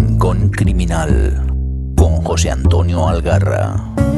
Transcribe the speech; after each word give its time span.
Rincón 0.00 0.48
Criminal 0.48 1.46
con 1.94 2.22
José 2.22 2.50
Antonio 2.50 3.06
Algarra. 3.06 4.09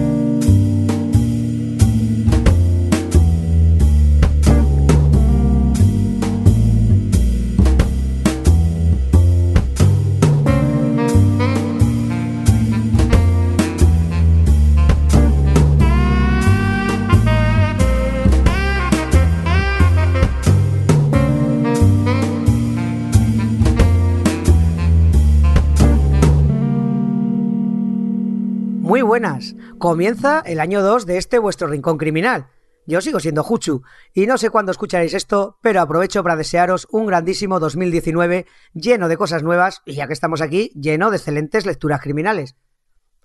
Buenas. 29.13 29.55
Comienza 29.77 30.43
el 30.47 30.59
año 30.59 30.81
2 30.81 31.05
de 31.05 31.19
este 31.19 31.39
vuestro 31.39 31.69
rincón 31.69 31.99
criminal. 31.99 32.47
Yo 32.87 33.03
sigo 33.03 33.21
siendo 33.21 33.43
Juchu 33.43 33.83
y 34.15 34.27
no 34.27 34.39
sé 34.39 34.49
cuándo 34.49 34.73
escucharéis 34.73 35.13
esto, 35.13 35.59
pero 35.61 35.83
aprovecho 35.83 36.23
para 36.23 36.35
desearos 36.35 36.89
un 36.91 37.05
grandísimo 37.05 37.61
2019 37.61 38.47
lleno 38.73 39.09
de 39.09 39.17
cosas 39.19 39.43
nuevas 39.43 39.83
y 39.85 39.93
ya 39.93 40.07
que 40.07 40.15
estamos 40.15 40.41
aquí, 40.41 40.73
lleno 40.75 41.11
de 41.11 41.19
excelentes 41.19 41.67
lecturas 41.67 42.01
criminales. 42.01 42.57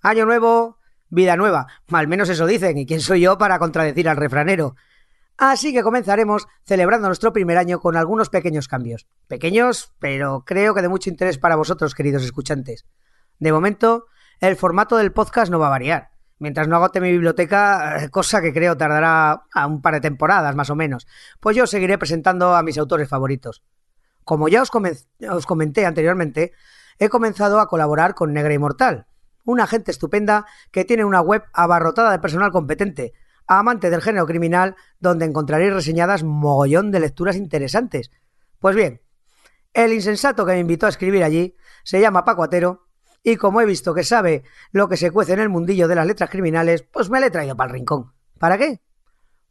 Año 0.02 0.26
nuevo, 0.26 0.76
vida 1.08 1.38
nueva, 1.38 1.68
al 1.90 2.06
menos 2.06 2.28
eso 2.28 2.46
dicen, 2.46 2.76
y 2.76 2.84
quién 2.84 3.00
soy 3.00 3.22
yo 3.22 3.38
para 3.38 3.58
contradecir 3.58 4.10
al 4.10 4.18
refranero. 4.18 4.74
Así 5.38 5.72
que 5.72 5.82
comenzaremos 5.82 6.48
celebrando 6.64 7.08
nuestro 7.08 7.32
primer 7.32 7.56
año 7.56 7.80
con 7.80 7.96
algunos 7.96 8.28
pequeños 8.28 8.68
cambios. 8.68 9.06
Pequeños, 9.26 9.94
pero 9.98 10.44
creo 10.44 10.74
que 10.74 10.82
de 10.82 10.90
mucho 10.90 11.08
interés 11.08 11.38
para 11.38 11.56
vosotros, 11.56 11.94
queridos 11.94 12.24
escuchantes. 12.24 12.84
De 13.38 13.52
momento, 13.52 14.04
el 14.40 14.56
formato 14.56 14.96
del 14.96 15.12
podcast 15.12 15.50
no 15.50 15.58
va 15.58 15.66
a 15.66 15.70
variar. 15.70 16.10
Mientras 16.38 16.68
no 16.68 16.76
agote 16.76 17.00
mi 17.00 17.10
biblioteca, 17.10 18.04
eh, 18.04 18.10
cosa 18.10 18.40
que 18.40 18.52
creo 18.52 18.76
tardará 18.76 19.42
un 19.66 19.82
par 19.82 19.94
de 19.94 20.00
temporadas 20.00 20.54
más 20.54 20.70
o 20.70 20.76
menos, 20.76 21.08
pues 21.40 21.56
yo 21.56 21.66
seguiré 21.66 21.98
presentando 21.98 22.54
a 22.54 22.62
mis 22.62 22.78
autores 22.78 23.08
favoritos. 23.08 23.64
Como 24.24 24.48
ya 24.48 24.62
os, 24.62 24.70
os 25.30 25.46
comenté 25.46 25.84
anteriormente, 25.84 26.52
he 26.98 27.08
comenzado 27.08 27.58
a 27.58 27.66
colaborar 27.66 28.14
con 28.14 28.32
Negra 28.32 28.54
Inmortal, 28.54 29.06
una 29.44 29.66
gente 29.66 29.90
estupenda 29.90 30.46
que 30.70 30.84
tiene 30.84 31.04
una 31.04 31.20
web 31.20 31.42
abarrotada 31.52 32.12
de 32.12 32.18
personal 32.20 32.52
competente, 32.52 33.14
amante 33.48 33.90
del 33.90 34.02
género 34.02 34.26
criminal, 34.26 34.76
donde 35.00 35.24
encontraréis 35.24 35.72
reseñadas 35.72 36.22
mogollón 36.22 36.92
de 36.92 37.00
lecturas 37.00 37.34
interesantes. 37.34 38.10
Pues 38.60 38.76
bien, 38.76 39.00
el 39.72 39.92
insensato 39.92 40.44
que 40.44 40.52
me 40.52 40.60
invitó 40.60 40.86
a 40.86 40.90
escribir 40.90 41.24
allí 41.24 41.56
se 41.82 42.00
llama 42.00 42.24
Paco 42.24 42.44
Atero 42.44 42.87
y 43.22 43.36
como 43.36 43.60
he 43.60 43.66
visto 43.66 43.94
que 43.94 44.04
sabe 44.04 44.42
lo 44.72 44.88
que 44.88 44.96
se 44.96 45.10
cuece 45.10 45.32
en 45.32 45.40
el 45.40 45.48
mundillo 45.48 45.88
de 45.88 45.94
las 45.94 46.06
letras 46.06 46.30
criminales, 46.30 46.82
pues 46.82 47.10
me 47.10 47.20
le 47.20 47.26
he 47.26 47.30
traído 47.30 47.56
para 47.56 47.68
el 47.68 47.74
rincón. 47.74 48.12
¿Para 48.38 48.58
qué? 48.58 48.80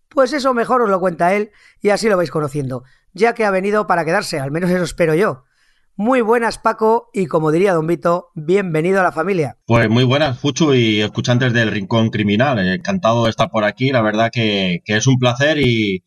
Pues 0.10 0.34
eso 0.34 0.54
mejor 0.54 0.82
os 0.82 0.90
lo 0.90 1.00
cuenta 1.00 1.34
él 1.34 1.52
y 1.82 1.90
así 1.90 2.08
lo 2.08 2.18
vais 2.18 2.32
conociendo, 2.32 2.84
ya 3.14 3.34
que 3.34 3.46
ha 3.46 3.52
venido 3.52 3.88
para 3.88 4.06
quedarse, 4.06 4.40
al 4.40 4.52
menos 4.52 4.70
eso 4.70 4.84
espero 4.84 5.16
yo. 5.16 5.44
Muy 5.96 6.22
buenas, 6.22 6.60
Paco, 6.60 7.10
y 7.12 7.26
como 7.26 7.52
diría 7.52 7.74
Don 7.74 7.88
Vito, 7.88 8.30
bienvenido 8.36 9.00
a 9.00 9.04
la 9.04 9.12
familia. 9.12 9.58
Pues 9.66 9.90
muy 9.90 10.04
buenas, 10.04 10.40
Fuchu 10.40 10.76
y 10.76 11.02
escuchantes 11.02 11.54
del 11.54 11.72
Rincón 11.72 12.12
Criminal. 12.12 12.60
Encantado 12.60 13.24
de 13.24 13.32
estar 13.32 13.50
por 13.50 13.64
aquí, 13.64 13.92
la 13.92 14.04
verdad 14.04 14.30
que, 14.32 14.84
que 14.86 14.96
es 14.96 15.08
un 15.08 15.18
placer 15.18 15.58
y, 15.58 16.04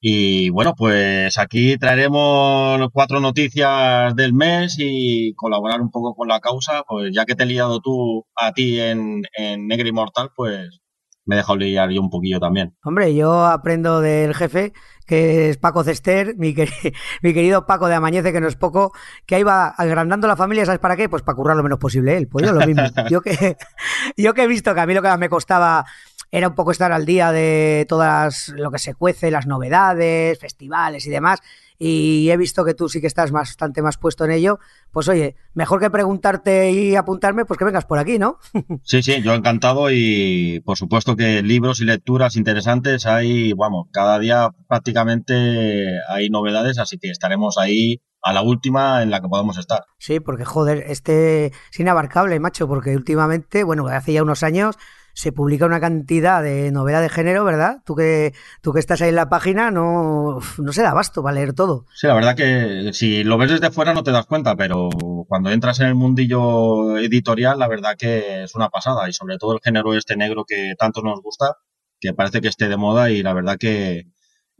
y 0.00 0.48
bueno, 0.50 0.74
pues 0.74 1.36
aquí 1.38 1.76
traeremos 1.76 2.80
cuatro 2.92 3.20
noticias 3.20 4.16
del 4.16 4.32
mes 4.32 4.76
y 4.78 5.34
colaborar 5.34 5.82
un 5.82 5.90
poco 5.90 6.14
con 6.14 6.28
la 6.28 6.40
causa. 6.40 6.84
Pues 6.88 7.10
ya 7.14 7.26
que 7.26 7.34
te 7.34 7.42
he 7.44 7.46
liado 7.46 7.80
tú 7.80 8.24
a 8.34 8.52
ti 8.52 8.80
en, 8.80 9.22
en 9.36 9.66
Negro 9.66 9.88
Inmortal, 9.88 10.30
pues 10.34 10.80
me 11.26 11.36
he 11.36 11.38
dejado 11.38 11.58
liar 11.58 11.90
yo 11.90 12.00
un 12.00 12.10
poquillo 12.10 12.40
también. 12.40 12.76
Hombre, 12.82 13.14
yo 13.14 13.44
aprendo 13.44 14.00
del 14.00 14.34
jefe, 14.34 14.72
que 15.06 15.50
es 15.50 15.58
Paco 15.58 15.84
Cester, 15.84 16.34
mi, 16.36 16.54
mi 17.22 17.34
querido 17.34 17.66
Paco 17.66 17.88
de 17.88 17.94
Amañece, 17.94 18.32
que 18.32 18.40
no 18.40 18.48
es 18.48 18.56
poco, 18.56 18.92
que 19.26 19.36
ahí 19.36 19.42
va 19.42 19.68
agrandando 19.68 20.26
la 20.26 20.36
familia, 20.36 20.64
¿sabes 20.64 20.80
para 20.80 20.96
qué? 20.96 21.08
Pues 21.08 21.22
para 21.22 21.36
currar 21.36 21.56
lo 21.56 21.62
menos 21.62 21.78
posible 21.78 22.16
él. 22.16 22.26
Pues 22.26 22.46
yo 22.46 22.52
lo 22.52 22.66
mismo. 22.66 22.82
yo, 23.10 23.20
que, 23.20 23.56
yo 24.16 24.34
que 24.34 24.42
he 24.42 24.46
visto 24.46 24.74
que 24.74 24.80
a 24.80 24.86
mí 24.86 24.94
lo 24.94 25.02
que 25.02 25.08
más 25.08 25.18
me 25.18 25.28
costaba 25.28 25.84
era 26.30 26.48
un 26.48 26.54
poco 26.54 26.70
estar 26.70 26.92
al 26.92 27.06
día 27.06 27.32
de 27.32 27.86
todas 27.88 28.48
lo 28.50 28.70
que 28.70 28.78
se 28.78 28.94
cuece, 28.94 29.30
las 29.30 29.46
novedades, 29.46 30.38
festivales 30.38 31.06
y 31.06 31.10
demás. 31.10 31.40
Y 31.82 32.28
he 32.30 32.36
visto 32.36 32.64
que 32.64 32.74
tú 32.74 32.90
sí 32.90 33.00
que 33.00 33.06
estás 33.06 33.30
bastante 33.30 33.80
más 33.80 33.96
puesto 33.96 34.26
en 34.26 34.32
ello. 34.32 34.58
Pues 34.92 35.08
oye, 35.08 35.34
mejor 35.54 35.80
que 35.80 35.90
preguntarte 35.90 36.70
y 36.70 36.94
apuntarme, 36.94 37.46
pues 37.46 37.58
que 37.58 37.64
vengas 37.64 37.86
por 37.86 37.98
aquí, 37.98 38.18
¿no? 38.18 38.38
Sí, 38.84 39.02
sí, 39.02 39.22
yo 39.22 39.34
encantado 39.34 39.90
y 39.90 40.60
por 40.64 40.76
supuesto 40.76 41.16
que 41.16 41.42
libros 41.42 41.80
y 41.80 41.84
lecturas 41.84 42.36
interesantes 42.36 43.06
hay, 43.06 43.52
vamos, 43.54 43.86
cada 43.92 44.18
día 44.18 44.50
prácticamente 44.68 45.98
hay 46.08 46.28
novedades, 46.28 46.78
así 46.78 46.98
que 46.98 47.10
estaremos 47.10 47.56
ahí 47.58 48.02
a 48.22 48.32
la 48.32 48.42
última 48.42 49.02
en 49.02 49.10
la 49.10 49.20
que 49.20 49.28
podamos 49.28 49.58
estar. 49.58 49.84
Sí, 49.98 50.20
porque 50.20 50.44
joder, 50.44 50.84
este 50.86 51.46
es 51.46 51.80
inabarcable, 51.80 52.38
macho, 52.40 52.68
porque 52.68 52.94
últimamente, 52.94 53.64
bueno, 53.64 53.86
hace 53.86 54.12
ya 54.12 54.22
unos 54.22 54.42
años 54.42 54.76
se 55.20 55.32
publica 55.32 55.66
una 55.66 55.80
cantidad 55.80 56.42
de 56.42 56.72
novedad 56.72 57.02
de 57.02 57.10
género, 57.10 57.44
¿verdad? 57.44 57.82
Tú 57.84 57.94
que, 57.94 58.32
tú 58.62 58.72
que 58.72 58.80
estás 58.80 59.02
ahí 59.02 59.10
en 59.10 59.16
la 59.16 59.28
página 59.28 59.70
no, 59.70 60.38
no 60.56 60.72
se 60.72 60.80
da 60.80 60.92
abasto 60.92 61.22
para 61.22 61.34
leer 61.34 61.52
todo. 61.52 61.84
Sí, 61.94 62.06
la 62.06 62.14
verdad 62.14 62.34
que 62.34 62.94
si 62.94 63.22
lo 63.22 63.36
ves 63.36 63.50
desde 63.50 63.70
fuera 63.70 63.92
no 63.92 64.02
te 64.02 64.12
das 64.12 64.24
cuenta, 64.24 64.56
pero 64.56 64.88
cuando 65.28 65.50
entras 65.50 65.78
en 65.80 65.88
el 65.88 65.94
mundillo 65.94 66.96
editorial, 66.96 67.58
la 67.58 67.68
verdad 67.68 67.96
que 67.98 68.44
es 68.44 68.54
una 68.54 68.70
pasada 68.70 69.10
y 69.10 69.12
sobre 69.12 69.36
todo 69.36 69.52
el 69.52 69.60
género 69.62 69.92
este 69.92 70.16
negro 70.16 70.46
que 70.46 70.72
tanto 70.78 71.02
nos 71.02 71.20
gusta, 71.20 71.58
que 72.00 72.14
parece 72.14 72.40
que 72.40 72.48
esté 72.48 72.68
de 72.70 72.78
moda 72.78 73.10
y 73.10 73.22
la 73.22 73.34
verdad 73.34 73.58
que, 73.60 74.06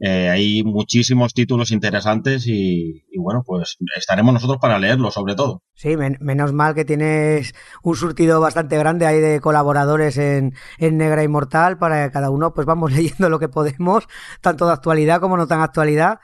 eh, 0.03 0.29
hay 0.29 0.63
muchísimos 0.63 1.35
títulos 1.35 1.69
interesantes 1.69 2.47
y, 2.47 3.03
bueno, 3.17 3.43
pues 3.45 3.77
estaremos 3.95 4.33
nosotros 4.33 4.57
para 4.59 4.79
leerlos 4.79 5.13
sobre 5.13 5.35
todo. 5.35 5.61
Sí, 5.75 5.95
men 5.95 6.17
menos 6.19 6.53
mal 6.53 6.73
que 6.73 6.85
tienes 6.85 7.53
un 7.83 7.95
surtido 7.95 8.41
bastante 8.41 8.79
grande 8.79 9.05
ahí 9.05 9.19
de 9.19 9.39
colaboradores 9.39 10.17
en, 10.17 10.55
en 10.79 10.97
Negra 10.97 11.23
Inmortal 11.23 11.77
para 11.77 12.03
que 12.03 12.11
cada 12.11 12.31
uno 12.31 12.51
pues 12.51 12.65
vamos 12.65 12.91
leyendo 12.95 13.29
lo 13.29 13.37
que 13.37 13.47
podemos, 13.47 14.07
tanto 14.41 14.65
de 14.65 14.73
actualidad 14.73 15.21
como 15.21 15.37
no 15.37 15.45
tan 15.45 15.61
actualidad. 15.61 16.19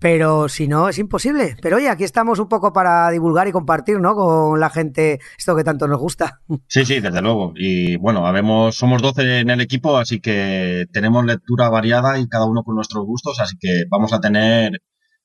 Pero 0.00 0.48
si 0.48 0.68
no, 0.68 0.88
es 0.88 0.98
imposible. 0.98 1.56
Pero 1.60 1.76
oye, 1.76 1.88
aquí 1.88 2.04
estamos 2.04 2.38
un 2.38 2.48
poco 2.48 2.72
para 2.72 3.10
divulgar 3.10 3.48
y 3.48 3.52
compartir, 3.52 3.98
¿no? 3.98 4.14
Con 4.14 4.60
la 4.60 4.70
gente 4.70 5.18
esto 5.36 5.56
que 5.56 5.64
tanto 5.64 5.88
nos 5.88 5.98
gusta. 5.98 6.40
Sí, 6.68 6.84
sí, 6.84 7.00
desde 7.00 7.22
luego. 7.22 7.52
Y 7.56 7.96
bueno, 7.96 8.26
habemos, 8.26 8.76
somos 8.76 9.02
12 9.02 9.40
en 9.40 9.50
el 9.50 9.60
equipo, 9.60 9.96
así 9.96 10.20
que 10.20 10.86
tenemos 10.92 11.24
lectura 11.24 11.68
variada 11.70 12.18
y 12.18 12.28
cada 12.28 12.44
uno 12.44 12.62
con 12.62 12.74
nuestros 12.74 13.04
gustos, 13.04 13.40
así 13.40 13.56
que 13.58 13.84
vamos 13.88 14.12
a 14.12 14.20
tener 14.20 14.82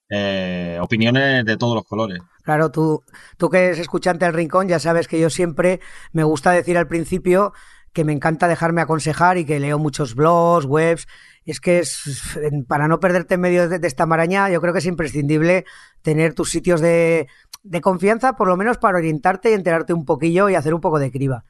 eh, 0.09 0.77
opiniones 0.81 1.45
de 1.45 1.57
todos 1.57 1.75
los 1.75 1.83
colores. 1.83 2.19
Claro, 2.43 2.71
tú, 2.71 3.03
tú 3.37 3.49
que 3.49 3.65
eres 3.65 3.79
escuchante 3.79 4.25
del 4.25 4.33
rincón, 4.33 4.67
ya 4.67 4.79
sabes 4.79 5.07
que 5.07 5.19
yo 5.19 5.29
siempre 5.29 5.79
me 6.11 6.23
gusta 6.23 6.51
decir 6.51 6.77
al 6.77 6.87
principio 6.87 7.53
que 7.93 8.03
me 8.03 8.13
encanta 8.13 8.47
dejarme 8.47 8.81
aconsejar 8.81 9.37
y 9.37 9.45
que 9.45 9.59
leo 9.59 9.79
muchos 9.79 10.15
blogs, 10.15 10.65
webs 10.65 11.07
es 11.51 11.59
que 11.59 11.79
es, 11.79 12.37
para 12.67 12.87
no 12.87 12.99
perderte 12.99 13.35
en 13.35 13.41
medio 13.41 13.67
de, 13.67 13.85
esta 13.87 14.05
maraña, 14.05 14.49
yo 14.49 14.61
creo 14.61 14.73
que 14.73 14.79
es 14.79 14.85
imprescindible 14.85 15.65
tener 16.01 16.33
tus 16.33 16.49
sitios 16.49 16.81
de, 16.81 17.27
de, 17.63 17.81
confianza, 17.81 18.35
por 18.35 18.47
lo 18.47 18.57
menos 18.57 18.77
para 18.77 18.97
orientarte 18.97 19.51
y 19.51 19.53
enterarte 19.53 19.93
un 19.93 20.05
poquillo 20.05 20.49
y 20.49 20.55
hacer 20.55 20.73
un 20.73 20.81
poco 20.81 20.99
de 20.99 21.11
criba. 21.11 21.43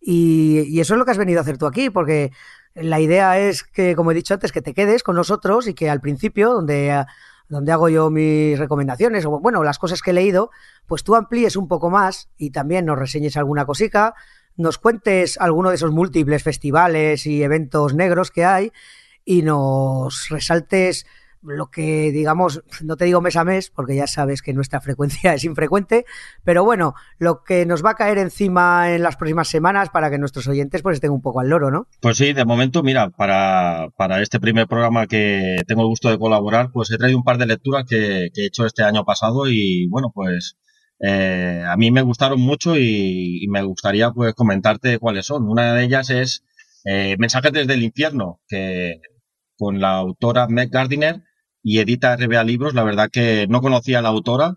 Y, 0.00 0.64
y, 0.68 0.80
eso 0.80 0.94
es 0.94 0.98
lo 0.98 1.04
que 1.04 1.10
has 1.10 1.18
venido 1.18 1.40
a 1.40 1.42
hacer 1.42 1.58
tú 1.58 1.66
aquí, 1.66 1.90
porque 1.90 2.32
la 2.74 3.00
idea 3.00 3.38
es 3.38 3.62
que, 3.64 3.94
como 3.96 4.10
he 4.10 4.14
dicho 4.14 4.34
antes, 4.34 4.52
que 4.52 4.62
te 4.62 4.74
quedes 4.74 5.02
con 5.02 5.16
nosotros 5.16 5.66
y 5.66 5.74
que 5.74 5.90
al 5.90 6.00
principio, 6.00 6.52
donde, 6.52 7.04
donde 7.48 7.72
hago 7.72 7.88
yo 7.88 8.10
mis 8.10 8.58
recomendaciones, 8.58 9.24
o 9.24 9.40
bueno, 9.40 9.64
las 9.64 9.78
cosas 9.78 10.02
que 10.02 10.10
he 10.10 10.14
leído, 10.14 10.50
pues 10.86 11.02
tú 11.02 11.14
amplíes 11.14 11.56
un 11.56 11.68
poco 11.68 11.90
más 11.90 12.28
y 12.36 12.50
también 12.50 12.86
nos 12.86 12.98
reseñes 12.98 13.36
alguna 13.36 13.66
cosica, 13.66 14.14
nos 14.56 14.78
cuentes 14.78 15.38
alguno 15.38 15.70
de 15.70 15.76
esos 15.76 15.90
múltiples 15.90 16.42
festivales 16.42 17.26
y 17.26 17.42
eventos 17.42 17.94
negros 17.94 18.30
que 18.30 18.44
hay 18.44 18.72
y 19.26 19.42
nos 19.42 20.28
resaltes 20.30 21.04
lo 21.42 21.70
que 21.70 22.10
digamos, 22.12 22.62
no 22.82 22.96
te 22.96 23.04
digo 23.04 23.20
mes 23.20 23.36
a 23.36 23.44
mes, 23.44 23.70
porque 23.70 23.94
ya 23.94 24.06
sabes 24.06 24.40
que 24.40 24.54
nuestra 24.54 24.80
frecuencia 24.80 25.34
es 25.34 25.44
infrecuente, 25.44 26.06
pero 26.44 26.64
bueno, 26.64 26.94
lo 27.18 27.42
que 27.44 27.66
nos 27.66 27.84
va 27.84 27.90
a 27.90 27.94
caer 27.94 28.18
encima 28.18 28.94
en 28.94 29.02
las 29.02 29.16
próximas 29.16 29.48
semanas 29.48 29.90
para 29.90 30.10
que 30.10 30.18
nuestros 30.18 30.48
oyentes 30.48 30.82
pues 30.82 30.94
estén 30.94 31.10
un 31.10 31.20
poco 31.20 31.40
al 31.40 31.50
loro, 31.50 31.70
¿no? 31.70 31.86
Pues 32.00 32.16
sí, 32.16 32.32
de 32.32 32.44
momento, 32.44 32.82
mira, 32.82 33.10
para, 33.10 33.88
para 33.96 34.22
este 34.22 34.40
primer 34.40 34.66
programa 34.66 35.06
que 35.06 35.56
tengo 35.66 35.82
el 35.82 35.88
gusto 35.88 36.08
de 36.08 36.18
colaborar, 36.18 36.70
pues 36.72 36.90
he 36.90 36.98
traído 36.98 37.18
un 37.18 37.24
par 37.24 37.38
de 37.38 37.46
lecturas 37.46 37.84
que, 37.88 38.30
he 38.34 38.46
hecho 38.46 38.64
este 38.64 38.82
año 38.82 39.04
pasado 39.04 39.48
y 39.48 39.86
bueno, 39.88 40.10
pues 40.14 40.56
eh, 41.00 41.62
a 41.66 41.76
mí 41.76 41.90
me 41.90 42.02
gustaron 42.02 42.40
mucho 42.40 42.76
y, 42.76 43.44
y, 43.44 43.48
me 43.48 43.62
gustaría 43.62 44.10
pues 44.12 44.34
comentarte 44.34 44.98
cuáles 44.98 45.26
son. 45.26 45.48
Una 45.48 45.74
de 45.74 45.84
ellas 45.84 46.10
es 46.10 46.42
eh, 46.86 47.16
Mensajes 47.18 47.52
desde 47.52 47.74
el 47.74 47.82
infierno, 47.82 48.40
que 48.48 49.00
con 49.58 49.80
la 49.80 49.96
autora 49.96 50.46
Meg 50.48 50.70
Gardiner 50.70 51.22
y 51.62 51.78
edita 51.78 52.16
RBA 52.16 52.44
Libros. 52.44 52.74
La 52.74 52.84
verdad 52.84 53.08
que 53.12 53.46
no 53.48 53.60
conocía 53.60 53.98
a 53.98 54.02
la 54.02 54.08
autora 54.10 54.56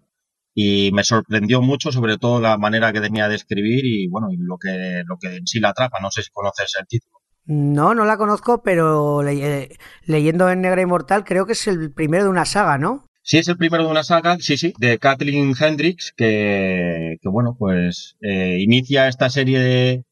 y 0.54 0.92
me 0.94 1.04
sorprendió 1.04 1.62
mucho, 1.62 1.92
sobre 1.92 2.18
todo 2.18 2.42
la 2.42 2.58
manera 2.58 2.92
que 2.92 3.02
tenía 3.02 3.28
de 3.30 3.36
escribir 3.36 3.86
y 3.86 4.08
bueno, 4.08 4.28
y 4.32 4.38
lo 4.38 4.58
que, 4.58 5.04
lo 5.06 5.18
que 5.18 5.38
en 5.38 5.48
sí 5.48 5.60
la 5.60 5.70
atrapa. 5.70 6.00
No 6.02 6.12
sé 6.12 6.24
si 6.24 6.30
conoces 6.32 6.74
el 6.80 6.88
título. 6.88 7.16
No, 7.46 7.96
no 7.96 8.06
la 8.06 8.18
conozco, 8.18 8.62
pero 8.62 9.24
le- 9.24 9.70
leyendo 10.06 10.50
en 10.50 10.62
Negra 10.62 10.82
Inmortal 10.82 11.24
creo 11.24 11.46
que 11.46 11.54
es 11.54 11.68
el 11.68 11.92
primero 11.92 12.26
de 12.26 12.30
una 12.30 12.46
saga, 12.46 12.78
¿no? 12.78 13.06
Sí, 13.24 13.38
es 13.38 13.48
el 13.48 13.58
primero 13.58 13.84
de 13.86 13.90
una 13.92 14.04
saga, 14.04 14.38
sí, 14.40 14.58
sí, 14.58 14.74
de 14.80 14.98
Kathleen 14.98 15.54
Hendricks, 15.60 16.14
que, 16.16 17.18
que 17.22 17.30
bueno, 17.30 17.56
pues 17.58 18.16
eh, 18.22 18.58
inicia 18.60 19.08
esta 19.08 19.30
serie 19.30 19.60
de, 19.60 20.04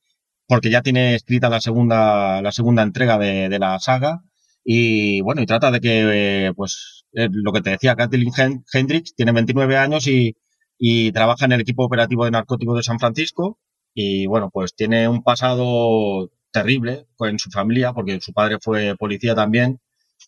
porque 0.48 0.69
ya 0.69 0.81
tiene 0.81 1.16
escrita 1.16 1.50
la 1.50 1.62
segunda, 1.62 2.42
la 2.42 2.51
segunda 2.51 2.84
entrega 2.84 3.18
de, 3.18 3.50
de 3.50 3.60
la 3.60 3.80
saga, 3.80 4.22
y 4.69 5.22
bueno, 5.22 5.42
y 5.42 5.46
trata 5.46 5.72
de 5.72 5.80
que, 5.81 6.48
eh, 6.48 6.54
pues, 6.56 7.06
eh, 7.14 7.30
lo 7.31 7.54
que 7.54 7.62
te 7.62 7.72
decía, 7.72 7.96
Kathleen 7.96 8.31
Hen- 8.38 8.64
Hendricks 8.74 9.16
tiene 9.16 9.31
29 9.31 9.78
años 9.78 10.08
y, 10.08 10.36
y 10.78 11.12
trabaja 11.14 11.46
en 11.46 11.54
el 11.54 11.62
equipo 11.62 11.86
operativo 11.86 12.25
de 12.25 12.31
narcóticos 12.31 12.78
de 12.78 12.84
San 12.84 13.00
Francisco, 13.00 13.60
y 13.94 14.28
bueno, 14.28 14.50
pues 14.52 14.75
tiene 14.75 15.08
un 15.10 15.24
pasado 15.24 16.30
terrible 16.52 17.08
en 17.19 17.40
su 17.40 17.50
familia, 17.52 17.94
porque 17.94 18.19
su 18.22 18.34
padre 18.34 18.58
fue 18.62 18.96
policía 18.98 19.36
también, 19.36 19.80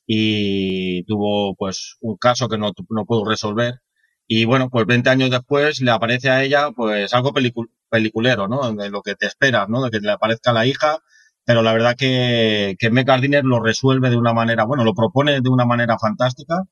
y 0.07 1.03
tuvo 1.03 1.55
pues 1.55 1.97
un 2.01 2.17
caso 2.17 2.47
que 2.49 2.57
no, 2.57 2.71
no 2.89 3.05
pudo 3.05 3.25
resolver. 3.29 3.75
Y 4.27 4.45
bueno, 4.45 4.69
pues 4.69 4.85
20 4.85 5.09
años 5.09 5.29
después 5.31 5.81
le 5.81 5.91
aparece 5.91 6.29
a 6.29 6.43
ella 6.43 6.71
pues 6.71 7.13
algo 7.13 7.31
pelicu- 7.33 7.69
peliculero, 7.89 8.47
¿no? 8.47 8.71
De 8.73 8.89
lo 8.89 9.01
que 9.01 9.15
te 9.15 9.25
esperas, 9.27 9.67
¿no? 9.69 9.83
De 9.83 9.89
que 9.91 9.99
le 9.99 10.11
aparezca 10.11 10.53
la 10.53 10.65
hija, 10.67 10.99
pero 11.49 11.63
la 11.63 11.73
verdad 11.73 11.95
que, 11.97 12.75
que 12.77 12.89
Gardiner 13.03 13.43
lo 13.43 13.59
resuelve 13.59 14.11
de 14.11 14.17
una 14.17 14.33
manera, 14.33 14.65
bueno, 14.65 14.83
lo 14.83 14.93
propone 14.93 15.41
de 15.41 15.49
una 15.49 15.65
manera 15.65 15.97
fantástica 15.97 16.63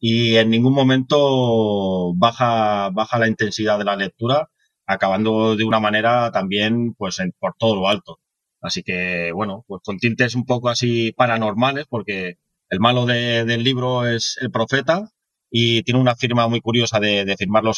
y 0.00 0.36
en 0.36 0.48
ningún 0.50 0.72
momento 0.74 2.14
baja, 2.14 2.88
baja 2.92 3.18
la 3.18 3.28
intensidad 3.28 3.78
de 3.78 3.84
la 3.84 3.94
lectura, 3.96 4.48
acabando 4.86 5.54
de 5.56 5.64
una 5.64 5.80
manera 5.80 6.30
también 6.32 6.94
pues 6.94 7.18
en- 7.20 7.32
por 7.38 7.54
todo 7.58 7.76
lo 7.76 7.88
alto. 7.88 8.20
Así 8.62 8.82
que, 8.82 9.32
bueno, 9.34 9.64
pues 9.68 9.82
con 9.84 9.98
tintes 9.98 10.34
un 10.34 10.44
poco 10.46 10.70
así 10.70 11.12
paranormales, 11.12 11.84
porque 11.88 12.36
el 12.70 12.80
malo 12.80 13.04
de- 13.06 13.44
del 13.44 13.62
libro 13.64 14.06
es 14.06 14.38
el 14.40 14.50
profeta 14.50 15.10
y 15.50 15.82
tiene 15.82 16.00
una 16.00 16.14
firma 16.16 16.48
muy 16.48 16.60
curiosa 16.62 17.00
de, 17.00 17.24
firmar 17.36 17.64
los, 17.64 17.76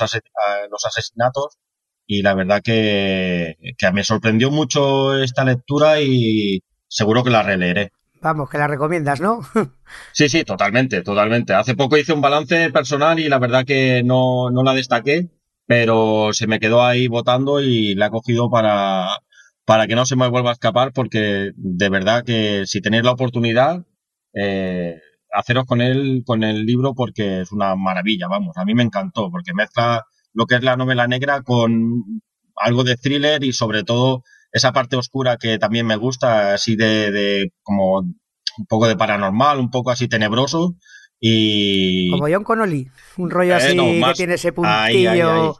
los 0.70 0.84
asesinatos. 0.86 1.58
Y 2.06 2.22
la 2.22 2.34
verdad 2.34 2.60
que, 2.62 3.56
que 3.78 3.92
me 3.92 4.04
sorprendió 4.04 4.50
mucho 4.50 5.16
esta 5.22 5.44
lectura 5.44 6.00
y 6.00 6.62
seguro 6.86 7.24
que 7.24 7.30
la 7.30 7.42
releeré. 7.42 7.92
Vamos, 8.20 8.48
que 8.48 8.56
la 8.56 8.66
recomiendas, 8.66 9.20
¿no? 9.20 9.40
Sí, 10.12 10.28
sí, 10.28 10.44
totalmente, 10.44 11.02
totalmente. 11.02 11.52
Hace 11.52 11.74
poco 11.74 11.98
hice 11.98 12.14
un 12.14 12.22
balance 12.22 12.70
personal 12.70 13.18
y 13.20 13.28
la 13.28 13.38
verdad 13.38 13.64
que 13.66 14.02
no, 14.02 14.50
no 14.50 14.62
la 14.62 14.72
destaqué, 14.72 15.28
pero 15.66 16.30
se 16.32 16.46
me 16.46 16.58
quedó 16.58 16.82
ahí 16.82 17.06
votando 17.06 17.60
y 17.60 17.94
la 17.94 18.06
he 18.06 18.10
cogido 18.10 18.48
para, 18.50 19.08
para 19.66 19.86
que 19.86 19.94
no 19.94 20.06
se 20.06 20.16
me 20.16 20.28
vuelva 20.28 20.50
a 20.50 20.54
escapar 20.54 20.92
porque 20.92 21.52
de 21.54 21.88
verdad 21.90 22.24
que 22.24 22.64
si 22.66 22.80
tenéis 22.80 23.04
la 23.04 23.12
oportunidad, 23.12 23.84
eh, 24.32 25.00
haceros 25.32 25.66
con 25.66 25.80
él, 25.80 26.22
con 26.24 26.44
el 26.44 26.64
libro 26.64 26.94
porque 26.94 27.42
es 27.42 27.52
una 27.52 27.76
maravilla, 27.76 28.28
vamos. 28.28 28.56
A 28.56 28.64
mí 28.64 28.74
me 28.74 28.82
encantó 28.84 29.30
porque 29.30 29.52
mezcla 29.52 30.04
lo 30.34 30.46
que 30.46 30.56
es 30.56 30.62
la 30.62 30.76
novela 30.76 31.06
negra 31.06 31.42
con 31.42 32.04
algo 32.56 32.84
de 32.84 32.96
thriller 32.96 33.42
y 33.44 33.52
sobre 33.52 33.82
todo 33.84 34.22
esa 34.52 34.72
parte 34.72 34.96
oscura 34.96 35.36
que 35.36 35.58
también 35.58 35.86
me 35.86 35.96
gusta, 35.96 36.54
así 36.54 36.76
de, 36.76 37.10
de 37.10 37.52
como 37.62 38.00
un 38.00 38.66
poco 38.68 38.86
de 38.86 38.96
paranormal, 38.96 39.58
un 39.58 39.70
poco 39.70 39.90
así 39.90 40.08
tenebroso 40.08 40.76
y 41.18 42.10
Como 42.10 42.28
John 42.28 42.44
Connolly, 42.44 42.88
un 43.16 43.30
rollo 43.30 43.52
Eh, 43.52 43.56
así 43.56 43.76
no, 43.76 44.08
que 44.08 44.14
tiene 44.14 44.34
ese 44.34 44.52
ahí, 44.62 45.06
ahí, 45.06 45.22
puntillo. 45.22 45.56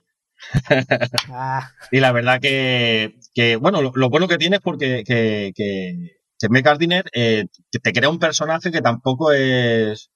Ah, 1.30 1.70
y 1.90 2.00
la 2.00 2.12
verdad 2.12 2.38
que, 2.40 3.14
que 3.34 3.56
bueno, 3.56 3.80
lo, 3.80 3.92
lo 3.94 4.10
bueno 4.10 4.28
que 4.28 4.36
tiene 4.36 4.56
es 4.56 4.62
porque 4.62 5.02
que, 5.06 5.52
que, 5.54 6.04
que 6.38 7.06
eh, 7.14 7.44
te 7.82 7.92
crea 7.92 8.10
un 8.10 8.18
personaje 8.18 8.70
que 8.70 8.82
tampoco 8.82 9.32
es 9.32 10.10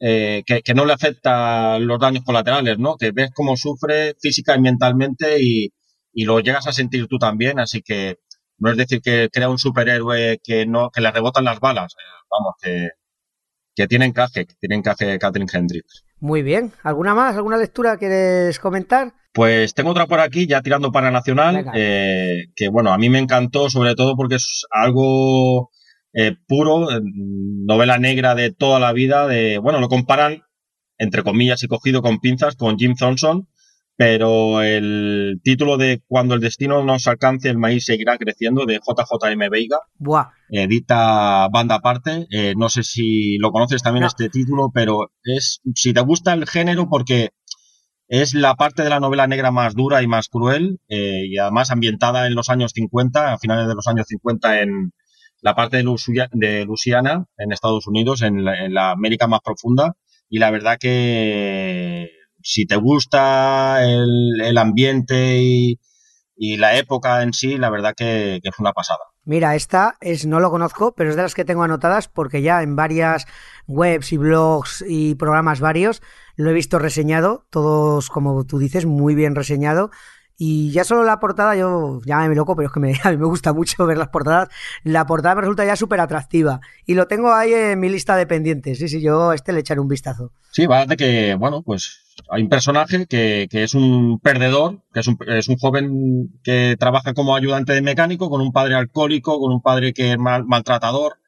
eh, 0.00 0.42
que, 0.46 0.62
que 0.62 0.74
no 0.74 0.84
le 0.86 0.94
afecta 0.94 1.78
los 1.78 2.00
daños 2.00 2.24
colaterales, 2.24 2.78
¿no? 2.78 2.96
Que 2.96 3.12
ves 3.12 3.30
cómo 3.34 3.56
sufre 3.56 4.14
física 4.20 4.56
y 4.56 4.60
mentalmente 4.60 5.36
y, 5.42 5.68
y 6.12 6.24
lo 6.24 6.40
llegas 6.40 6.66
a 6.66 6.72
sentir 6.72 7.06
tú 7.06 7.18
también, 7.18 7.58
así 7.60 7.82
que 7.82 8.16
no 8.58 8.70
es 8.70 8.76
decir 8.76 9.00
que 9.00 9.28
crea 9.32 9.48
un 9.48 9.58
superhéroe 9.58 10.40
que 10.42 10.66
no 10.66 10.90
que 10.90 11.00
le 11.00 11.10
rebotan 11.10 11.44
las 11.44 11.60
balas, 11.60 11.92
eh, 11.94 12.24
vamos, 12.30 12.54
que, 12.60 12.88
que 13.74 13.86
tiene 13.86 14.06
encaje, 14.06 14.46
que 14.46 14.54
tiene 14.58 14.76
encaje 14.76 15.18
Catherine 15.18 15.50
Hendricks. 15.52 16.04
muy 16.18 16.42
bien. 16.42 16.72
¿Alguna 16.82 17.14
más? 17.14 17.36
¿Alguna 17.36 17.56
lectura 17.56 17.96
quieres 17.96 18.58
comentar? 18.58 19.14
Pues 19.32 19.74
tengo 19.74 19.90
otra 19.90 20.06
por 20.06 20.18
aquí, 20.20 20.46
ya 20.46 20.60
tirando 20.60 20.90
para 20.90 21.10
Nacional, 21.10 21.70
eh, 21.74 22.46
que 22.56 22.68
bueno, 22.68 22.92
a 22.92 22.98
mí 22.98 23.08
me 23.08 23.20
encantó 23.20 23.70
sobre 23.70 23.94
todo 23.94 24.16
porque 24.16 24.34
es 24.34 24.64
algo 24.70 25.70
eh, 26.12 26.36
puro, 26.46 26.90
eh, 26.90 27.00
novela 27.02 27.98
negra 27.98 28.34
de 28.34 28.52
toda 28.52 28.80
la 28.80 28.92
vida, 28.92 29.26
de, 29.26 29.58
bueno, 29.58 29.80
lo 29.80 29.88
comparan, 29.88 30.42
entre 30.98 31.22
comillas 31.22 31.62
y 31.62 31.68
cogido 31.68 32.02
con 32.02 32.18
pinzas, 32.20 32.56
con 32.56 32.76
Jim 32.78 32.94
Thompson, 32.94 33.48
pero 33.96 34.62
el 34.62 35.40
título 35.44 35.76
de 35.76 36.00
Cuando 36.06 36.34
el 36.34 36.40
destino 36.40 36.82
nos 36.82 37.06
alcance, 37.06 37.50
el 37.50 37.58
maíz 37.58 37.84
seguirá 37.84 38.16
creciendo, 38.16 38.64
de 38.64 38.76
JJM 38.78 39.50
Veiga, 39.50 39.78
Buah, 39.98 40.30
edita 40.48 41.48
Banda 41.52 41.74
Aparte. 41.76 42.26
Eh, 42.30 42.54
no 42.56 42.70
sé 42.70 42.82
si 42.82 43.36
lo 43.38 43.50
conoces 43.52 43.82
también 43.82 44.02
No. 44.02 44.06
este 44.06 44.30
título, 44.30 44.70
pero 44.72 45.10
es 45.22 45.60
si 45.74 45.92
te 45.92 46.00
gusta 46.00 46.32
el 46.32 46.46
género 46.46 46.88
porque 46.88 47.30
es 48.08 48.32
la 48.34 48.54
parte 48.54 48.82
de 48.82 48.88
la 48.90 49.00
novela 49.00 49.26
negra 49.26 49.50
más 49.50 49.74
dura 49.74 50.02
y 50.02 50.06
más 50.06 50.28
cruel 50.28 50.80
eh, 50.88 51.26
y 51.28 51.36
además 51.36 51.70
ambientada 51.70 52.26
en 52.26 52.34
los 52.34 52.48
años 52.48 52.72
50, 52.74 53.34
a 53.34 53.38
finales 53.38 53.68
de 53.68 53.74
los 53.74 53.86
años 53.86 54.06
50 54.08 54.62
en 54.62 54.92
la 55.42 55.54
parte 55.54 55.78
de, 55.78 56.28
de 56.32 56.64
Luisiana, 56.64 57.26
en 57.36 57.52
Estados 57.52 57.86
Unidos, 57.86 58.22
en 58.22 58.44
la, 58.44 58.90
América 58.90 59.26
más 59.26 59.40
profunda. 59.44 59.96
Y 60.28 60.38
la 60.38 60.50
verdad 60.50 60.78
que 60.78 62.10
si 62.42 62.66
te 62.66 62.76
gusta 62.76 63.84
el, 63.84 64.56
ambiente 64.58 65.38
y, 65.40 65.80
y 66.36 66.56
la 66.56 66.76
época 66.76 67.22
en 67.22 67.32
sí, 67.32 67.58
la 67.58 67.70
verdad 67.70 67.94
que, 67.96 68.40
que 68.42 68.48
es 68.48 68.58
una 68.58 68.72
pasada. 68.72 69.00
Mira, 69.24 69.54
esta 69.54 69.96
es 70.00 70.26
no 70.26 70.40
lo 70.40 70.50
conozco, 70.50 70.94
pero 70.94 71.10
es 71.10 71.16
de 71.16 71.22
las 71.22 71.34
que 71.34 71.44
tengo 71.44 71.62
anotadas 71.62 72.08
porque 72.08 72.42
ya 72.42 72.62
en 72.62 72.74
varias 72.74 73.26
webs 73.66 74.12
y 74.12 74.16
blogs 74.16 74.84
y 74.86 75.14
programas 75.14 75.60
varios 75.60 76.02
lo 76.36 76.50
he 76.50 76.54
visto 76.54 76.78
reseñado, 76.78 77.46
todos 77.50 78.08
como 78.08 78.44
tú 78.46 78.58
dices, 78.58 78.86
muy 78.86 79.14
bien 79.14 79.34
reseñado. 79.34 79.90
Y 80.42 80.70
ya 80.70 80.84
solo 80.84 81.04
la 81.04 81.20
portada, 81.20 81.54
yo 81.54 82.00
llámame 82.06 82.34
loco, 82.34 82.56
pero 82.56 82.68
es 82.68 82.72
que 82.72 82.80
me, 82.80 82.94
a 83.04 83.10
mí 83.10 83.18
me 83.18 83.26
gusta 83.26 83.52
mucho 83.52 83.84
ver 83.84 83.98
las 83.98 84.08
portadas. 84.08 84.48
La 84.84 85.04
portada 85.04 85.34
me 85.34 85.42
resulta 85.42 85.66
ya 85.66 85.76
súper 85.76 86.00
atractiva. 86.00 86.60
Y 86.86 86.94
lo 86.94 87.06
tengo 87.06 87.30
ahí 87.34 87.52
en 87.52 87.78
mi 87.78 87.90
lista 87.90 88.16
de 88.16 88.26
pendientes. 88.26 88.78
Sí, 88.78 88.88
sí, 88.88 89.02
yo 89.02 89.28
a 89.28 89.34
este 89.34 89.52
le 89.52 89.60
echaré 89.60 89.80
un 89.80 89.88
vistazo. 89.88 90.32
Sí, 90.50 90.66
de 90.88 90.96
que, 90.96 91.34
bueno, 91.34 91.62
pues 91.62 92.14
hay 92.30 92.42
un 92.42 92.48
personaje 92.48 93.04
que, 93.04 93.48
que 93.50 93.64
es 93.64 93.74
un 93.74 94.18
perdedor, 94.18 94.82
que 94.94 95.00
es 95.00 95.08
un, 95.08 95.18
es 95.26 95.48
un 95.48 95.58
joven 95.58 96.40
que 96.42 96.74
trabaja 96.80 97.12
como 97.12 97.36
ayudante 97.36 97.74
de 97.74 97.82
mecánico 97.82 98.30
con 98.30 98.40
un 98.40 98.50
padre 98.50 98.76
alcohólico, 98.76 99.38
con 99.38 99.52
un 99.52 99.60
padre 99.60 99.92
que 99.92 100.12
es 100.12 100.18
mal- 100.18 100.46
maltratador 100.46 101.18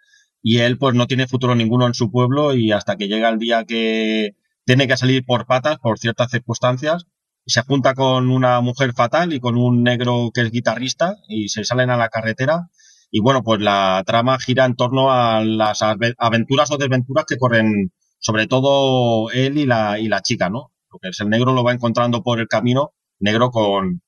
y 0.42 0.60
él 0.60 0.78
pues 0.78 0.94
no 0.94 1.06
tiene 1.06 1.28
futuro 1.28 1.54
ninguno 1.54 1.86
en 1.86 1.92
su 1.92 2.10
pueblo 2.10 2.54
y 2.54 2.72
hasta 2.72 2.96
que 2.96 3.08
llega 3.08 3.28
el 3.28 3.38
día 3.38 3.64
que 3.66 4.36
tiene 4.64 4.88
que 4.88 4.96
salir 4.96 5.22
por 5.26 5.44
patas 5.46 5.78
por 5.78 5.98
ciertas 5.98 6.30
circunstancias 6.30 7.06
se 7.46 7.62
junta 7.62 7.94
con 7.94 8.30
una 8.30 8.60
mujer 8.60 8.92
fatal 8.94 9.32
y 9.32 9.40
con 9.40 9.56
un 9.56 9.82
negro 9.82 10.30
que 10.32 10.42
es 10.42 10.50
guitarrista 10.50 11.16
y 11.28 11.48
se 11.48 11.64
salen 11.64 11.90
a 11.90 11.96
la 11.96 12.08
carretera 12.08 12.68
y 13.10 13.20
bueno 13.20 13.42
pues 13.42 13.60
la 13.60 14.02
trama 14.06 14.38
gira 14.38 14.64
en 14.64 14.76
torno 14.76 15.12
a 15.12 15.44
las 15.44 15.82
ave- 15.82 16.14
aventuras 16.18 16.70
o 16.70 16.76
desventuras 16.78 17.24
que 17.26 17.36
corren 17.36 17.92
sobre 18.18 18.46
todo 18.46 19.30
él 19.32 19.58
y 19.58 19.66
la, 19.66 19.98
y 19.98 20.08
la 20.08 20.22
chica, 20.22 20.48
¿no? 20.48 20.72
Porque 20.88 21.10
el 21.18 21.28
negro 21.28 21.52
lo 21.52 21.64
va 21.64 21.72
encontrando 21.72 22.22
por 22.22 22.38
el 22.38 22.46
camino, 22.48 22.92
negro 23.18 23.50
con, 23.50 24.02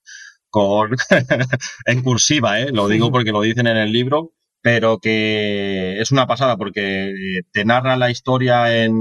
con 0.51 0.91
en 1.87 2.03
cursiva, 2.03 2.61
¿eh? 2.61 2.71
Lo 2.73 2.89
digo 2.89 3.11
porque 3.11 3.33
lo 3.33 3.41
dicen 3.43 3.67
en 3.67 3.77
el 3.77 3.93
libro, 3.93 4.33
pero 4.63 4.99
que 4.99 6.01
es 6.01 6.11
una 6.13 6.27
pasada 6.27 6.57
porque 6.57 7.13
te 7.53 7.65
narra 7.65 7.97
la 7.97 8.11
historia 8.11 8.85
en, 8.85 8.95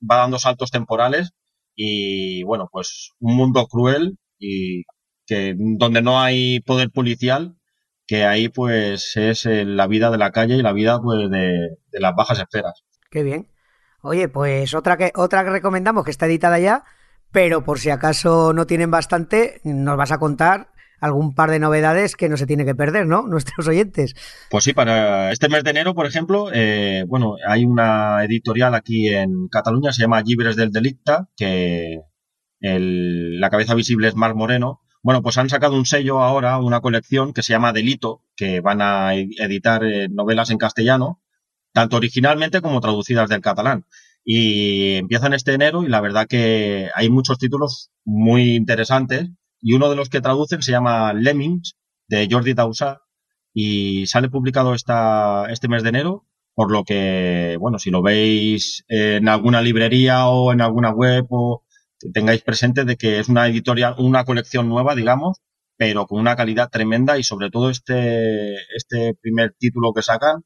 va 0.00 0.16
dando 0.16 0.38
saltos 0.38 0.70
temporales 0.70 1.32
y 1.80 2.42
bueno, 2.42 2.68
pues 2.72 3.12
un 3.20 3.36
mundo 3.36 3.68
cruel 3.68 4.18
y 4.36 4.82
que 5.26 5.54
donde 5.56 6.02
no 6.02 6.20
hay 6.20 6.58
poder 6.58 6.90
policial, 6.90 7.56
que 8.04 8.24
ahí 8.24 8.48
pues 8.48 9.16
es 9.16 9.46
eh, 9.46 9.64
la 9.64 9.86
vida 9.86 10.10
de 10.10 10.18
la 10.18 10.32
calle 10.32 10.56
y 10.56 10.62
la 10.62 10.72
vida 10.72 11.00
pues 11.00 11.30
de, 11.30 11.78
las 11.92 12.16
bajas 12.16 12.40
esferas. 12.40 12.82
Qué 13.12 13.22
bien. 13.22 13.52
Oye, 14.02 14.28
pues 14.28 14.74
otra 14.74 14.96
que, 14.96 15.12
otra 15.14 15.44
que 15.44 15.50
recomendamos 15.50 16.04
que 16.04 16.10
está 16.10 16.26
editada 16.26 16.58
ya, 16.58 16.82
pero 17.30 17.62
por 17.62 17.78
si 17.78 17.90
acaso 17.90 18.52
no 18.52 18.66
tienen 18.66 18.90
bastante, 18.90 19.60
nos 19.62 19.96
vas 19.96 20.10
a 20.10 20.18
contar 20.18 20.72
algún 21.00 21.34
par 21.34 21.50
de 21.50 21.58
novedades 21.58 22.16
que 22.16 22.28
no 22.28 22.36
se 22.36 22.46
tiene 22.46 22.64
que 22.64 22.74
perder, 22.74 23.06
¿no? 23.06 23.22
Nuestros 23.26 23.66
oyentes. 23.68 24.14
Pues 24.50 24.64
sí, 24.64 24.72
para 24.72 25.32
este 25.32 25.48
mes 25.48 25.64
de 25.64 25.70
enero, 25.70 25.94
por 25.94 26.06
ejemplo, 26.06 26.50
eh, 26.52 27.04
bueno, 27.06 27.36
hay 27.46 27.64
una 27.64 28.24
editorial 28.24 28.74
aquí 28.74 29.08
en 29.08 29.48
Cataluña, 29.48 29.92
se 29.92 30.02
llama 30.02 30.22
Libres 30.22 30.56
del 30.56 30.72
Delicta, 30.72 31.28
que, 31.36 32.00
la 32.60 33.50
cabeza 33.50 33.74
visible 33.74 34.08
es 34.08 34.16
Mar 34.16 34.34
Moreno. 34.34 34.80
Bueno, 35.00 35.22
pues 35.22 35.38
han 35.38 35.48
sacado 35.48 35.76
un 35.76 35.86
sello 35.86 36.22
ahora, 36.22 36.58
una 36.58 36.80
colección 36.80 37.32
que 37.32 37.44
se 37.44 37.52
llama 37.52 37.72
Delito, 37.72 38.24
que 38.34 38.60
van 38.60 38.82
a 38.82 39.14
editar 39.14 39.84
eh, 39.84 40.08
novelas 40.10 40.50
en 40.50 40.58
castellano, 40.58 41.22
tanto 41.72 41.96
originalmente 41.96 42.60
como 42.60 42.80
traducidas 42.80 43.28
del 43.28 43.42
catalán. 43.42 43.86
Y 44.24 44.96
empiezan 44.96 45.34
este 45.34 45.54
enero 45.54 45.84
y 45.84 45.88
la 45.88 46.00
verdad 46.00 46.26
que 46.28 46.90
hay 46.94 47.08
muchos 47.10 47.38
títulos 47.38 47.92
muy 48.04 48.56
interesantes 48.56 49.30
y 49.60 49.74
uno 49.74 49.90
de 49.90 49.96
los 49.96 50.08
que 50.08 50.20
traducen 50.20 50.62
se 50.62 50.72
llama 50.72 51.12
Lemmings 51.12 51.74
de 52.08 52.28
Jordi 52.30 52.54
Dausa 52.54 53.00
y 53.52 54.06
sale 54.06 54.28
publicado 54.28 54.74
esta, 54.74 55.46
este 55.50 55.68
mes 55.68 55.82
de 55.82 55.90
enero, 55.90 56.26
por 56.54 56.70
lo 56.72 56.84
que, 56.84 57.56
bueno, 57.60 57.78
si 57.78 57.90
lo 57.90 58.02
veis 58.02 58.84
en 58.88 59.28
alguna 59.28 59.62
librería 59.62 60.28
o 60.28 60.52
en 60.52 60.60
alguna 60.60 60.90
web 60.90 61.26
o 61.30 61.64
tengáis 62.12 62.42
presente 62.42 62.84
de 62.84 62.96
que 62.96 63.18
es 63.18 63.28
una 63.28 63.46
editorial, 63.48 63.94
una 63.98 64.24
colección 64.24 64.68
nueva, 64.68 64.94
digamos, 64.94 65.38
pero 65.76 66.06
con 66.06 66.20
una 66.20 66.36
calidad 66.36 66.70
tremenda 66.70 67.18
y 67.18 67.22
sobre 67.22 67.50
todo 67.50 67.70
este, 67.70 68.54
este 68.76 69.14
primer 69.20 69.54
título 69.58 69.92
que 69.92 70.02
sacan 70.02 70.44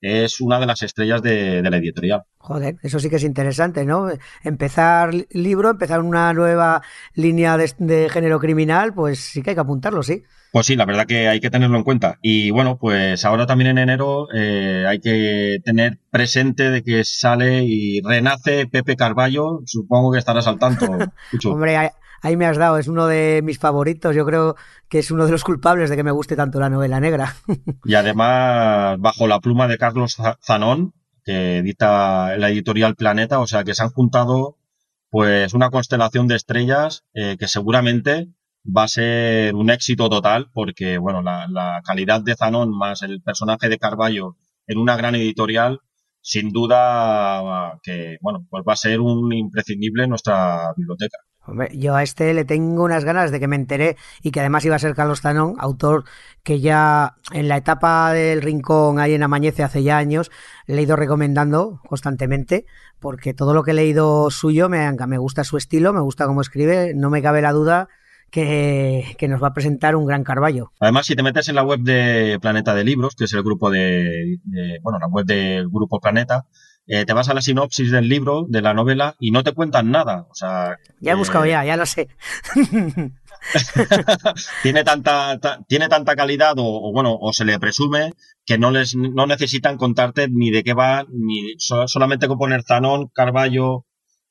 es 0.00 0.40
una 0.40 0.60
de 0.60 0.66
las 0.66 0.82
estrellas 0.82 1.22
de, 1.22 1.62
la 1.62 1.76
editorial. 1.78 2.22
Joder, 2.46 2.76
eso 2.82 2.98
sí 2.98 3.08
que 3.08 3.16
es 3.16 3.24
interesante, 3.24 3.86
¿no? 3.86 4.10
Empezar 4.42 5.14
libro, 5.30 5.70
empezar 5.70 6.02
una 6.02 6.30
nueva 6.34 6.82
línea 7.14 7.56
de, 7.56 8.10
género 8.10 8.38
criminal, 8.38 8.92
pues 8.92 9.18
sí 9.18 9.40
que 9.40 9.50
hay 9.50 9.56
que 9.56 9.62
apuntarlo, 9.62 10.02
sí. 10.02 10.24
Pues 10.52 10.66
sí, 10.66 10.76
la 10.76 10.84
verdad 10.84 11.06
que 11.06 11.26
hay 11.28 11.40
que 11.40 11.48
tenerlo 11.48 11.78
en 11.78 11.84
cuenta. 11.84 12.18
Y 12.20 12.50
bueno, 12.50 12.76
pues 12.76 13.24
ahora 13.24 13.46
también 13.46 13.70
en 13.70 13.78
enero 13.78 14.28
eh, 14.34 14.84
hay 14.86 15.00
que 15.00 15.56
tener 15.64 16.00
presente 16.10 16.70
de 16.70 16.82
que 16.82 17.02
sale 17.04 17.62
y 17.64 18.02
renace 18.02 18.66
Pepe 18.66 18.94
Carballo. 18.94 19.60
Supongo 19.64 20.12
que 20.12 20.18
estarás 20.18 20.46
al 20.46 20.58
tanto. 20.58 20.84
Hombre, 21.46 21.92
ahí 22.20 22.36
me 22.36 22.44
has 22.44 22.58
dado, 22.58 22.76
es 22.76 22.88
uno 22.88 23.06
de 23.06 23.40
mis 23.42 23.58
favoritos. 23.58 24.14
Yo 24.14 24.26
creo 24.26 24.54
que 24.90 24.98
es 24.98 25.10
uno 25.10 25.24
de 25.24 25.32
los 25.32 25.44
culpables 25.44 25.88
de 25.88 25.96
que 25.96 26.04
me 26.04 26.12
guste 26.12 26.36
tanto 26.36 26.60
la 26.60 26.68
novela 26.68 27.00
negra. 27.00 27.36
y 27.86 27.94
además, 27.94 28.98
bajo 28.98 29.26
la 29.26 29.40
pluma 29.40 29.66
de 29.66 29.78
Carlos 29.78 30.18
Zanón, 30.42 30.92
que 31.24 31.58
edita 31.58 32.36
la 32.36 32.50
editorial 32.50 32.96
Planeta, 32.96 33.40
o 33.40 33.46
sea 33.46 33.64
que 33.64 33.74
se 33.74 33.82
han 33.82 33.90
juntado 33.90 34.58
pues 35.10 35.54
una 35.54 35.70
constelación 35.70 36.28
de 36.28 36.36
estrellas 36.36 37.04
eh, 37.14 37.36
que 37.38 37.48
seguramente 37.48 38.28
va 38.64 38.84
a 38.84 38.88
ser 38.88 39.54
un 39.54 39.70
éxito 39.70 40.08
total 40.08 40.50
porque, 40.52 40.98
bueno, 40.98 41.22
la, 41.22 41.46
la 41.48 41.82
calidad 41.84 42.22
de 42.22 42.34
Zanón 42.36 42.70
más 42.76 43.02
el 43.02 43.22
personaje 43.22 43.68
de 43.68 43.78
Carballo 43.78 44.36
en 44.66 44.78
una 44.78 44.96
gran 44.96 45.14
editorial, 45.14 45.80
sin 46.20 46.50
duda 46.50 47.78
que, 47.82 48.16
bueno, 48.22 48.46
pues 48.50 48.64
va 48.68 48.72
a 48.72 48.76
ser 48.76 49.00
un 49.00 49.32
imprescindible 49.32 50.04
en 50.04 50.10
nuestra 50.10 50.72
biblioteca. 50.76 51.18
Yo 51.72 51.94
a 51.94 52.02
este 52.02 52.32
le 52.34 52.44
tengo 52.44 52.84
unas 52.84 53.04
ganas 53.04 53.30
de 53.30 53.40
que 53.40 53.48
me 53.48 53.56
enteré 53.56 53.96
y 54.22 54.30
que 54.30 54.40
además 54.40 54.64
iba 54.64 54.76
a 54.76 54.78
ser 54.78 54.94
Carlos 54.94 55.20
Tanón, 55.20 55.56
autor 55.58 56.04
que 56.42 56.60
ya 56.60 57.16
en 57.32 57.48
la 57.48 57.56
etapa 57.56 58.12
del 58.12 58.42
rincón 58.42 58.98
ahí 58.98 59.14
en 59.14 59.22
Amañece 59.22 59.62
hace 59.62 59.82
ya 59.82 59.98
años 59.98 60.30
le 60.66 60.78
he 60.78 60.82
ido 60.82 60.96
recomendando 60.96 61.80
constantemente 61.86 62.64
porque 62.98 63.34
todo 63.34 63.52
lo 63.52 63.62
que 63.62 63.72
he 63.72 63.74
leído 63.74 64.30
suyo 64.30 64.68
me, 64.68 64.90
me 64.92 65.18
gusta 65.18 65.44
su 65.44 65.56
estilo, 65.56 65.92
me 65.92 66.00
gusta 66.00 66.26
cómo 66.26 66.40
escribe, 66.40 66.92
no 66.94 67.10
me 67.10 67.20
cabe 67.20 67.42
la 67.42 67.52
duda 67.52 67.88
que, 68.30 69.26
nos 69.28 69.42
va 69.42 69.48
a 69.48 69.52
presentar 69.52 69.94
un 69.94 70.06
gran 70.06 70.24
Carballo. 70.24 70.72
Además, 70.80 71.06
si 71.06 71.14
te 71.14 71.22
metes 71.22 71.48
en 71.48 71.54
la 71.54 71.62
web 71.62 71.80
de 71.80 72.38
Planeta 72.40 72.74
de 72.74 72.82
Libros, 72.82 73.14
que 73.14 73.24
es 73.24 73.32
el 73.32 73.42
grupo 73.42 73.70
de, 73.70 74.38
de 74.44 74.78
bueno, 74.82 74.98
la 74.98 75.06
web 75.06 75.24
del 75.24 75.68
grupo 75.68 76.00
Planeta, 76.00 76.46
eh, 76.86 77.04
te 77.06 77.12
vas 77.12 77.28
a 77.28 77.34
la 77.34 77.40
sinopsis 77.40 77.90
del 77.90 78.08
libro, 78.08 78.44
de 78.48 78.60
la 78.60 78.74
novela, 78.74 79.16
y 79.18 79.30
no 79.30 79.42
te 79.42 79.52
cuentan 79.52 79.90
nada. 79.90 80.26
O 80.30 80.34
sea, 80.34 80.78
ya 81.00 81.12
he 81.12 81.14
buscado 81.14 81.46
ya, 81.46 81.64
ya 81.64 81.76
lo 81.76 81.86
sé. 81.86 82.08
tiene 84.62 84.84
tanta 84.84 85.38
tiene 85.68 85.88
tanta 85.88 86.16
calidad 86.16 86.54
o, 86.56 86.92
bueno 86.92 87.16
o 87.20 87.32
se 87.32 87.44
le 87.44 87.58
presume 87.58 88.12
que 88.46 88.56
no 88.58 88.70
les 88.70 88.96
no 88.96 89.26
necesitan 89.26 89.76
contarte 89.76 90.28
ni 90.30 90.50
de 90.50 90.62
qué 90.62 90.72
va 90.72 91.04
ni 91.10 91.54
solamente 91.58 92.26
con 92.26 92.38
poner 92.38 92.62
Zanón, 92.62 93.08
Carballo 93.08 93.84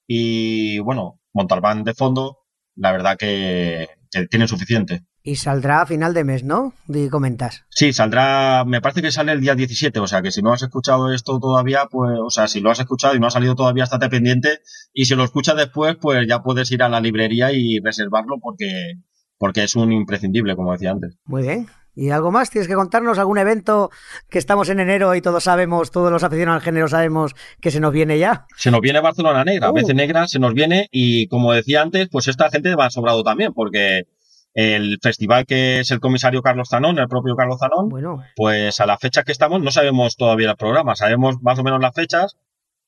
y 0.08 0.80
bueno 0.80 1.20
Montalbán 1.32 1.84
de 1.84 1.94
fondo 1.94 2.40
la 2.76 2.92
verdad 2.92 3.16
que, 3.18 3.88
que 4.10 4.26
tienen 4.26 4.48
suficiente 4.48 5.04
y 5.24 5.38
saldrá 5.38 5.82
a 5.82 5.86
final 5.86 6.14
de 6.14 6.26
mes, 6.26 6.44
¿no? 6.44 6.74
Y 6.88 7.08
comentas. 7.08 7.64
Sí, 7.70 7.94
saldrá, 7.94 8.66
me 8.66 8.82
parece 8.82 9.02
que 9.02 9.12
sale 9.12 9.32
el 9.32 9.40
día 9.40 9.56
17, 9.56 9.98
o 10.00 10.08
sea 10.08 10.22
que 10.22 10.32
si 10.32 10.42
no 10.42 10.52
has 10.52 10.62
escuchado 10.62 11.14
esto 11.14 11.40
todavía, 11.40 11.88
pues, 11.90 12.20
o 12.22 12.30
sea, 12.30 12.50
si 12.50 12.60
lo 12.60 12.70
has 12.70 12.80
escuchado 12.80 13.16
y 13.16 13.20
no 13.20 13.28
ha 13.28 13.32
salido 13.32 13.56
todavía, 13.56 13.86
estate 13.86 14.10
pendiente. 14.10 14.60
Y 14.92 15.06
si 15.06 15.16
lo 15.16 15.24
escuchas 15.24 15.56
después, 15.56 15.96
pues 16.00 16.28
ya 16.28 16.44
puedes 16.44 16.70
ir 16.72 16.84
a 16.84 16.90
la 16.90 17.00
librería 17.00 17.54
y 17.54 17.80
reservarlo 17.80 18.38
porque, 18.42 18.96
porque 19.38 19.64
es 19.64 19.76
un 19.76 19.94
imprescindible, 19.94 20.58
como 20.58 20.74
decía 20.74 20.92
antes. 20.92 21.16
Muy 21.26 21.44
bien. 21.44 21.68
¿Y 21.96 22.10
algo 22.10 22.32
más? 22.32 22.50
¿Tienes 22.50 22.68
que 22.68 22.74
contarnos 22.74 23.20
algún 23.20 23.38
evento 23.38 23.92
que 24.28 24.40
estamos 24.40 24.68
en 24.70 24.80
enero 24.80 25.14
y 25.16 25.22
todos 25.22 25.44
sabemos, 25.44 25.92
todos 25.92 26.12
los 26.12 26.24
aficionados 26.24 26.62
al 26.62 26.66
género 26.66 26.88
sabemos 26.88 27.36
que 27.62 27.70
se 27.70 27.80
nos 27.80 27.94
viene 27.94 28.18
ya? 28.18 28.48
Se 28.58 28.72
nos 28.72 28.82
viene 28.82 29.00
Barcelona 29.00 29.46
Negra, 29.46 29.68
a 29.68 29.72
uh. 29.72 29.76
veces 29.76 29.94
negra 29.94 30.28
se 30.28 30.40
nos 30.40 30.56
viene 30.56 30.90
y 30.92 31.28
como 31.28 31.54
decía 31.54 31.84
antes, 31.84 32.10
pues 32.12 32.28
esta 32.28 32.50
gente 32.50 32.74
va 32.76 32.90
sobrado 32.90 33.24
también 33.24 33.54
porque 33.54 34.08
el 34.54 35.00
festival 35.02 35.46
que 35.46 35.80
es 35.80 35.92
el 35.92 36.00
comisario 36.00 36.42
Carlos 36.42 36.70
Zanón, 36.70 37.00
el 37.00 37.08
propio 37.08 37.36
Carlos 37.36 37.60
Zanón, 37.60 37.90
bueno. 37.90 38.24
pues 38.36 38.80
a 38.80 38.86
la 38.86 38.98
fecha 38.98 39.24
que 39.24 39.32
estamos 39.32 39.62
no 39.62 39.72
sabemos 39.72 40.16
todavía 40.16 40.52
el 40.52 40.58
programa, 40.58 40.96
sabemos 40.96 41.42
más 41.42 41.58
o 41.60 41.64
menos 41.64 41.82
las 41.82 41.96
fechas, 41.96 42.38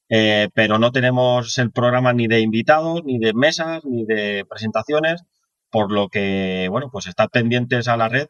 eh, 0.10 0.50
pero 0.53 0.77
no 0.77 0.91
tenemos 0.91 1.57
el 1.57 1.72
programa 1.72 2.13
ni 2.13 2.27
de 2.27 2.41
invitados, 2.41 3.03
ni 3.03 3.17
de 3.17 3.34
mesas, 3.34 3.84
ni 3.86 4.05
de 4.05 4.45
presentaciones, 4.48 5.24
por 5.72 5.91
lo 5.91 6.10
que, 6.10 6.67
bueno, 6.69 6.89
pues 6.91 7.07
estad 7.07 7.29
pendientes 7.29 7.88
a 7.88 7.98
la 7.98 8.10
red 8.10 8.27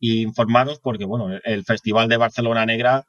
e 0.00 0.22
informaros 0.22 0.78
porque, 0.80 1.04
bueno, 1.04 1.28
el 1.44 1.64
Festival 1.64 2.08
de 2.08 2.16
Barcelona 2.18 2.66
Negra 2.66 3.06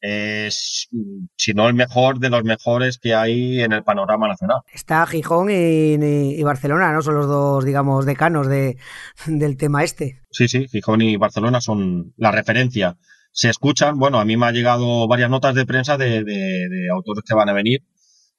es, 0.00 0.88
si 1.36 1.52
no 1.54 1.68
el 1.68 1.74
mejor, 1.74 2.18
de 2.18 2.30
los 2.30 2.44
mejores 2.44 2.98
que 2.98 3.14
hay 3.14 3.60
en 3.60 3.72
el 3.72 3.82
panorama 3.82 4.28
nacional. 4.28 4.58
Está 4.72 5.06
Gijón 5.06 5.48
y, 5.50 6.42
Barcelona, 6.42 6.92
¿no? 6.92 7.02
Son 7.02 7.14
los 7.14 7.26
dos, 7.26 7.64
digamos, 7.64 8.06
decanos 8.06 8.48
de, 8.48 8.76
del 9.26 9.56
tema 9.56 9.84
este. 9.84 10.20
Sí, 10.30 10.48
sí, 10.48 10.68
Gijón 10.68 11.02
y 11.02 11.16
Barcelona 11.16 11.60
son 11.60 12.12
la 12.16 12.30
referencia. 12.30 12.96
Se 13.32 13.50
escuchan, 13.50 13.98
bueno, 13.98 14.18
a 14.18 14.24
mí 14.24 14.36
me 14.36 14.46
ha 14.46 14.52
llegado 14.52 15.06
varias 15.06 15.30
notas 15.30 15.54
de 15.54 15.66
prensa 15.66 15.96
de, 15.96 16.24
de, 16.24 16.88
autores 16.92 17.24
que 17.26 17.34
van 17.34 17.48
a 17.48 17.52
venir, 17.52 17.84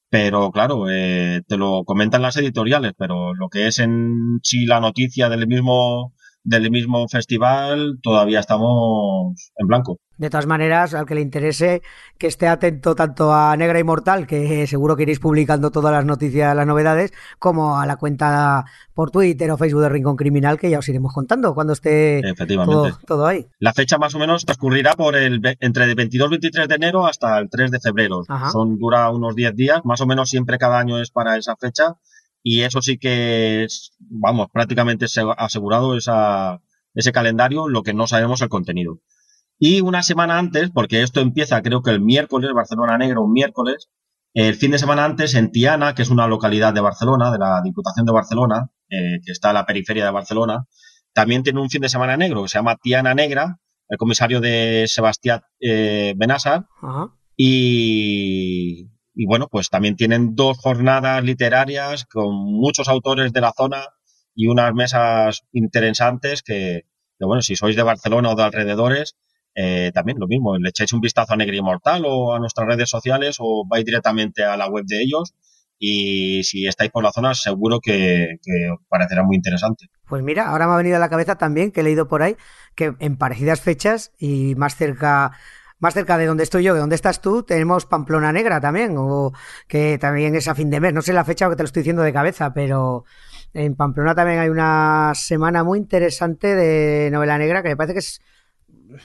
pero 0.10 0.51
claro, 0.51 0.89
eh, 0.89 1.42
te 1.48 1.58
lo 1.58 1.84
comentan 1.86 2.22
las 2.22 2.38
editoriales, 2.38 2.94
pero 2.98 3.34
lo 3.36 3.50
que 3.50 3.68
es 3.68 3.80
en 3.80 4.39
sí 4.44 4.66
la 4.66 4.80
noticia 4.80 5.30
del 5.30 5.48
mismo 5.48 6.16
del 6.50 6.72
mismo 6.72 7.08
festival 7.08 8.00
todavía 8.01 8.39
estamos 8.39 9.51
en 9.56 9.68
blanco. 9.68 10.00
De 10.18 10.29
todas 10.29 10.48
maneras, 10.48 10.94
al 10.96 11.06
que 11.06 11.15
le 11.15 11.22
interese, 11.22 11.82
que 12.18 12.27
esté 12.27 12.48
atento 12.48 12.94
tanto 12.94 13.34
a 13.34 13.56
Negra 13.56 13.79
Inmortal, 13.79 14.27
que 14.27 14.68
seguro 14.68 14.98
que 14.98 15.03
iréis 15.03 15.20
publicando 15.20 15.72
todas 15.72 15.94
las 15.94 16.03
noticias, 16.03 16.53
las 16.53 16.68
novedades, 16.68 17.13
como 17.38 17.79
a 17.79 17.86
la 17.86 17.96
cuenta 17.96 18.65
por 18.94 19.12
Twitter 19.12 19.50
o 19.51 19.58
Facebook 19.58 19.84
de 19.84 19.89
Rincón 19.89 20.18
Criminal, 20.18 20.60
que 20.60 20.70
ya 20.70 20.79
os 20.79 20.89
iremos 20.89 21.13
contando 21.13 21.53
cuando 21.53 21.72
esté 21.72 22.22
todo, 23.08 23.25
ahí. 23.25 23.46
La 23.60 23.72
fecha 23.72 23.98
más 23.98 24.13
o 24.15 24.20
menos 24.20 24.44
transcurrirá 24.44 24.96
por 24.96 25.15
el 25.15 25.39
entre 25.62 25.86
el 25.86 25.96
22 25.96 26.27
y 26.27 26.32
23 26.32 26.68
de 26.68 26.75
enero 26.75 27.06
hasta 27.08 27.38
el 27.38 27.50
3 27.50 27.72
de 27.72 27.79
febrero. 27.79 28.24
Son 28.51 28.77
dura 28.77 29.10
unos 29.12 29.36
10 29.36 29.56
días, 29.56 29.82
más 29.86 30.01
o 30.01 30.08
menos 30.08 30.29
siempre 30.29 30.58
cada 30.58 30.79
año 30.79 31.00
es 31.00 31.12
para 31.12 31.38
esa 31.38 31.56
fecha 31.56 31.96
y 32.43 32.62
eso 32.62 32.81
sí 32.81 32.98
que 32.98 33.63
es, 33.63 33.91
vamos, 34.00 34.48
prácticamente 34.51 35.05
asegurado 35.38 35.96
esa, 35.96 36.62
ese 36.93 37.12
calendario, 37.12 37.67
lo 37.67 37.84
que 37.84 37.93
no 37.93 38.08
sabemos 38.08 38.41
el 38.41 38.50
contenido. 38.50 39.00
Y 39.58 39.81
una 39.81 40.03
semana 40.03 40.38
antes, 40.38 40.72
porque 40.72 41.03
esto 41.03 41.19
empieza 41.19 41.62
creo 41.62 41.81
que 41.81 41.91
el 41.91 42.01
miércoles, 42.01 42.51
Barcelona 42.53 42.98
Negro, 42.98 43.24
un 43.24 43.34
miércoles, 43.34 43.89
el 44.34 44.55
fin 44.55 44.72
de 44.72 44.79
semana 44.79 45.05
antes 45.05 45.34
en 45.36 45.51
Tiana, 45.51 45.96
que 45.96 46.03
es 46.03 46.10
una 46.10 46.27
localidad 46.27 46.74
de 46.74 46.81
Barcelona, 46.81 47.31
de 47.31 47.39
la 47.39 47.62
Diputación 47.63 48.05
de 48.05 48.13
Barcelona, 48.13 48.69
eh, 48.89 49.19
que 49.25 49.31
está 49.31 49.50
a 49.50 49.53
la 49.53 49.65
periferia 49.65 50.05
de 50.05 50.12
Barcelona, 50.12 50.65
también 51.13 51.43
tiene 51.43 51.60
un 51.60 51.69
fin 51.69 51.81
de 51.81 51.89
semana 51.89 52.15
negro 52.15 52.43
que 52.43 52.50
se 52.50 52.58
llama 52.58 52.77
Tiana 52.77 53.13
Negra, 53.13 53.58
el 53.89 53.98
comisario 53.98 54.39
de 54.39 54.86
Sebastián 54.88 55.41
eh, 55.60 56.13
Benassar, 56.15 56.67
y, 57.36 58.88
y 59.20 59.26
bueno, 59.26 59.50
pues 59.52 59.70
también 59.70 59.98
tienen 59.98 60.34
dos 60.34 60.58
jornadas 60.60 61.22
literarias 61.26 62.06
con 62.06 62.34
muchos 62.34 62.88
autores 62.88 63.34
de 63.34 63.42
la 63.42 63.52
zona 63.52 63.84
y 64.34 64.48
unas 64.48 64.74
mesas 64.74 65.42
interesantes 65.52 66.42
que, 66.42 66.86
bueno, 67.20 67.42
si 67.42 67.58
sois 67.58 67.76
de 67.76 67.84
Barcelona 67.84 68.30
o 68.30 68.36
de 68.36 68.44
alrededores, 68.44 69.18
eh, 69.56 69.92
también 69.94 70.20
lo 70.20 70.28
mismo, 70.28 70.58
le 70.58 70.70
echáis 70.70 70.94
un 70.94 71.02
vistazo 71.02 71.34
a 71.34 71.36
Negri 71.36 71.58
Inmortal 71.58 72.04
o 72.06 72.34
a 72.34 72.40
nuestras 72.40 72.66
redes 72.66 72.90
sociales 72.90 73.36
o 73.40 73.66
vais 73.68 73.84
directamente 73.84 74.46
a 74.46 74.56
la 74.56 74.70
web 74.70 74.86
de 74.86 75.02
ellos 75.02 75.34
y 75.78 76.46
si 76.46 76.66
estáis 76.66 76.90
por 76.90 77.04
la 77.04 77.12
zona 77.12 77.34
seguro 77.34 77.82
que, 77.82 78.38
que, 78.42 78.72
os 78.72 78.80
parecerá 78.88 79.24
muy 79.24 79.36
interesante. 79.36 79.88
Pues 80.08 80.24
mira, 80.24 80.48
ahora 80.48 80.66
me 80.66 80.76
ha 80.76 80.78
venido 80.78 80.96
a 80.96 81.00
la 81.00 81.10
cabeza 81.10 81.38
también 81.38 81.74
que 81.74 81.82
he 81.82 81.84
leído 81.84 82.08
por 82.08 82.24
ahí 82.24 82.38
que 82.74 82.94
en 83.00 83.18
parecidas 83.18 83.60
fechas 83.60 84.14
y 84.18 84.56
más 84.56 84.78
cerca 84.78 85.34
más 85.79 85.93
cerca 85.93 86.17
de 86.17 86.25
donde 86.25 86.43
estoy 86.43 86.63
yo, 86.63 86.74
de 86.74 86.79
donde 86.79 86.95
estás 86.95 87.21
tú, 87.21 87.43
tenemos 87.43 87.86
Pamplona 87.86 88.31
Negra 88.31 88.59
también, 88.59 88.95
o 88.98 89.33
que 89.67 89.98
también 89.98 90.36
es 90.36 90.48
a 90.48 90.55
fin 90.55 90.69
de 90.69 90.79
mes. 90.79 90.93
No 90.93 91.01
sé 91.01 91.13
la 91.13 91.25
fecha 91.25 91.45
porque 91.45 91.57
te 91.57 91.63
lo 91.63 91.67
estoy 91.67 91.81
diciendo 91.81 92.03
de 92.03 92.13
cabeza, 92.13 92.53
pero 92.53 93.05
En 93.53 93.75
Pamplona 93.75 94.13
también 94.13 94.39
hay 94.39 94.50
una 94.50 95.13
semana 95.15 95.63
muy 95.63 95.79
interesante 95.79 96.55
de 96.55 97.09
novela 97.12 97.38
negra 97.38 97.63
que 97.63 97.69
me 97.69 97.77
parece 97.77 97.93
que 97.93 98.00
es 98.00 98.21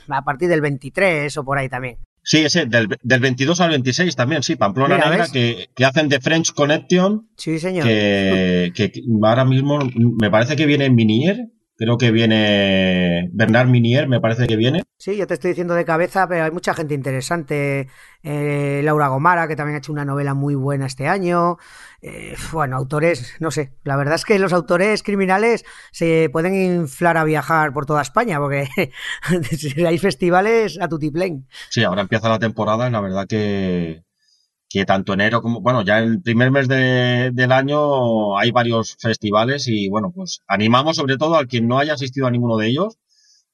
a 0.07 0.23
partir 0.23 0.49
del 0.49 0.61
23 0.61 1.35
o 1.37 1.43
por 1.43 1.57
ahí 1.57 1.69
también. 1.69 1.97
Sí, 2.27 2.39
ese, 2.39 2.65
del, 2.65 2.87
del 3.03 3.19
22 3.19 3.61
al 3.61 3.69
26 3.69 4.15
también, 4.15 4.41
sí, 4.41 4.55
Pamplona 4.55 4.97
Negra, 4.97 5.27
que, 5.31 5.69
que, 5.75 5.85
hacen 5.85 6.09
de 6.09 6.19
French 6.19 6.53
Connection. 6.53 7.29
Sí, 7.37 7.59
señor. 7.59 7.85
Que, 7.85 8.71
que, 8.73 8.91
ahora 9.21 9.45
mismo 9.45 9.77
me 9.95 10.31
parece 10.31 10.55
que 10.55 10.65
viene 10.65 10.89
Minier, 10.89 11.51
Creo 11.77 11.97
que 11.97 12.11
viene 12.11 13.29
Bernard 13.33 13.67
Minier, 13.67 14.07
me 14.07 14.21
parece 14.21 14.47
que 14.47 14.55
viene. 14.55 14.83
Sí, 14.97 15.17
yo 15.17 15.27
te 15.27 15.33
estoy 15.33 15.49
diciendo 15.49 15.73
de 15.73 15.83
cabeza, 15.83 16.25
pero 16.25 16.45
hay 16.45 16.51
mucha 16.51 16.73
gente 16.73 16.93
interesante. 16.93 17.89
Eh, 18.23 18.79
Laura 18.83 19.09
Gomara, 19.09 19.45
que 19.49 19.57
también 19.57 19.75
ha 19.75 19.77
hecho 19.79 19.91
una 19.91 20.05
novela 20.05 20.33
muy 20.33 20.55
buena 20.55 20.85
este 20.85 21.09
año. 21.09 21.57
Eh, 22.01 22.35
bueno, 22.53 22.77
autores, 22.77 23.35
no 23.41 23.51
sé. 23.51 23.73
La 23.83 23.97
verdad 23.97 24.15
es 24.15 24.23
que 24.23 24.39
los 24.39 24.53
autores 24.53 25.03
criminales 25.03 25.65
se 25.91 26.29
pueden 26.31 26.55
inflar 26.55 27.17
a 27.17 27.25
viajar 27.25 27.73
por 27.73 27.85
toda 27.85 28.01
España, 28.01 28.39
porque 28.39 28.69
hay 29.85 29.97
festivales 29.97 30.79
a 30.79 30.87
tutiplén. 30.87 31.45
Sí, 31.69 31.83
ahora 31.83 32.03
empieza 32.03 32.29
la 32.29 32.39
temporada 32.39 32.87
y 32.87 32.91
la 32.91 33.01
verdad 33.01 33.27
que, 33.27 34.04
que 34.75 34.83
tanto 34.85 35.13
enero 35.13 35.41
como, 35.41 35.61
bueno, 35.61 35.83
ya 35.83 35.99
el 35.99 36.21
primer 36.21 36.51
mes 36.51 36.67
de, 36.67 37.31
del 37.33 37.51
año 37.53 38.37
hay 38.37 38.51
varios 38.51 38.97
festivales 38.99 39.69
y 39.69 39.87
bueno, 39.87 40.11
pues 40.13 40.41
animamos 40.47 40.97
sobre 40.97 41.15
todo 41.17 41.35
al 41.37 41.47
quien 41.47 41.69
no 41.69 41.79
haya 41.79 41.93
asistido 41.93 42.27
a 42.27 42.31
ninguno 42.31 42.57
de 42.57 42.67
ellos, 42.67 42.97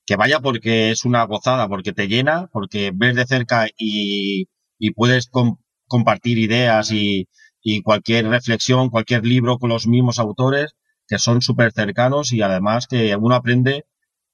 que 0.08 0.16
vaya 0.16 0.40
porque 0.40 0.90
es 0.90 1.06
una 1.06 1.24
gozada, 1.26 1.68
porque 1.70 1.94
te 1.94 2.08
llena, 2.08 2.50
porque 2.52 2.92
ves 2.96 3.16
de 3.16 3.28
cerca 3.28 3.68
y, 3.78 4.48
y 4.80 4.92
puedes 4.94 5.30
compartir 5.88 6.40
ideas 6.40 6.92
y, 6.92 7.28
y 7.62 7.84
cualquier 7.84 8.28
reflexión, 8.28 8.90
cualquier 8.90 9.24
libro 9.24 9.60
con 9.60 9.70
los 9.70 9.86
mismos 9.86 10.18
autores 10.18 10.74
que 11.08 11.20
son 11.20 11.44
súper 11.44 11.72
cercanos 11.72 12.34
y 12.34 12.42
además 12.42 12.88
que 12.88 13.16
uno 13.16 13.36
aprende 13.36 13.86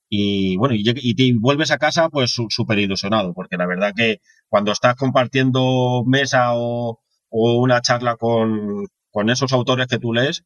y 0.10 0.56
bueno, 0.56 0.74
y, 0.74 0.84
y 0.86 1.15
te 1.15 1.34
vuelves 1.38 1.72
a 1.72 1.77
casa 1.77 2.08
pues 2.10 2.32
súper 2.32 2.79
ilusionado, 2.79 3.34
porque 3.34 3.58
la 3.58 3.67
verdad 3.67 3.91
que 3.94 4.22
cuando 4.50 4.72
estás 4.72 4.96
compartiendo 4.96 6.04
mesa 6.06 6.51
o, 6.54 7.00
una 7.30 7.82
charla 7.82 8.16
con, 8.16 8.86
con 9.12 9.30
esos 9.30 9.51
autores 9.54 9.88
que 9.88 10.00
tú 10.00 10.13
lees 10.13 10.46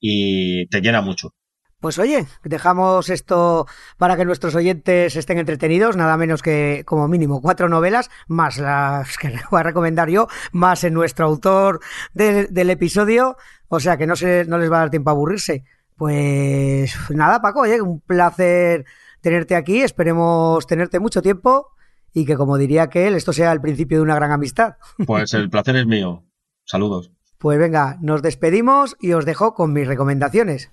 y 0.00 0.66
te 0.68 0.80
llena 0.80 1.00
mucho. 1.00 1.34
Pues 1.82 1.98
oye, 1.98 2.26
dejamos 2.44 3.10
esto 3.10 3.66
para 3.98 4.16
que 4.16 4.24
nuestros 4.24 4.54
oyentes 4.54 5.16
estén 5.16 5.38
entretenidos, 5.38 5.96
nada 5.96 6.16
menos 6.16 6.40
que 6.40 6.84
como 6.86 7.08
mínimo 7.08 7.42
cuatro 7.42 7.68
novelas, 7.68 8.08
más 8.28 8.58
las 8.58 9.18
que 9.18 9.28
les 9.30 9.42
voy 9.50 9.58
a 9.58 9.64
recomendar 9.64 10.08
yo, 10.08 10.28
más 10.52 10.84
en 10.84 10.94
nuestro 10.94 11.26
autor 11.26 11.80
del, 12.14 12.54
del 12.54 12.70
episodio, 12.70 13.36
o 13.66 13.80
sea 13.80 13.96
que 13.96 14.06
no, 14.06 14.14
se, 14.14 14.44
no 14.44 14.58
les 14.58 14.70
va 14.70 14.76
a 14.76 14.80
dar 14.80 14.90
tiempo 14.90 15.10
a 15.10 15.14
aburrirse. 15.14 15.64
Pues 15.96 16.94
nada, 17.10 17.42
Paco, 17.42 17.62
oye, 17.62 17.82
un 17.82 18.00
placer 18.00 18.84
tenerte 19.20 19.56
aquí, 19.56 19.82
esperemos 19.82 20.64
tenerte 20.68 21.00
mucho 21.00 21.20
tiempo 21.20 21.72
y 22.12 22.24
que, 22.24 22.36
como 22.36 22.58
diría 22.58 22.88
que 22.88 23.06
él, 23.06 23.14
esto 23.14 23.32
sea 23.32 23.52
el 23.52 23.60
principio 23.60 23.98
de 23.98 24.02
una 24.02 24.14
gran 24.14 24.32
amistad. 24.32 24.76
Pues 25.06 25.34
el 25.34 25.50
placer 25.50 25.76
es 25.76 25.86
mío. 25.86 26.24
Saludos. 26.64 27.10
Pues 27.38 27.58
venga, 27.58 27.98
nos 28.00 28.22
despedimos 28.22 28.96
y 29.00 29.12
os 29.12 29.24
dejo 29.24 29.54
con 29.54 29.72
mis 29.72 29.86
recomendaciones. 29.86 30.70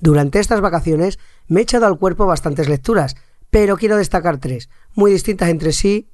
Durante 0.00 0.38
estas 0.40 0.60
vacaciones 0.60 1.18
me 1.48 1.60
he 1.60 1.62
echado 1.62 1.86
al 1.86 1.98
cuerpo 1.98 2.26
bastantes 2.26 2.68
lecturas, 2.68 3.16
pero 3.50 3.76
quiero 3.76 3.96
destacar 3.96 4.38
tres, 4.38 4.68
muy 4.94 5.12
distintas 5.12 5.48
entre 5.48 5.72
sí, 5.72 6.08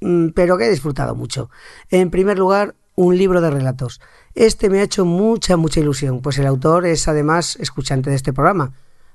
mm, 0.00 0.28
pero 0.30 0.56
que 0.56 0.66
he 0.66 0.70
disfrutado 0.70 1.14
mucho. 1.14 1.50
En 1.90 2.10
primer 2.10 2.38
lugar, 2.38 2.74
un 2.96 3.16
libro 3.16 3.40
de 3.40 3.50
relatos. 3.50 4.00
Este 4.34 4.68
me 4.68 4.80
ha 4.80 4.82
hecho 4.82 5.04
mucha, 5.04 5.56
mucha 5.56 5.80
ilusión, 5.80 6.20
pues 6.20 6.38
el 6.38 6.46
autor 6.46 6.86
es 6.86 7.06
además 7.06 7.56
escuchante 7.60 8.10
de 8.10 8.16
este 8.16 8.32
programa. 8.32 8.72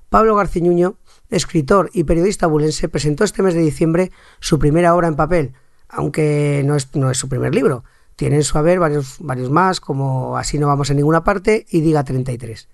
Pablo 0.09 0.35
Garciñuño, 0.35 0.95
escritor 1.29 1.89
y 1.93 2.03
periodista 2.03 2.47
bulense, 2.47 2.89
presentó 2.89 3.23
este 3.23 3.43
mes 3.43 3.53
de 3.53 3.61
diciembre 3.61 4.11
su 4.39 4.59
primera 4.59 4.95
obra 4.95 5.07
en 5.07 5.15
papel, 5.15 5.53
aunque 5.89 6.63
no 6.65 6.75
es, 6.75 6.95
no 6.95 7.11
es 7.11 7.17
su 7.17 7.27
primer 7.27 7.53
libro. 7.53 7.83
Tiene 8.15 8.35
en 8.35 8.43
su 8.43 8.57
haber 8.57 8.79
varios, 8.79 9.17
varios 9.19 9.49
más, 9.49 9.79
como 9.79 10.37
Así 10.37 10.59
no 10.59 10.67
vamos 10.67 10.91
a 10.91 10.93
ninguna 10.93 11.23
parte 11.23 11.65
y 11.69 11.81
Diga 11.81 12.03
33. 12.03 12.69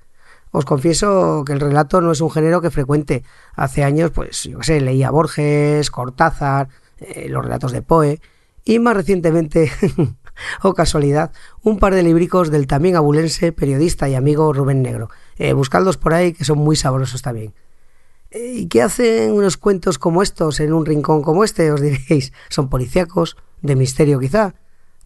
Os 0.52 0.66
confieso 0.66 1.44
que 1.46 1.54
el 1.54 1.60
relato 1.60 2.02
no 2.02 2.12
es 2.12 2.22
un 2.22 2.32
género 2.32 2.62
que 2.62 2.72
frecuente. 2.72 3.24
Hace 3.56 3.84
años, 3.84 4.12
pues, 4.12 4.44
yo 4.44 4.60
qué 4.60 4.66
sé, 4.66 4.82
leía 4.82 5.12
Borges, 5.12 5.92
Cortázar, 5.92 6.70
eh, 6.98 7.28
los 7.30 7.44
relatos 7.44 7.72
de 7.72 7.82
Poe, 7.82 8.20
y 8.66 8.80
más 8.80 8.96
recientemente 8.96 9.72
o 10.62 10.74
casualidad, 10.74 11.32
un 11.64 11.80
par 11.80 11.94
de 11.94 12.04
libricos 12.04 12.52
del 12.52 12.68
también 12.68 12.96
abulense, 12.96 13.52
periodista 13.52 14.10
y 14.10 14.16
amigo 14.16 14.54
Rubén 14.54 14.82
Negro. 14.82 15.10
Eh, 15.38 15.54
buscadlos 15.54 15.98
por 15.98 16.14
ahí, 16.14 16.34
que 16.34 16.46
son 16.46 16.60
muy 16.60 16.76
sabrosos 16.76 17.22
también. 17.22 17.54
Eh, 18.32 18.54
¿Y 18.56 18.68
qué 18.68 18.82
hacen 18.82 19.32
unos 19.32 19.58
cuentos 19.58 20.00
como 20.00 20.22
estos 20.22 20.60
en 20.60 20.74
un 20.74 20.86
rincón 20.86 21.22
como 21.22 21.44
este? 21.44 21.72
Os 21.72 21.82
diréis, 21.82 22.34
¿son 22.50 22.70
policíacos? 22.70 23.38
¿De 23.62 23.76
misterio 23.76 24.20
quizá? 24.20 24.56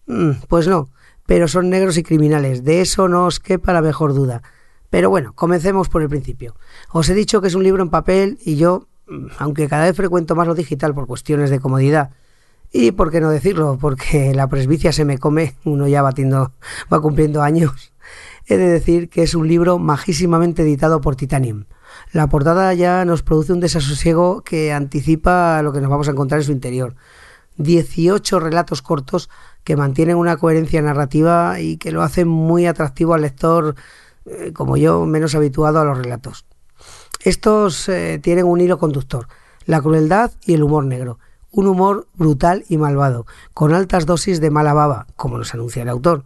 Mm, 0.08 0.32
pues 0.48 0.68
no, 0.68 0.90
pero 1.26 1.48
son 1.48 1.70
negros 1.70 1.98
y 1.98 2.04
criminales, 2.04 2.64
de 2.64 2.82
eso 2.82 3.08
no 3.08 3.26
os 3.26 3.40
quepa 3.40 3.74
la 3.74 3.82
mejor 3.82 4.14
duda. 4.14 4.42
Pero 4.90 5.10
bueno, 5.10 5.34
comencemos 5.34 5.88
por 5.88 6.02
el 6.02 6.10
principio. 6.10 6.56
Os 6.92 7.08
he 7.10 7.14
dicho 7.14 7.42
que 7.42 7.48
es 7.48 7.56
un 7.56 7.64
libro 7.64 7.82
en 7.82 7.90
papel 7.90 8.38
y 8.44 8.58
yo, 8.58 8.88
mm, 9.08 9.28
aunque 9.38 9.70
cada 9.70 9.86
vez 9.86 9.96
frecuento 9.96 10.36
más 10.36 10.48
lo 10.48 10.56
digital 10.56 10.94
por 10.94 11.08
cuestiones 11.08 11.50
de 11.50 11.60
comodidad, 11.60 12.12
y 12.72 12.92
por 12.92 13.12
qué 13.12 13.20
no 13.20 13.30
decirlo, 13.30 13.78
porque 13.80 14.34
la 14.34 14.48
presbicia 14.48 14.94
se 14.94 15.04
me 15.04 15.18
come, 15.18 15.56
uno 15.66 15.88
ya 15.88 16.02
batiendo, 16.02 16.54
va 16.92 17.02
cumpliendo 17.02 17.42
años. 17.42 17.92
He 18.48 18.58
de 18.58 18.68
decir 18.68 19.10
que 19.10 19.24
es 19.24 19.36
un 19.36 19.48
libro 19.48 19.78
majísimamente 19.78 20.62
editado 20.62 21.02
por 21.02 21.16
Titanium. 21.16 21.66
La 22.14 22.28
portada 22.28 22.74
ya 22.74 23.04
nos 23.06 23.24
produce 23.24 23.54
un 23.54 23.60
desasosiego 23.60 24.42
que 24.42 24.72
anticipa 24.72 25.62
lo 25.62 25.74
que 25.74 25.82
nos 25.82 25.90
vamos 25.90 26.08
a 26.08 26.12
encontrar 26.12 26.40
en 26.40 26.46
su 26.46 26.52
interior. 26.54 26.96
18 27.58 28.40
relatos 28.40 28.82
cortos 28.82 29.30
que 29.66 29.76
mantienen 29.76 30.16
una 30.16 30.38
coherencia 30.38 30.82
narrativa 30.82 31.60
y 31.60 31.78
que 31.78 31.92
lo 31.92 32.02
hacen 32.02 32.28
muy 32.28 32.66
atractivo 32.66 33.14
al 33.14 33.22
lector, 33.22 33.76
eh, 34.26 34.54
como 34.54 34.78
yo, 34.78 35.06
menos 35.06 35.36
habituado 35.36 35.80
a 35.80 35.86
los 35.86 35.98
relatos. 35.98 36.46
Estos 37.20 37.88
eh, 37.90 38.20
tienen 38.24 38.46
un 38.46 38.62
hilo 38.62 38.80
conductor, 38.80 39.28
la 39.66 39.82
crueldad 39.82 40.32
y 40.46 40.54
el 40.54 40.64
humor 40.64 40.86
negro 40.86 41.20
un 41.52 41.68
humor 41.68 42.08
brutal 42.14 42.64
y 42.70 42.78
malvado, 42.78 43.26
con 43.54 43.74
altas 43.74 44.06
dosis 44.06 44.40
de 44.42 44.50
mala 44.50 44.74
baba, 44.74 45.08
como 45.16 45.38
nos 45.38 45.54
anuncia 45.54 45.82
el 45.82 45.90
autor. 45.90 46.24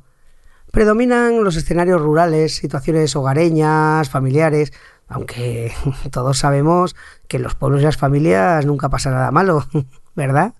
Predominan 0.71 1.43
los 1.43 1.55
escenarios 1.55 2.01
rurales, 2.01 2.55
situaciones 2.55 3.15
hogareñas, 3.15 4.09
familiares, 4.09 4.73
aunque 5.07 5.73
todos 6.11 6.37
sabemos 6.37 6.95
que 7.27 7.37
en 7.37 7.43
los 7.43 7.55
pueblos 7.55 7.81
y 7.81 7.85
las 7.85 7.97
familias 7.97 8.65
nunca 8.65 8.89
pasa 8.89 9.11
nada 9.11 9.31
malo, 9.31 9.65
¿verdad? 10.15 10.53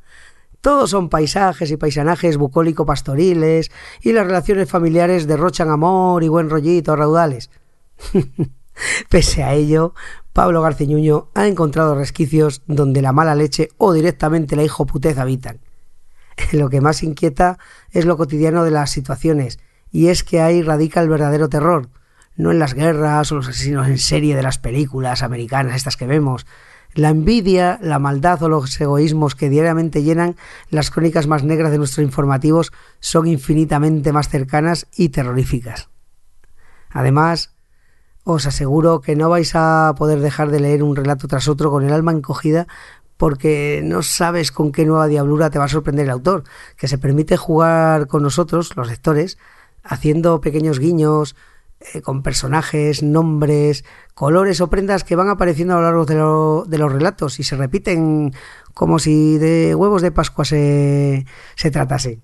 Todos 0.61 0.89
son 0.89 1.09
paisajes 1.09 1.69
y 1.69 1.77
paisanajes 1.77 2.37
bucólico-pastoriles 2.37 3.71
y 4.01 4.13
las 4.13 4.25
relaciones 4.25 4.67
familiares 4.67 5.27
derrochan 5.27 5.69
amor 5.69 6.23
y 6.23 6.27
buen 6.27 6.49
rollito 6.49 6.95
raudales. 6.95 7.51
Pese 9.09 9.43
a 9.43 9.53
ello, 9.53 9.93
Pablo 10.33 10.61
Garciñuño 10.61 11.29
ha 11.33 11.47
encontrado 11.47 11.95
resquicios 11.95 12.61
donde 12.67 13.01
la 13.01 13.13
mala 13.13 13.35
leche 13.35 13.69
o 13.77 13.93
directamente 13.93 14.55
la 14.55 14.63
hijoputez 14.63 15.17
habitan. 15.17 15.61
Lo 16.51 16.69
que 16.69 16.81
más 16.81 17.03
inquieta 17.03 17.57
es 17.91 18.05
lo 18.05 18.17
cotidiano 18.17 18.63
de 18.63 18.71
las 18.71 18.91
situaciones, 18.91 19.59
y 19.91 20.07
es 20.07 20.23
que 20.23 20.41
ahí 20.41 20.61
radica 20.61 21.01
el 21.01 21.07
verdadero 21.07 21.47
terror, 21.47 21.89
no 22.35 22.51
en 22.51 22.59
las 22.59 22.73
guerras 22.73 23.31
o 23.31 23.35
los 23.35 23.47
asesinos 23.47 23.87
en 23.87 23.97
serie 23.97 24.35
de 24.35 24.43
las 24.43 24.57
películas 24.57 25.23
americanas, 25.23 25.77
estas 25.77 25.95
que 25.95 26.05
vemos. 26.05 26.45
La 26.93 27.09
envidia, 27.09 27.79
la 27.81 27.99
maldad 27.99 28.43
o 28.43 28.49
los 28.49 28.79
egoísmos 28.79 29.35
que 29.35 29.49
diariamente 29.49 30.03
llenan 30.03 30.35
las 30.69 30.91
crónicas 30.91 31.27
más 31.27 31.43
negras 31.43 31.71
de 31.71 31.77
nuestros 31.77 32.03
informativos 32.03 32.73
son 32.99 33.27
infinitamente 33.27 34.11
más 34.11 34.27
cercanas 34.27 34.87
y 34.95 35.09
terroríficas. 35.09 35.89
Además, 36.89 37.54
os 38.25 38.47
aseguro 38.47 38.99
que 38.99 39.15
no 39.15 39.29
vais 39.29 39.53
a 39.53 39.93
poder 39.95 40.19
dejar 40.19 40.49
de 40.49 40.59
leer 40.59 40.81
un 40.81 40.95
relato 40.95 41.27
tras 41.27 41.47
otro 41.47 41.69
con 41.69 41.85
el 41.85 41.93
alma 41.93 42.11
encogida 42.11 42.67
porque 43.17 43.81
no 43.85 44.01
sabes 44.01 44.51
con 44.51 44.71
qué 44.71 44.83
nueva 44.83 45.07
diablura 45.07 45.49
te 45.49 45.59
va 45.59 45.65
a 45.65 45.69
sorprender 45.69 46.05
el 46.05 46.11
autor, 46.11 46.43
que 46.75 46.89
se 46.89 46.97
permite 46.97 47.37
jugar 47.37 48.07
con 48.07 48.23
nosotros, 48.23 48.75
los 48.75 48.89
lectores, 48.89 49.37
haciendo 49.83 50.41
pequeños 50.41 50.79
guiños, 50.79 51.35
eh, 51.93 52.01
con 52.01 52.23
personajes, 52.23 53.03
nombres, 53.03 53.85
colores 54.15 54.59
o 54.59 54.69
prendas 54.69 55.03
que 55.03 55.15
van 55.15 55.29
apareciendo 55.29 55.75
a 55.75 55.77
lo 55.77 55.83
largo 55.83 56.05
de, 56.05 56.15
lo, 56.15 56.65
de, 56.67 56.77
los 56.77 56.91
relatos 56.91 57.39
y 57.39 57.43
se 57.43 57.55
repiten 57.55 58.33
como 58.73 58.97
si 58.97 59.37
de 59.37 59.75
huevos 59.75 60.01
de 60.01 60.11
Pascua 60.11 60.45
se, 60.45 61.25
se 61.55 61.71
tratase. 61.71 62.19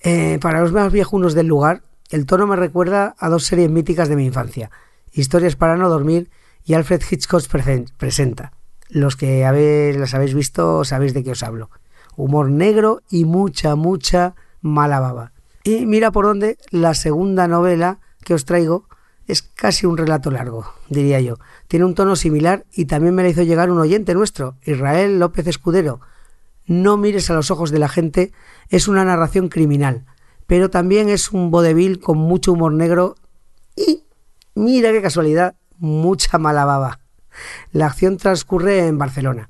Eh, 0.00 0.38
para 0.40 0.60
los 0.60 0.72
más 0.72 0.90
viejunos 0.92 1.34
del 1.34 1.46
lugar, 1.46 1.82
el 2.10 2.26
tono 2.26 2.46
me 2.46 2.56
recuerda 2.56 3.14
a 3.18 3.28
dos 3.28 3.44
series 3.44 3.70
míticas 3.70 4.08
de 4.08 4.16
mi 4.16 4.26
infancia, 4.26 4.70
Historias 5.12 5.56
para 5.56 5.76
no 5.76 5.88
dormir 5.88 6.30
y 6.64 6.74
Alfred 6.74 7.02
Hitchcock 7.08 7.42
presenta. 7.96 8.52
Los 8.88 9.16
que 9.16 9.44
habéis, 9.44 9.96
las 9.96 10.14
habéis 10.14 10.34
visto 10.34 10.84
sabéis 10.84 11.14
de 11.14 11.24
qué 11.24 11.32
os 11.32 11.42
hablo. 11.42 11.70
Humor 12.16 12.50
negro 12.50 13.02
y 13.10 13.24
mucha, 13.24 13.74
mucha 13.74 14.34
mala 14.60 15.00
baba. 15.00 15.32
Y 15.64 15.86
mira 15.86 16.10
por 16.10 16.26
dónde 16.26 16.58
la 16.70 16.94
segunda 16.94 17.48
novela 17.48 17.98
que 18.24 18.34
os 18.34 18.44
traigo 18.44 18.88
es 19.26 19.42
casi 19.42 19.86
un 19.86 19.96
relato 19.96 20.30
largo, 20.30 20.72
diría 20.88 21.20
yo. 21.20 21.38
Tiene 21.68 21.84
un 21.84 21.94
tono 21.94 22.16
similar 22.16 22.66
y 22.72 22.86
también 22.86 23.14
me 23.14 23.22
la 23.22 23.28
hizo 23.28 23.42
llegar 23.42 23.70
un 23.70 23.78
oyente 23.78 24.14
nuestro, 24.14 24.56
Israel 24.64 25.18
López 25.18 25.46
Escudero. 25.46 26.00
No 26.66 26.96
mires 26.96 27.30
a 27.30 27.34
los 27.34 27.50
ojos 27.50 27.70
de 27.70 27.78
la 27.78 27.88
gente 27.88 28.32
es 28.68 28.88
una 28.88 29.04
narración 29.04 29.48
criminal, 29.48 30.04
pero 30.50 30.68
también 30.68 31.08
es 31.08 31.30
un 31.30 31.52
vodevil 31.52 32.00
con 32.00 32.18
mucho 32.18 32.54
humor 32.54 32.72
negro 32.72 33.14
y, 33.76 34.02
mira 34.56 34.90
qué 34.90 35.00
casualidad, 35.00 35.54
mucha 35.78 36.38
mala 36.38 36.64
baba. 36.64 36.98
La 37.70 37.86
acción 37.86 38.16
transcurre 38.16 38.88
en 38.88 38.98
Barcelona. 38.98 39.48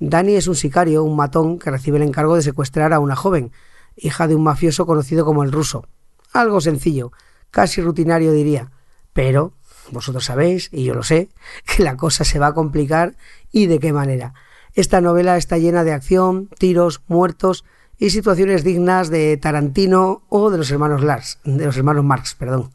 Dani 0.00 0.34
es 0.34 0.48
un 0.48 0.56
sicario, 0.56 1.04
un 1.04 1.14
matón, 1.14 1.60
que 1.60 1.70
recibe 1.70 1.98
el 1.98 2.02
encargo 2.02 2.34
de 2.34 2.42
secuestrar 2.42 2.92
a 2.92 2.98
una 2.98 3.14
joven, 3.14 3.52
hija 3.94 4.26
de 4.26 4.34
un 4.34 4.42
mafioso 4.42 4.84
conocido 4.84 5.24
como 5.24 5.44
el 5.44 5.52
ruso. 5.52 5.86
Algo 6.32 6.60
sencillo, 6.60 7.12
casi 7.52 7.80
rutinario 7.80 8.32
diría, 8.32 8.72
pero 9.12 9.52
vosotros 9.92 10.24
sabéis, 10.24 10.70
y 10.72 10.82
yo 10.82 10.94
lo 10.94 11.04
sé, 11.04 11.28
que 11.64 11.84
la 11.84 11.96
cosa 11.96 12.24
se 12.24 12.40
va 12.40 12.48
a 12.48 12.54
complicar 12.54 13.14
y 13.52 13.66
de 13.66 13.78
qué 13.78 13.92
manera. 13.92 14.34
Esta 14.74 15.00
novela 15.00 15.36
está 15.36 15.58
llena 15.58 15.84
de 15.84 15.92
acción, 15.92 16.48
tiros, 16.58 17.00
muertos 17.06 17.64
y 18.02 18.10
situaciones 18.10 18.64
dignas 18.64 19.10
de 19.10 19.36
Tarantino 19.36 20.22
o 20.28 20.50
de 20.50 20.58
los 20.58 20.72
hermanos 20.72 21.04
Lars, 21.04 21.38
de 21.44 21.64
los 21.64 21.76
hermanos 21.76 22.02
Marx, 22.02 22.34
perdón. 22.34 22.72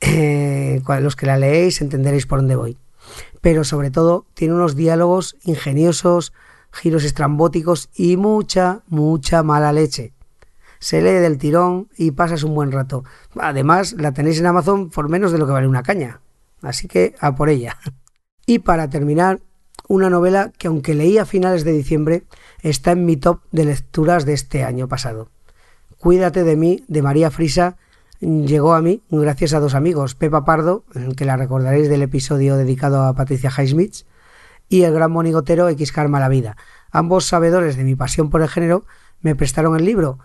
Eh, 0.00 0.80
los 1.02 1.16
que 1.16 1.26
la 1.26 1.36
leéis 1.36 1.82
entenderéis 1.82 2.24
por 2.24 2.38
dónde 2.38 2.56
voy. 2.56 2.78
Pero 3.42 3.62
sobre 3.62 3.90
todo 3.90 4.24
tiene 4.32 4.54
unos 4.54 4.74
diálogos 4.74 5.36
ingeniosos, 5.44 6.32
giros 6.72 7.04
estrambóticos 7.04 7.90
y 7.94 8.16
mucha, 8.16 8.80
mucha 8.86 9.42
mala 9.42 9.70
leche 9.70 10.14
se 10.78 11.02
lee 11.02 11.20
del 11.20 11.36
tirón 11.36 11.88
y 11.98 12.12
pasas 12.12 12.42
un 12.42 12.54
buen 12.54 12.72
rato. 12.72 13.04
Además, 13.36 13.96
la 13.98 14.12
tenéis 14.12 14.38
en 14.40 14.46
Amazon 14.46 14.88
por 14.88 15.10
menos 15.10 15.30
de 15.30 15.38
lo 15.38 15.44
que 15.44 15.52
vale 15.52 15.68
una 15.68 15.82
caña. 15.82 16.22
Así 16.62 16.88
que 16.88 17.14
a 17.20 17.34
por 17.34 17.50
ella. 17.50 17.76
Y 18.46 18.60
para 18.60 18.88
terminar, 18.88 19.40
una 19.86 20.10
novela 20.10 20.52
que 20.58 20.68
aunque 20.68 20.94
leí 20.94 21.18
a 21.18 21.26
finales 21.26 21.64
de 21.64 21.72
diciembre, 21.72 22.24
está 22.62 22.92
en 22.92 23.04
mi 23.04 23.16
top 23.16 23.40
de 23.52 23.64
lecturas 23.64 24.24
de 24.24 24.34
este 24.34 24.64
año 24.64 24.88
pasado. 24.88 25.30
Cuídate 25.98 26.44
de 26.44 26.56
mí, 26.56 26.84
de 26.88 27.02
María 27.02 27.30
Frisa, 27.30 27.76
llegó 28.20 28.74
a 28.74 28.82
mí 28.82 29.02
gracias 29.10 29.54
a 29.54 29.60
dos 29.60 29.74
amigos, 29.74 30.14
Pepa 30.14 30.44
Pardo, 30.44 30.84
que 31.16 31.24
la 31.24 31.36
recordaréis 31.36 31.88
del 31.88 32.02
episodio 32.02 32.56
dedicado 32.56 33.02
a 33.02 33.14
Patricia 33.14 33.50
Highsmith, 33.50 34.04
y 34.68 34.82
el 34.82 34.92
gran 34.92 35.10
monigotero 35.10 35.68
X 35.68 35.92
Karma 35.92 36.20
la 36.20 36.28
Vida. 36.28 36.56
Ambos 36.90 37.26
sabedores 37.26 37.76
de 37.76 37.84
mi 37.84 37.94
pasión 37.94 38.30
por 38.30 38.42
el 38.42 38.48
género 38.48 38.84
me 39.20 39.34
prestaron 39.34 39.76
el 39.76 39.84
libro, 39.84 40.18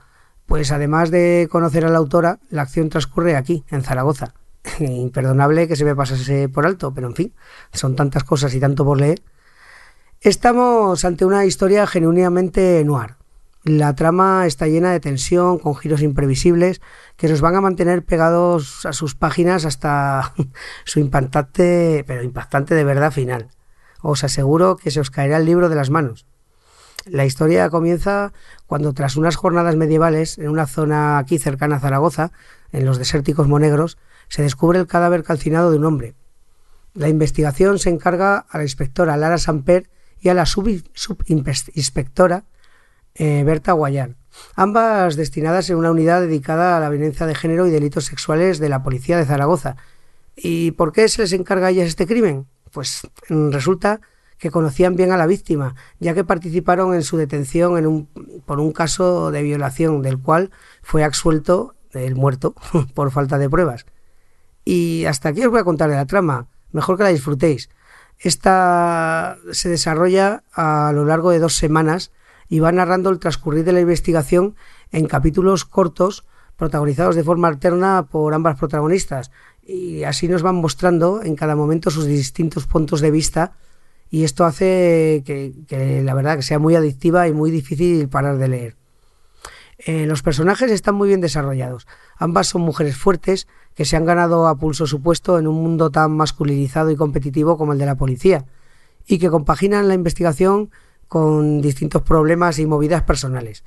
pues 0.45 0.71
además 0.71 1.11
de 1.11 1.47
conocer 1.49 1.85
a 1.85 1.89
la 1.89 1.97
autora, 1.97 2.39
la 2.49 2.63
acción 2.63 2.89
transcurre 2.89 3.35
aquí, 3.35 3.63
en 3.69 3.83
Zaragoza. 3.83 4.33
Imperdonable 4.79 5.67
que 5.67 5.75
se 5.75 5.85
me 5.85 5.95
pasase 5.95 6.49
por 6.49 6.65
alto, 6.65 6.93
pero 6.93 7.07
en 7.07 7.15
fin, 7.15 7.33
son 7.71 7.95
tantas 7.95 8.23
cosas 8.23 8.53
y 8.53 8.59
tanto 8.59 8.85
por 8.85 8.99
leer. 8.99 9.21
Estamos 10.23 11.03
ante 11.03 11.25
una 11.25 11.43
historia 11.43 11.85
genuinamente 11.85 12.81
noir. 12.85 13.15
La 13.65 13.93
trama 13.93 14.45
está 14.45 14.67
llena 14.67 14.93
de 14.93 15.01
tensión, 15.01 15.59
con 15.59 15.75
giros 15.75 16.01
imprevisibles, 16.01 16.79
que 17.17 17.27
nos 17.27 17.41
van 17.41 17.55
a 17.55 17.61
mantener 17.61 18.05
pegados 18.05 18.85
a 18.85 18.93
sus 18.93 19.15
páginas 19.15 19.65
hasta 19.65 20.33
su 20.85 21.01
impactante, 21.01 22.05
pero 22.07 22.23
impactante 22.23 22.73
de 22.73 22.85
verdad 22.85 23.11
final. 23.11 23.49
Os 24.01 24.23
aseguro 24.23 24.77
que 24.77 24.91
se 24.91 25.01
os 25.01 25.11
caerá 25.11 25.35
el 25.35 25.45
libro 25.45 25.67
de 25.67 25.75
las 25.75 25.89
manos. 25.89 26.25
La 27.05 27.25
historia 27.25 27.69
comienza 27.69 28.31
cuando 28.65 28.93
tras 28.93 29.17
unas 29.17 29.35
jornadas 29.35 29.75
medievales 29.75 30.37
en 30.37 30.47
una 30.47 30.67
zona 30.67 31.17
aquí 31.17 31.37
cercana 31.37 31.75
a 31.75 31.79
Zaragoza, 31.81 32.31
en 32.71 32.85
los 32.85 32.97
desérticos 32.97 33.49
monegros, 33.49 33.97
se 34.29 34.41
descubre 34.41 34.79
el 34.79 34.87
cadáver 34.87 35.23
calcinado 35.25 35.69
de 35.69 35.79
un 35.79 35.85
hombre. 35.85 36.15
La 36.93 37.09
investigación 37.09 37.77
se 37.77 37.89
encarga 37.89 38.37
a 38.37 38.57
la 38.57 38.63
inspectora 38.63 39.17
Lara 39.17 39.37
Samper 39.37 39.89
y 40.23 40.29
a 40.29 40.33
la 40.33 40.45
subinspectora 40.45 42.45
eh, 43.15 43.43
Berta 43.45 43.73
Guayar, 43.73 44.15
ambas 44.55 45.17
destinadas 45.17 45.69
en 45.69 45.75
una 45.75 45.91
unidad 45.91 46.21
dedicada 46.21 46.77
a 46.77 46.79
la 46.79 46.89
violencia 46.89 47.27
de 47.27 47.35
género 47.35 47.67
y 47.67 47.71
delitos 47.71 48.05
sexuales 48.05 48.57
de 48.57 48.69
la 48.69 48.81
policía 48.81 49.17
de 49.17 49.25
Zaragoza. 49.25 49.75
¿Y 50.35 50.71
por 50.71 50.93
qué 50.93 51.07
se 51.09 51.21
les 51.21 51.33
encarga 51.33 51.67
a 51.67 51.69
ellas 51.69 51.89
este 51.89 52.07
crimen? 52.07 52.47
Pues 52.71 53.01
resulta 53.27 53.99
que 54.39 54.49
conocían 54.49 54.95
bien 54.95 55.11
a 55.11 55.17
la 55.17 55.27
víctima, 55.27 55.75
ya 55.99 56.13
que 56.13 56.23
participaron 56.23 56.95
en 56.95 57.03
su 57.03 57.17
detención 57.17 58.07
por 58.45 58.59
un 58.59 58.71
caso 58.71 59.29
de 59.29 59.43
violación 59.43 60.01
del 60.01 60.19
cual 60.19 60.51
fue 60.81 61.03
absuelto 61.03 61.75
el 61.91 62.15
muerto 62.15 62.55
por 62.93 63.11
falta 63.11 63.37
de 63.37 63.49
pruebas. 63.49 63.85
Y 64.65 65.05
hasta 65.05 65.29
aquí 65.29 65.43
os 65.43 65.51
voy 65.51 65.59
a 65.59 65.65
contar 65.65 65.89
de 65.89 65.97
la 65.97 66.05
trama, 66.05 66.47
mejor 66.71 66.97
que 66.97 67.03
la 67.03 67.09
disfrutéis. 67.09 67.69
Esta 68.23 69.37
se 69.51 69.67
desarrolla 69.67 70.43
a 70.53 70.93
lo 70.93 71.03
largo 71.03 71.31
de 71.31 71.39
dos 71.39 71.57
semanas 71.57 72.11
y 72.47 72.59
va 72.59 72.71
narrando 72.71 73.09
el 73.09 73.19
transcurrir 73.19 73.65
de 73.65 73.73
la 73.73 73.81
investigación 73.81 74.55
en 74.93 75.07
capítulos 75.07 75.65
cortos 75.65 76.23
protagonizados 76.55 77.15
de 77.15 77.23
forma 77.25 77.49
alterna 77.49 78.07
por 78.09 78.33
ambas 78.33 78.57
protagonistas 78.57 79.29
y 79.61 80.03
así 80.03 80.29
nos 80.29 80.41
van 80.41 80.55
mostrando 80.55 81.21
en 81.21 81.35
cada 81.35 81.57
momento 81.57 81.91
sus 81.91 82.05
distintos 82.05 82.65
puntos 82.65 83.01
de 83.01 83.11
vista 83.11 83.53
y 84.09 84.23
esto 84.23 84.45
hace 84.45 85.21
que, 85.25 86.01
la 86.05 86.13
verdad 86.13 86.37
que 86.37 86.43
sea 86.43 86.59
muy 86.59 86.75
adictiva 86.75 87.27
y 87.27 87.33
muy 87.33 87.51
difícil 87.51 88.07
parar 88.07 88.37
de 88.37 88.47
leer. 88.47 88.75
Eh, 89.79 90.05
los 90.05 90.21
personajes 90.21 90.71
están 90.71 90.95
muy 90.95 91.09
bien 91.09 91.19
desarrollados. 91.19 91.87
Ambas 92.23 92.47
son 92.47 92.61
mujeres 92.61 92.95
fuertes 92.95 93.49
que 93.75 93.83
se 93.83 93.97
han 93.97 94.05
ganado 94.05 94.47
a 94.47 94.55
pulso 94.55 94.87
su 94.87 95.01
puesto 95.01 95.37
en 95.39 95.45
un 95.45 95.61
mundo 95.61 95.91
tan 95.91 96.15
masculinizado 96.15 96.89
y 96.89 96.95
competitivo 96.95 97.57
como 97.57 97.73
el 97.73 97.79
de 97.79 97.85
la 97.85 97.95
policía 97.95 98.45
y 99.05 99.17
que 99.17 99.29
compaginan 99.29 99.89
la 99.89 99.93
investigación 99.93 100.71
con 101.09 101.59
distintos 101.59 102.01
problemas 102.01 102.59
y 102.59 102.65
movidas 102.65 103.01
personales. 103.03 103.65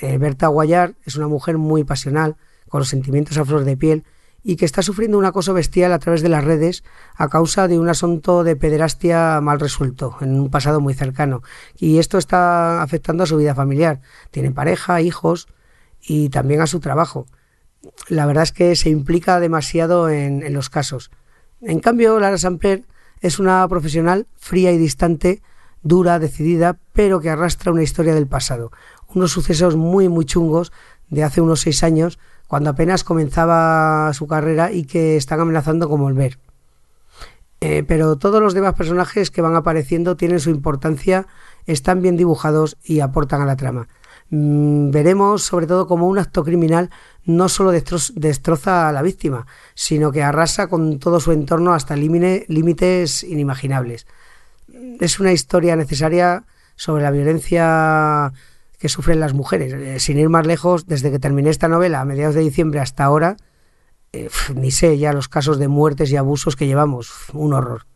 Berta 0.00 0.46
Guayar 0.46 0.94
es 1.04 1.16
una 1.16 1.26
mujer 1.26 1.58
muy 1.58 1.82
pasional, 1.82 2.36
con 2.68 2.78
los 2.78 2.88
sentimientos 2.88 3.38
a 3.38 3.44
flor 3.44 3.64
de 3.64 3.76
piel 3.76 4.04
y 4.44 4.54
que 4.54 4.66
está 4.66 4.82
sufriendo 4.82 5.18
un 5.18 5.24
acoso 5.24 5.52
bestial 5.52 5.92
a 5.92 5.98
través 5.98 6.22
de 6.22 6.28
las 6.28 6.44
redes 6.44 6.84
a 7.16 7.28
causa 7.28 7.66
de 7.66 7.80
un 7.80 7.88
asunto 7.88 8.44
de 8.44 8.54
pederastia 8.54 9.40
mal 9.40 9.58
resuelto 9.58 10.16
en 10.20 10.38
un 10.38 10.48
pasado 10.48 10.80
muy 10.80 10.94
cercano. 10.94 11.42
Y 11.76 11.98
esto 11.98 12.18
está 12.18 12.82
afectando 12.82 13.24
a 13.24 13.26
su 13.26 13.36
vida 13.36 13.56
familiar. 13.56 14.00
Tiene 14.30 14.52
pareja, 14.52 15.00
hijos 15.00 15.48
y 16.00 16.28
también 16.28 16.60
a 16.60 16.68
su 16.68 16.78
trabajo. 16.78 17.26
La 18.08 18.26
verdad 18.26 18.44
es 18.44 18.52
que 18.52 18.76
se 18.76 18.90
implica 18.90 19.40
demasiado 19.40 20.08
en, 20.08 20.52
los 20.52 20.70
casos. 20.70 21.10
En 21.60 21.80
cambio, 21.80 22.18
Lara 22.18 22.38
Samper 22.38 22.84
es 23.20 23.38
una 23.38 23.66
profesional 23.68 24.26
fría 24.36 24.72
y 24.72 24.78
distante, 24.78 25.42
dura, 25.82 26.18
decidida, 26.18 26.78
pero 26.92 27.20
que 27.20 27.30
arrastra 27.30 27.72
una 27.72 27.82
historia 27.82 28.14
del 28.14 28.26
pasado. 28.26 28.72
Unos 29.14 29.32
sucesos 29.32 29.76
muy, 29.76 30.08
muy 30.08 30.24
chungos 30.24 30.72
de 31.08 31.24
hace 31.24 31.40
unos 31.40 31.60
seis 31.60 31.82
años 31.82 32.18
cuando 32.48 32.70
apenas 32.70 33.04
comenzaba 33.04 34.12
su 34.12 34.26
carrera 34.26 34.72
y 34.72 34.84
que 34.84 35.16
están 35.16 35.40
amenazando 35.40 35.88
con 35.88 36.00
volver. 36.00 36.38
Eh, 37.60 37.84
pero 37.86 38.16
todos 38.16 38.42
los 38.42 38.54
demás 38.54 38.74
personajes 38.74 39.30
que 39.30 39.40
van 39.40 39.56
apareciendo 39.56 40.16
tienen 40.16 40.40
su 40.40 40.50
importancia, 40.50 41.26
están 41.66 42.02
bien 42.02 42.16
dibujados 42.16 42.76
y 42.84 43.00
aportan 43.00 43.40
a 43.40 43.46
la 43.46 43.56
trama. 43.56 43.88
Mm, 44.30 44.90
veremos 44.90 45.44
sobre 45.44 45.66
todo 45.66 45.86
como 45.86 46.08
un 46.08 46.18
acto 46.18 46.42
criminal 46.42 46.90
no 47.24 47.48
solo 47.48 47.70
destroza 47.70 48.88
a 48.88 48.92
la 48.92 49.02
víctima, 49.02 49.46
sino 49.74 50.12
que 50.12 50.22
arrasa 50.22 50.68
con 50.68 50.98
todo 50.98 51.20
su 51.20 51.32
entorno 51.32 51.74
hasta 51.74 51.96
límites 51.96 53.22
inimaginables. 53.24 54.06
Es 55.00 55.20
una 55.20 55.32
historia 55.32 55.76
necesaria 55.76 56.44
sobre 56.76 57.02
la 57.02 57.10
violencia 57.10 58.32
que 58.78 58.88
sufren 58.88 59.20
las 59.20 59.32
mujeres. 59.32 59.72
Eh, 59.72 59.98
sin 60.00 60.18
ir 60.18 60.28
más 60.28 60.46
lejos, 60.46 60.86
desde 60.86 61.10
que 61.10 61.18
terminé 61.18 61.50
esta 61.50 61.68
novela 61.68 62.00
a 62.00 62.04
mediados 62.04 62.34
de 62.34 62.42
diciembre 62.42 62.80
hasta 62.80 63.04
ahora, 63.04 63.36
eh, 64.12 64.28
ni 64.54 64.70
sé 64.70 64.98
ya 64.98 65.12
los 65.12 65.28
casos 65.28 65.58
de 65.58 65.68
muertes 65.68 66.10
y 66.10 66.16
abusos 66.16 66.56
que 66.56 66.66
llevamos, 66.66 67.12
un 67.32 67.54
horror. 67.54 67.86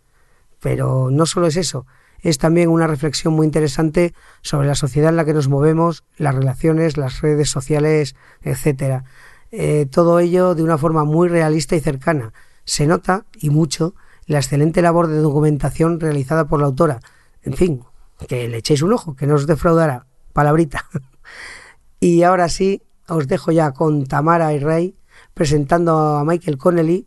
Pero 0.60 1.10
no 1.10 1.26
solo 1.26 1.46
es 1.46 1.56
eso, 1.56 1.86
es 2.22 2.38
también 2.38 2.68
una 2.68 2.86
reflexión 2.86 3.34
muy 3.34 3.46
interesante 3.46 4.14
sobre 4.42 4.66
la 4.66 4.74
sociedad 4.74 5.10
en 5.10 5.16
la 5.16 5.24
que 5.24 5.34
nos 5.34 5.48
movemos, 5.48 6.04
las 6.16 6.34
relaciones, 6.34 6.96
las 6.96 7.20
redes 7.20 7.50
sociales, 7.50 8.14
etcétera. 8.42 9.04
Eh, 9.52 9.86
todo 9.90 10.20
ello 10.20 10.54
de 10.54 10.62
una 10.62 10.78
forma 10.78 11.04
muy 11.04 11.28
realista 11.28 11.76
y 11.76 11.80
cercana. 11.80 12.32
Se 12.64 12.86
nota, 12.86 13.24
y 13.38 13.50
mucho, 13.50 13.94
la 14.26 14.38
excelente 14.38 14.82
labor 14.82 15.08
de 15.08 15.18
documentación 15.18 15.98
realizada 15.98 16.46
por 16.46 16.60
la 16.60 16.66
autora. 16.66 17.00
En 17.42 17.54
fin, 17.54 17.82
que 18.28 18.48
le 18.48 18.58
echéis 18.58 18.82
un 18.82 18.92
ojo, 18.92 19.16
que 19.16 19.26
no 19.26 19.34
os 19.34 19.46
defraudará 19.46 20.06
palabrita. 20.32 20.84
y 22.00 22.22
ahora 22.22 22.48
sí, 22.48 22.82
os 23.08 23.26
dejo 23.26 23.50
ya 23.50 23.72
con 23.72 24.06
Tamara 24.06 24.52
y 24.54 24.58
Rey 24.58 24.94
presentando 25.34 25.98
a 26.16 26.24
Michael 26.24 26.58
Connelly 26.58 27.06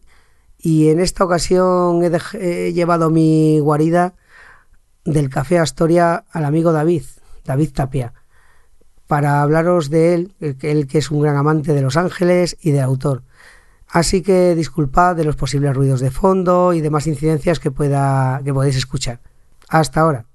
y 0.58 0.90
en 0.90 1.00
esta 1.00 1.26
ocasión 1.26 2.02
he, 2.04 2.74
llevado 2.74 3.10
mi 3.10 3.60
guarida 3.60 4.16
del 5.06 5.30
Café 5.30 5.60
Astoria 5.60 6.24
al 6.32 6.46
amigo 6.46 6.72
David, 6.72 7.04
David 7.46 7.72
Tapia, 7.74 8.14
para 9.08 9.42
hablaros 9.42 9.90
de 9.90 10.14
él, 10.14 10.34
él 10.40 10.88
que 10.88 10.98
es 10.98 11.12
un 11.12 11.22
gran 11.22 11.36
amante 11.36 11.74
de 11.74 11.82
Los 11.82 11.98
Ángeles 11.98 12.58
y 12.62 12.72
de 12.72 12.82
autor. 12.82 13.24
Así 13.88 14.22
que 14.22 14.56
disculpad 14.56 15.16
de 15.16 15.24
los 15.24 15.36
posibles 15.36 15.76
ruidos 15.76 16.00
de 16.00 16.10
fondo 16.10 16.74
y 16.74 16.82
demás 16.82 17.06
incidencias 17.06 17.60
que, 17.60 17.70
pueda, 17.70 18.42
que 18.44 18.54
podéis 18.54 18.76
escuchar. 18.76 19.20
Hasta 19.70 20.02
ahora. 20.02 20.26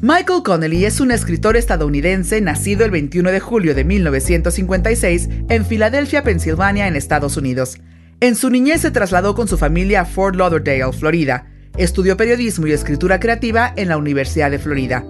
Michael 0.00 0.42
Connelly 0.44 0.84
es 0.84 1.00
un 1.00 1.10
escritor 1.10 1.56
estadounidense 1.56 2.40
nacido 2.40 2.84
el 2.84 2.92
21 2.92 3.32
de 3.32 3.40
julio 3.40 3.74
de 3.74 3.84
1956 3.84 5.28
en 5.48 5.66
Filadelfia, 5.66 6.22
Pensilvania, 6.22 6.86
en 6.86 6.94
Estados 6.94 7.36
Unidos. 7.36 7.78
En 8.20 8.34
su 8.34 8.50
niñez 8.50 8.80
se 8.80 8.90
trasladó 8.90 9.36
con 9.36 9.46
su 9.46 9.56
familia 9.56 10.00
a 10.00 10.04
Fort 10.04 10.34
Lauderdale, 10.34 10.92
Florida. 10.92 11.46
Estudió 11.76 12.16
periodismo 12.16 12.66
y 12.66 12.72
escritura 12.72 13.20
creativa 13.20 13.72
en 13.76 13.88
la 13.88 13.96
Universidad 13.96 14.50
de 14.50 14.58
Florida. 14.58 15.04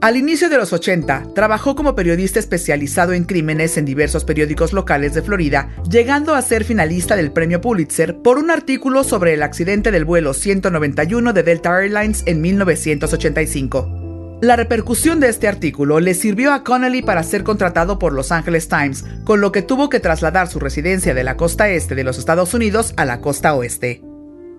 Al 0.00 0.16
inicio 0.16 0.48
de 0.48 0.56
los 0.56 0.72
80, 0.72 1.34
trabajó 1.34 1.74
como 1.74 1.96
periodista 1.96 2.38
especializado 2.38 3.14
en 3.14 3.24
crímenes 3.24 3.76
en 3.78 3.84
diversos 3.84 4.24
periódicos 4.24 4.72
locales 4.72 5.14
de 5.14 5.22
Florida, 5.22 5.70
llegando 5.90 6.36
a 6.36 6.42
ser 6.42 6.62
finalista 6.62 7.16
del 7.16 7.32
premio 7.32 7.60
Pulitzer 7.60 8.18
por 8.22 8.38
un 8.38 8.52
artículo 8.52 9.02
sobre 9.02 9.34
el 9.34 9.42
accidente 9.42 9.90
del 9.90 10.04
vuelo 10.04 10.32
191 10.32 11.32
de 11.32 11.42
Delta 11.42 11.76
Airlines 11.80 12.22
en 12.26 12.40
1985. 12.40 14.05
La 14.42 14.54
repercusión 14.54 15.18
de 15.18 15.30
este 15.30 15.48
artículo 15.48 15.98
le 15.98 16.12
sirvió 16.12 16.52
a 16.52 16.62
Connelly 16.62 17.00
para 17.00 17.22
ser 17.22 17.42
contratado 17.42 17.98
por 17.98 18.12
Los 18.12 18.32
Angeles 18.32 18.68
Times, 18.68 19.02
con 19.24 19.40
lo 19.40 19.50
que 19.50 19.62
tuvo 19.62 19.88
que 19.88 19.98
trasladar 19.98 20.46
su 20.48 20.60
residencia 20.60 21.14
de 21.14 21.24
la 21.24 21.38
costa 21.38 21.70
este 21.70 21.94
de 21.94 22.04
los 22.04 22.18
Estados 22.18 22.52
Unidos 22.52 22.92
a 22.98 23.06
la 23.06 23.22
costa 23.22 23.54
oeste. 23.54 24.02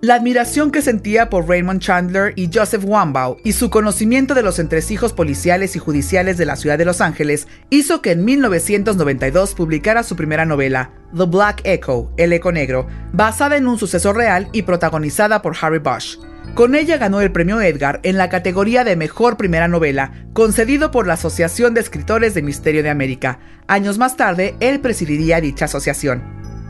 La 0.00 0.14
admiración 0.14 0.72
que 0.72 0.82
sentía 0.82 1.30
por 1.30 1.48
Raymond 1.48 1.80
Chandler 1.80 2.32
y 2.34 2.50
Joseph 2.52 2.84
Wambaugh 2.84 3.36
y 3.44 3.52
su 3.52 3.70
conocimiento 3.70 4.34
de 4.34 4.42
los 4.42 4.58
entresijos 4.58 5.12
policiales 5.12 5.76
y 5.76 5.78
judiciales 5.78 6.38
de 6.38 6.46
la 6.46 6.56
ciudad 6.56 6.76
de 6.76 6.84
Los 6.84 7.00
Ángeles 7.00 7.46
hizo 7.70 8.02
que 8.02 8.12
en 8.12 8.24
1992 8.24 9.54
publicara 9.54 10.02
su 10.02 10.16
primera 10.16 10.44
novela, 10.44 10.90
The 11.16 11.26
Black 11.26 11.60
Echo, 11.62 12.10
El 12.16 12.32
Eco 12.32 12.50
Negro, 12.50 12.88
basada 13.12 13.56
en 13.56 13.68
un 13.68 13.78
suceso 13.78 14.12
real 14.12 14.48
y 14.52 14.62
protagonizada 14.62 15.40
por 15.40 15.56
Harry 15.60 15.78
Bosch. 15.78 16.18
Con 16.54 16.74
ella 16.74 16.96
ganó 16.96 17.20
el 17.20 17.30
premio 17.30 17.60
Edgar 17.60 18.00
en 18.02 18.16
la 18.16 18.28
categoría 18.28 18.82
de 18.82 18.96
Mejor 18.96 19.36
Primera 19.36 19.68
Novela, 19.68 20.12
concedido 20.32 20.90
por 20.90 21.06
la 21.06 21.14
Asociación 21.14 21.74
de 21.74 21.80
Escritores 21.80 22.34
de 22.34 22.42
Misterio 22.42 22.82
de 22.82 22.90
América. 22.90 23.38
Años 23.68 23.98
más 23.98 24.16
tarde, 24.16 24.56
él 24.60 24.80
presidiría 24.80 25.40
dicha 25.40 25.66
asociación. 25.66 26.22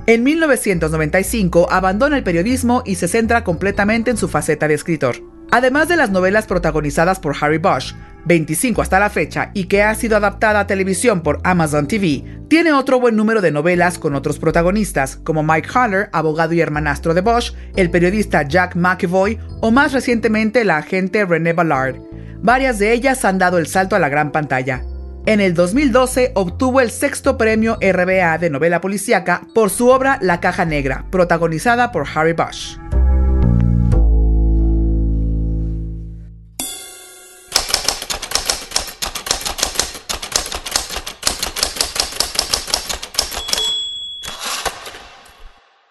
En 0.06 0.22
1995 0.24 1.68
abandona 1.70 2.16
el 2.16 2.22
periodismo 2.22 2.82
y 2.86 2.94
se 2.94 3.08
centra 3.08 3.44
completamente 3.44 4.10
en 4.10 4.16
su 4.16 4.28
faceta 4.28 4.68
de 4.68 4.74
escritor. 4.74 5.16
Además 5.50 5.88
de 5.88 5.96
las 5.96 6.10
novelas 6.10 6.46
protagonizadas 6.46 7.20
por 7.20 7.34
Harry 7.40 7.58
Bosch, 7.58 7.94
25 8.24 8.82
hasta 8.82 8.98
la 8.98 9.10
fecha 9.10 9.50
y 9.54 9.64
que 9.64 9.82
ha 9.82 9.94
sido 9.94 10.16
adaptada 10.16 10.60
a 10.60 10.66
televisión 10.66 11.22
por 11.22 11.40
Amazon 11.44 11.88
TV, 11.88 12.24
tiene 12.48 12.72
otro 12.72 13.00
buen 13.00 13.16
número 13.16 13.40
de 13.40 13.50
novelas 13.50 13.98
con 13.98 14.14
otros 14.14 14.38
protagonistas, 14.38 15.16
como 15.16 15.42
Mike 15.42 15.68
Haller, 15.74 16.08
abogado 16.12 16.54
y 16.54 16.60
hermanastro 16.60 17.14
de 17.14 17.20
Bosch, 17.20 17.54
el 17.76 17.90
periodista 17.90 18.42
Jack 18.42 18.74
McEvoy 18.76 19.38
o 19.60 19.70
más 19.70 19.92
recientemente 19.92 20.64
la 20.64 20.78
agente 20.78 21.24
René 21.24 21.52
Ballard. 21.52 21.96
Varias 22.40 22.78
de 22.78 22.92
ellas 22.92 23.24
han 23.24 23.38
dado 23.38 23.58
el 23.58 23.66
salto 23.66 23.96
a 23.96 23.98
la 23.98 24.08
gran 24.08 24.32
pantalla. 24.32 24.82
En 25.26 25.40
el 25.40 25.52
2012 25.52 26.32
obtuvo 26.34 26.80
el 26.80 26.90
sexto 26.90 27.36
premio 27.36 27.76
RBA 27.82 28.38
de 28.38 28.48
novela 28.48 28.80
policíaca 28.80 29.42
por 29.54 29.68
su 29.68 29.88
obra 29.88 30.18
La 30.22 30.40
Caja 30.40 30.64
Negra, 30.64 31.04
protagonizada 31.10 31.92
por 31.92 32.06
Harry 32.14 32.32
Bosch. 32.32 32.78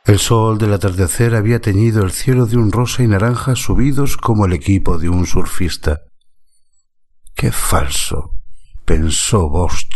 El 0.08 0.20
sol 0.20 0.58
del 0.58 0.72
atardecer 0.72 1.36
había 1.36 1.60
teñido 1.60 2.02
el 2.02 2.14
cielo 2.14 2.46
de 2.46 2.56
un 2.56 2.72
rosa 2.72 3.04
y 3.04 3.08
naranja 3.08 3.58
subidos 3.58 4.16
como 4.16 4.46
el 4.46 4.54
equipo 4.54 4.98
de 4.98 5.10
un 5.10 5.26
surfista. 5.26 6.00
¡Qué 7.36 7.52
falso! 7.52 8.32
pensó 8.86 9.50
Bost 9.50 9.92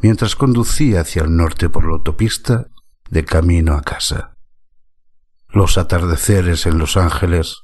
mientras 0.00 0.34
conducía 0.34 1.02
hacia 1.02 1.22
el 1.22 1.36
norte 1.36 1.68
por 1.68 1.84
la 1.84 1.92
autopista 1.92 2.66
de 3.08 3.24
camino 3.24 3.74
a 3.74 3.82
casa. 3.82 4.36
Los 5.48 5.78
atardeceres 5.78 6.66
en 6.66 6.78
Los 6.78 6.96
Ángeles 6.96 7.58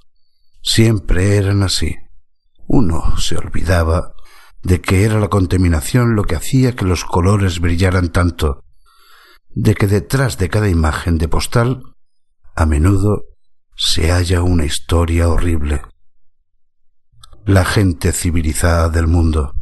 siempre 0.62 1.36
eran 1.36 1.64
así. 1.64 1.96
Uno 2.68 3.18
se 3.18 3.36
olvidaba 3.36 4.12
de 4.62 4.80
que 4.80 5.02
era 5.02 5.18
la 5.18 5.26
contaminación 5.26 6.14
lo 6.14 6.22
que 6.22 6.36
hacía 6.36 6.76
que 6.76 6.84
los 6.84 7.04
colores 7.04 7.58
brillaran 7.58 8.10
tanto 8.10 8.62
de 9.60 9.74
que 9.74 9.88
detrás 9.88 10.38
de 10.38 10.48
cada 10.48 10.68
imagen 10.68 11.18
de 11.18 11.26
postal 11.26 11.82
a 12.54 12.64
menudo 12.64 13.24
se 13.74 14.12
halla 14.12 14.42
una 14.42 14.64
historia 14.64 15.28
horrible. 15.28 15.82
La 17.44 17.64
gente 17.64 18.12
civilizada 18.12 18.88
del 18.88 19.08
mundo, 19.08 19.56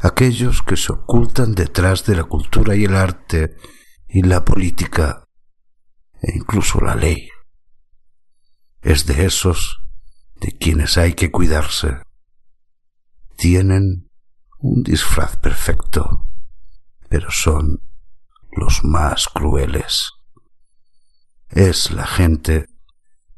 aquellos 0.00 0.62
que 0.62 0.78
se 0.78 0.92
ocultan 0.92 1.54
detrás 1.54 2.06
de 2.06 2.16
la 2.16 2.24
cultura 2.24 2.76
y 2.76 2.84
el 2.84 2.96
arte 2.96 3.56
y 4.08 4.22
la 4.22 4.42
política 4.42 5.24
e 6.22 6.38
incluso 6.38 6.80
la 6.80 6.94
ley. 6.94 7.28
Es 8.80 9.04
de 9.04 9.26
esos 9.26 9.82
de 10.40 10.52
quienes 10.52 10.96
hay 10.96 11.12
que 11.12 11.30
cuidarse. 11.30 11.98
Tienen 13.36 14.08
un 14.60 14.82
disfraz 14.82 15.36
perfecto, 15.36 16.26
pero 17.10 17.30
son 17.30 17.83
los 18.56 18.84
más 18.84 19.28
crueles. 19.28 20.12
Es 21.50 21.90
la 21.90 22.06
gente 22.06 22.66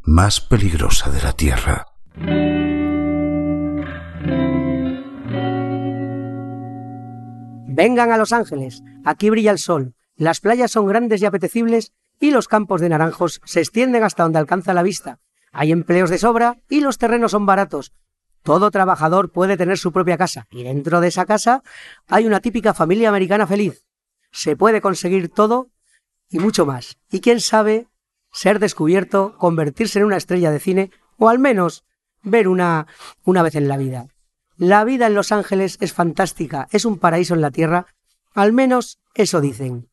más 0.02 0.40
peligrosa 0.40 1.10
de 1.10 1.22
la 1.22 1.32
Tierra. 1.32 1.86
Vengan 7.68 8.10
a 8.10 8.16
Los 8.16 8.32
Ángeles, 8.32 8.82
aquí 9.04 9.28
brilla 9.28 9.50
el 9.50 9.58
sol, 9.58 9.94
las 10.16 10.40
playas 10.40 10.70
son 10.70 10.86
grandes 10.86 11.20
y 11.20 11.26
apetecibles 11.26 11.92
y 12.18 12.30
los 12.30 12.48
campos 12.48 12.80
de 12.80 12.88
naranjos 12.88 13.40
se 13.44 13.60
extienden 13.60 14.02
hasta 14.02 14.22
donde 14.22 14.38
alcanza 14.38 14.72
la 14.72 14.82
vista. 14.82 15.18
Hay 15.52 15.72
empleos 15.72 16.08
de 16.08 16.18
sobra 16.18 16.56
y 16.70 16.80
los 16.80 16.96
terrenos 16.96 17.32
son 17.32 17.44
baratos. 17.44 17.92
Todo 18.42 18.70
trabajador 18.70 19.32
puede 19.32 19.56
tener 19.56 19.76
su 19.76 19.92
propia 19.92 20.16
casa 20.16 20.46
y 20.50 20.62
dentro 20.62 21.00
de 21.00 21.08
esa 21.08 21.26
casa 21.26 21.62
hay 22.08 22.26
una 22.26 22.40
típica 22.40 22.72
familia 22.72 23.08
americana 23.08 23.46
feliz 23.46 23.86
se 24.36 24.54
puede 24.54 24.82
conseguir 24.82 25.30
todo 25.30 25.70
y 26.28 26.38
mucho 26.38 26.66
más. 26.66 26.98
Y 27.10 27.20
quién 27.20 27.40
sabe, 27.40 27.88
ser 28.30 28.58
descubierto, 28.58 29.34
convertirse 29.38 29.98
en 29.98 30.04
una 30.04 30.18
estrella 30.18 30.50
de 30.50 30.60
cine 30.60 30.90
o 31.16 31.30
al 31.30 31.38
menos 31.38 31.84
ver 32.22 32.46
una, 32.46 32.86
una 33.24 33.42
vez 33.42 33.54
en 33.54 33.66
la 33.66 33.78
vida. 33.78 34.08
La 34.58 34.84
vida 34.84 35.06
en 35.06 35.14
Los 35.14 35.32
Ángeles 35.32 35.78
es 35.80 35.94
fantástica, 35.94 36.68
es 36.70 36.84
un 36.84 36.98
paraíso 36.98 37.32
en 37.32 37.40
la 37.40 37.50
tierra, 37.50 37.86
al 38.34 38.52
menos 38.52 38.98
eso 39.14 39.40
dicen. 39.40 39.88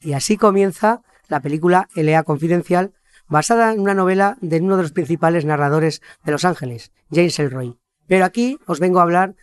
Y 0.00 0.14
así 0.14 0.36
comienza 0.36 1.02
la 1.28 1.40
película 1.40 1.88
Elea 1.94 2.24
Confidencial, 2.24 2.92
basada 3.28 3.72
en 3.72 3.80
una 3.80 3.94
novela 3.94 4.36
de 4.40 4.60
uno 4.60 4.76
de 4.76 4.82
los 4.82 4.92
principales 4.92 5.44
narradores 5.44 6.02
de 6.24 6.32
Los 6.32 6.44
Ángeles, 6.44 6.90
James 7.10 7.38
Elroy. 7.38 7.78
Pero 8.08 8.24
aquí 8.24 8.58
os 8.66 8.80
vengo 8.80 8.98
a 8.98 9.02
hablar 9.02 9.36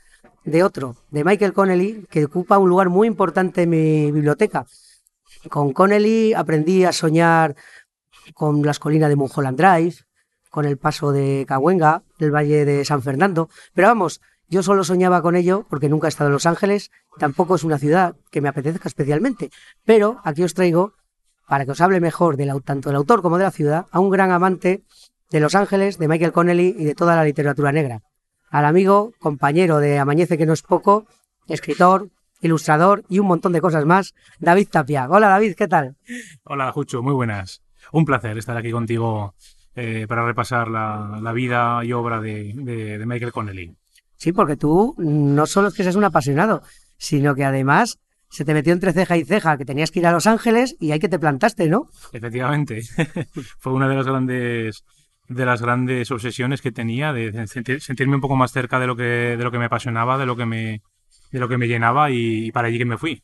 de 0.45 0.63
otro, 0.63 0.95
de 1.09 1.23
Michael 1.23 1.53
Connelly, 1.53 2.05
que 2.09 2.25
ocupa 2.25 2.59
un 2.59 2.69
lugar 2.69 2.89
muy 2.89 3.07
importante 3.07 3.63
en 3.63 3.69
mi 3.69 4.11
biblioteca. 4.11 4.65
Con 5.49 5.73
Connelly 5.73 6.33
aprendí 6.33 6.85
a 6.85 6.91
soñar 6.91 7.55
con 8.33 8.61
las 8.61 8.79
colinas 8.79 9.09
de 9.09 9.15
Mulholland 9.15 9.57
Drive, 9.57 9.95
con 10.49 10.65
el 10.65 10.77
paso 10.77 11.11
de 11.11 11.45
Cahuenga, 11.47 12.03
del 12.17 12.33
Valle 12.33 12.63
de 12.63 12.85
San 12.85 13.01
Fernando, 13.01 13.49
pero 13.73 13.89
vamos, 13.89 14.21
yo 14.47 14.63
solo 14.63 14.83
soñaba 14.83 15.21
con 15.21 15.35
ello 15.35 15.65
porque 15.69 15.89
nunca 15.89 16.07
he 16.07 16.09
estado 16.09 16.29
en 16.29 16.33
Los 16.33 16.45
Ángeles, 16.45 16.91
tampoco 17.17 17.55
es 17.55 17.63
una 17.63 17.77
ciudad 17.77 18.15
que 18.31 18.41
me 18.41 18.49
apetezca 18.49 18.87
especialmente, 18.87 19.49
pero 19.83 20.21
aquí 20.23 20.43
os 20.43 20.53
traigo, 20.53 20.93
para 21.47 21.65
que 21.65 21.71
os 21.71 21.81
hable 21.81 21.99
mejor 21.99 22.37
del, 22.37 22.51
tanto 22.63 22.89
del 22.89 22.95
autor 22.95 23.21
como 23.21 23.37
de 23.37 23.43
la 23.43 23.51
ciudad, 23.51 23.87
a 23.91 23.99
un 23.99 24.09
gran 24.09 24.31
amante 24.31 24.83
de 25.29 25.39
Los 25.39 25.55
Ángeles, 25.55 25.97
de 25.97 26.07
Michael 26.07 26.31
Connelly 26.31 26.75
y 26.77 26.85
de 26.85 26.95
toda 26.95 27.15
la 27.15 27.23
literatura 27.23 27.71
negra 27.71 28.01
al 28.55 28.63
amigo, 28.63 29.11
compañero 29.19 29.79
de 29.79 29.99
Amañece 29.99 30.37
que 30.37 30.45
no 30.45 30.53
es 30.53 30.61
poco, 30.61 31.05
escritor, 31.49 32.07
ilustrador 32.39 33.03
y 33.09 33.19
un 33.19 33.27
montón 33.27 33.51
de 33.51 33.59
cosas 33.59 33.83
más, 33.83 34.13
David 34.39 34.69
Tapia. 34.71 35.09
Hola 35.09 35.27
David, 35.27 35.55
¿qué 35.57 35.67
tal? 35.67 35.97
Hola 36.45 36.71
Jucho, 36.71 37.03
muy 37.03 37.13
buenas. 37.13 37.61
Un 37.91 38.05
placer 38.05 38.37
estar 38.37 38.55
aquí 38.55 38.71
contigo 38.71 39.35
eh, 39.75 40.05
para 40.07 40.25
repasar 40.25 40.69
la, 40.69 41.33
vida 41.33 41.83
y 41.83 41.91
obra 41.91 42.21
de, 42.21 43.03
Michael 43.05 43.33
Connelly. 43.33 43.75
Sí, 44.15 44.31
porque 44.31 44.55
tú 44.55 44.95
no 44.99 45.45
solo 45.47 45.67
es 45.67 45.73
que 45.73 45.83
seas 45.83 45.97
un 45.97 46.05
apasionado, 46.05 46.63
sino 46.97 47.35
que 47.35 47.43
además 47.43 47.99
se 48.29 48.45
te 48.45 48.53
metió 48.53 48.71
entre 48.71 48.93
ceja 48.93 49.17
y 49.17 49.25
ceja 49.25 49.57
que 49.57 49.65
tenías 49.65 49.91
que 49.91 49.99
ir 49.99 50.07
a 50.07 50.13
Los 50.13 50.27
Ángeles 50.27 50.77
y 50.79 50.93
ahí 50.93 50.99
que 50.99 51.09
te 51.09 51.19
plantaste, 51.19 51.67
¿no? 51.67 51.89
Efectivamente. 52.13 52.83
Fue 53.59 53.73
una 53.73 53.89
de 53.89 53.95
las 53.95 54.05
grandes 54.05 54.85
de 55.27 55.45
las 55.45 55.61
grandes 55.61 56.11
obsesiones 56.11 56.61
que 56.61 56.71
tenía, 56.71 57.13
de 57.13 57.47
sentirme 57.47 58.15
un 58.15 58.21
poco 58.21 58.35
más 58.35 58.51
cerca 58.51 58.79
de 58.79 58.87
lo 58.87 58.95
que, 58.95 59.03
de 59.03 59.43
lo 59.43 59.51
que 59.51 59.59
me 59.59 59.65
apasionaba, 59.65 60.17
de 60.17 60.25
lo 60.25 60.35
que 60.35 60.45
me, 60.45 60.81
de 61.31 61.39
lo 61.39 61.47
que 61.47 61.57
me 61.57 61.67
llenaba 61.67 62.11
y, 62.11 62.51
para 62.51 62.67
allí 62.67 62.77
que 62.77 62.85
me 62.85 62.97
fui. 62.97 63.23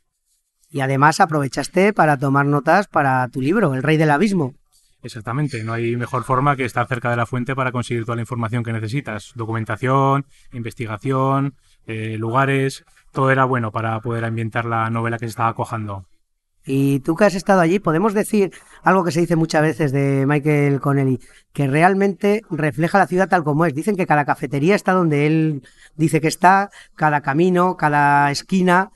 Y 0.70 0.82
además 0.82 1.20
aprovechaste 1.20 1.94
para 1.94 2.18
tomar 2.18 2.46
notas 2.46 2.88
para 2.88 3.28
tu 3.28 3.42
libro, 3.42 3.74
El 3.74 3.84
Rey 3.84 3.98
del 3.98 4.12
Abismo. 4.12 4.56
Exactamente, 5.04 5.64
no 5.64 5.74
hay 5.74 5.96
mejor 5.96 6.24
forma 6.24 6.56
que 6.56 6.64
estar 6.64 6.88
cerca 6.88 7.10
de 7.10 7.18
la 7.18 7.26
fuente 7.26 7.56
para 7.56 7.72
conseguir 7.72 8.06
toda 8.06 8.16
la 8.16 8.22
información 8.22 8.64
que 8.64 8.72
necesitas. 8.72 9.32
Documentación, 9.36 10.26
investigación, 10.54 11.56
eh, 11.88 12.18
lugares, 12.18 12.86
todo 13.12 13.32
era 13.32 13.46
bueno 13.46 13.72
para 13.72 14.00
poder 14.00 14.26
ambientar 14.26 14.66
la 14.66 14.90
novela 14.90 15.18
que 15.18 15.26
se 15.26 15.32
estaba 15.32 15.56
cojando. 15.56 16.06
Y 16.65 17.00
tú 17.00 17.15
que 17.15 17.26
has 17.26 17.36
estado 17.36 17.62
allí, 17.62 17.80
podemos 17.80 18.13
decir 18.13 18.52
algo 18.84 19.04
que 19.04 19.12
se 19.12 19.21
dice 19.21 19.36
muchas 19.36 19.62
veces 19.62 19.91
de 19.91 20.26
Michael 20.28 20.80
Connelly, 20.80 21.19
que 21.54 21.67
realmente 21.67 22.43
refleja 22.50 23.00
la 23.00 23.08
ciudad 23.08 23.30
tal 23.30 23.43
como 23.43 23.65
es. 23.65 23.74
Dicen 23.74 23.95
que 23.95 24.06
cada 24.06 24.26
cafetería 24.26 24.76
está 24.76 24.93
donde 24.93 25.26
él 25.26 25.63
dice 25.95 26.21
que 26.21 26.28
está, 26.28 26.69
cada 26.95 27.21
camino, 27.21 27.78
cada 27.78 28.30
esquina. 28.30 28.91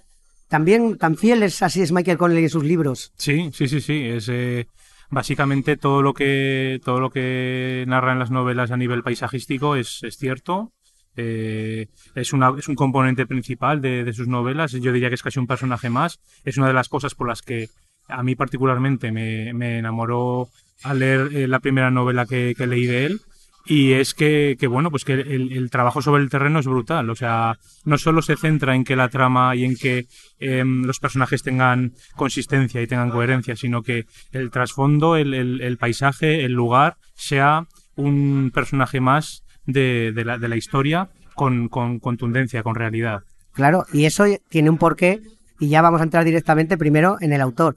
También 0.48 0.98
tan 0.98 1.18
fiel 1.18 1.42
es 1.44 1.62
así 1.64 1.82
es 1.82 1.92
Michael 1.92 2.18
Connelly 2.18 2.44
en 2.44 2.50
sus 2.50 2.64
libros. 2.64 3.12
Sí, 3.18 3.50
sí, 3.52 3.68
sí, 3.68 3.82
sí. 3.82 4.04
Es 4.06 4.30
eh, 4.30 4.68
básicamente 5.10 5.76
todo 5.76 6.04
lo 6.04 6.14
que 6.14 6.80
todo 6.84 7.00
lo 7.00 7.10
que 7.10 7.84
narra 7.88 8.12
en 8.12 8.20
las 8.20 8.30
novelas 8.30 8.70
a 8.70 8.78
nivel 8.78 9.02
paisajístico 9.02 9.76
es, 9.76 10.04
es 10.04 10.18
cierto 10.18 10.72
eh, 11.16 11.88
es, 12.14 12.34
una, 12.34 12.54
es 12.58 12.68
un 12.68 12.76
componente 12.76 13.26
principal 13.26 13.82
de, 13.82 14.12
sus 14.14 14.28
novelas. 14.28 14.72
Yo 14.72 14.92
diría 14.92 15.10
que 15.10 15.16
es 15.16 15.24
casi 15.24 15.40
un 15.40 15.48
personaje 15.48 15.90
más. 15.90 16.20
Es 16.44 16.58
una 16.58 16.68
de 16.68 16.74
las 16.74 16.90
cosas 16.90 17.16
por 17.16 17.28
las 17.28 17.42
que 17.42 17.70
a 18.08 18.24
mí 18.24 18.36
particularmente 18.36 19.12
me, 19.12 19.78
enamoró 19.78 20.50
al 20.84 21.00
leer 21.00 21.30
eh, 21.34 21.48
la 21.48 21.60
primera 21.60 21.92
novela 21.92 22.26
que, 22.26 22.56
leí 22.68 22.86
de 22.86 23.06
él. 23.06 23.22
Y 23.68 23.94
es 23.94 24.14
que, 24.14 24.56
bueno, 24.70 24.92
pues 24.92 25.06
que 25.06 25.14
el, 25.14 25.70
trabajo 25.72 26.00
sobre 26.00 26.22
el 26.22 26.30
terreno 26.30 26.60
es 26.60 26.68
brutal. 26.68 27.10
O 27.10 27.16
sea, 27.16 27.58
no 27.84 27.98
solo 27.98 28.22
se 28.22 28.36
centra 28.36 28.76
en 28.76 28.84
que 28.84 28.96
la 28.96 29.10
trama 29.10 29.56
y 29.56 29.66
en 29.66 29.76
que 29.76 30.06
em, 30.38 30.84
los 30.84 31.00
personajes 31.00 31.42
tengan 31.42 31.94
consistencia 32.16 32.80
y 32.82 32.88
tengan 32.88 33.10
coherencia, 33.10 33.56
sino 33.56 33.82
que 33.82 34.06
el 34.32 34.52
trasfondo, 34.52 35.16
el, 35.16 35.34
el 35.34 35.78
paisaje, 35.78 36.46
el 36.46 36.52
lugar, 36.52 36.98
sea 37.16 37.66
un 37.96 38.52
personaje 38.54 39.00
más 39.00 39.45
de, 39.66 40.14
la, 40.26 40.38
de 40.38 40.48
la, 40.48 40.56
historia 40.56 41.10
con, 41.34 41.70
contundencia, 41.70 42.64
con 42.64 42.76
realidad. 42.76 43.22
Claro, 43.54 43.86
y 43.94 44.06
eso 44.06 44.26
tiene 44.50 44.70
un 44.70 44.78
porqué, 44.78 45.22
y 45.60 45.70
ya 45.70 45.82
vamos 45.82 46.02
a 46.02 46.04
entrar 46.04 46.26
directamente 46.26 46.78
primero 46.78 47.18
en 47.22 47.34
el 47.34 47.42
autor, 47.42 47.76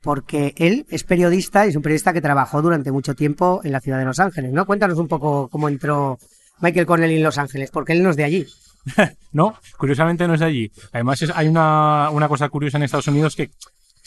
porque 0.00 0.54
él 0.56 0.86
es 0.88 1.04
periodista 1.04 1.66
y 1.66 1.70
es 1.70 1.76
un 1.76 1.82
periodista 1.82 2.12
que 2.12 2.20
trabajó 2.20 2.62
durante 2.62 2.92
mucho 2.92 3.14
tiempo 3.14 3.60
en 3.64 3.72
la 3.72 3.80
ciudad 3.80 3.98
de 3.98 4.04
Los 4.04 4.20
Ángeles, 4.20 4.52
¿no? 4.52 4.66
Cuéntanos 4.66 4.98
un 4.98 5.08
poco 5.08 5.48
cómo 5.48 5.68
entró 5.68 6.18
Michael 6.60 6.86
Connelly 6.86 7.16
en 7.16 7.22
Los 7.22 7.38
Ángeles, 7.38 7.70
porque 7.70 7.92
él 7.92 8.02
no 8.02 8.10
es 8.10 8.16
de 8.16 8.24
allí. 8.24 8.46
no, 9.32 9.58
curiosamente 9.76 10.26
no 10.26 10.34
es 10.34 10.40
de 10.40 10.46
allí. 10.46 10.72
Además, 10.92 11.24
hay 11.34 11.48
una, 11.48 12.10
una 12.10 12.28
cosa 12.28 12.48
curiosa 12.48 12.78
en 12.78 12.84
Estados 12.84 13.08
Unidos 13.08 13.36
que 13.36 13.50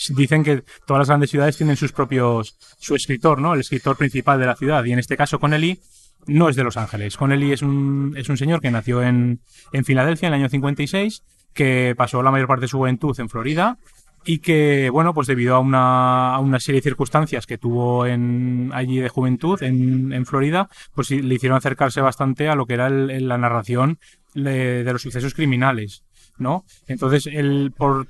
dicen 0.10 0.44
que 0.44 0.64
todas 0.86 1.02
las 1.02 1.08
grandes 1.10 1.30
ciudades 1.30 1.58
tienen 1.58 1.76
sus 1.76 1.92
propios, 1.92 2.58
su 2.80 2.96
escritor, 2.96 3.40
¿no? 3.40 3.54
El 3.54 3.60
escritor 3.60 3.98
principal 3.98 4.40
de 4.40 4.46
la 4.48 4.56
ciudad. 4.56 4.84
Y 4.86 4.94
en 4.94 5.00
este 5.00 5.18
caso, 5.18 5.40
Connelly 5.40 5.80
no 6.28 6.50
es 6.50 6.56
de 6.56 6.64
Los 6.64 6.78
Ángeles. 6.78 7.18
Connelly 7.18 7.52
es 7.52 7.62
un, 7.62 8.14
es 8.18 8.30
un 8.30 8.38
señor 8.38 8.62
que 8.62 8.72
nació 8.72 9.04
en, 9.04 9.40
en 9.72 9.86
Filadelfia 9.86 10.28
en 10.28 10.34
el 10.34 10.42
año 10.42 10.50
56, 10.50 11.24
que 11.54 11.96
pasó 11.98 12.24
la 12.24 12.32
mayor 12.32 12.48
parte 12.48 12.62
de 12.62 12.68
su 12.68 12.78
juventud 12.78 13.20
en 13.20 13.30
Florida 13.30 13.78
y 14.24 14.40
que, 14.40 14.90
bueno, 14.92 15.14
pues 15.14 15.28
debido 15.28 15.56
a 15.56 15.60
una, 15.60 16.36
a 16.36 16.40
una 16.40 16.60
serie 16.60 16.80
de 16.80 16.84
circunstancias 16.84 17.48
que 17.48 17.58
tuvo 17.58 18.06
en, 18.06 18.70
allí 18.74 19.00
de 19.00 19.10
juventud 19.10 19.62
en, 19.64 20.14
en 20.14 20.26
Florida, 20.26 20.70
pues 20.94 21.10
le 21.10 21.36
hicieron 21.36 21.58
acercarse 21.58 22.02
bastante 22.02 22.48
a 22.48 22.56
lo 22.56 22.66
que 22.66 22.76
era 22.76 22.90
la 22.90 23.38
narración 23.38 23.98
de, 24.36 24.84
los 24.84 25.02
sucesos 25.02 25.34
criminales. 25.34 26.04
¿no? 26.38 26.66
Entonces 26.88 27.28
él 27.28 27.74
por, 27.76 28.08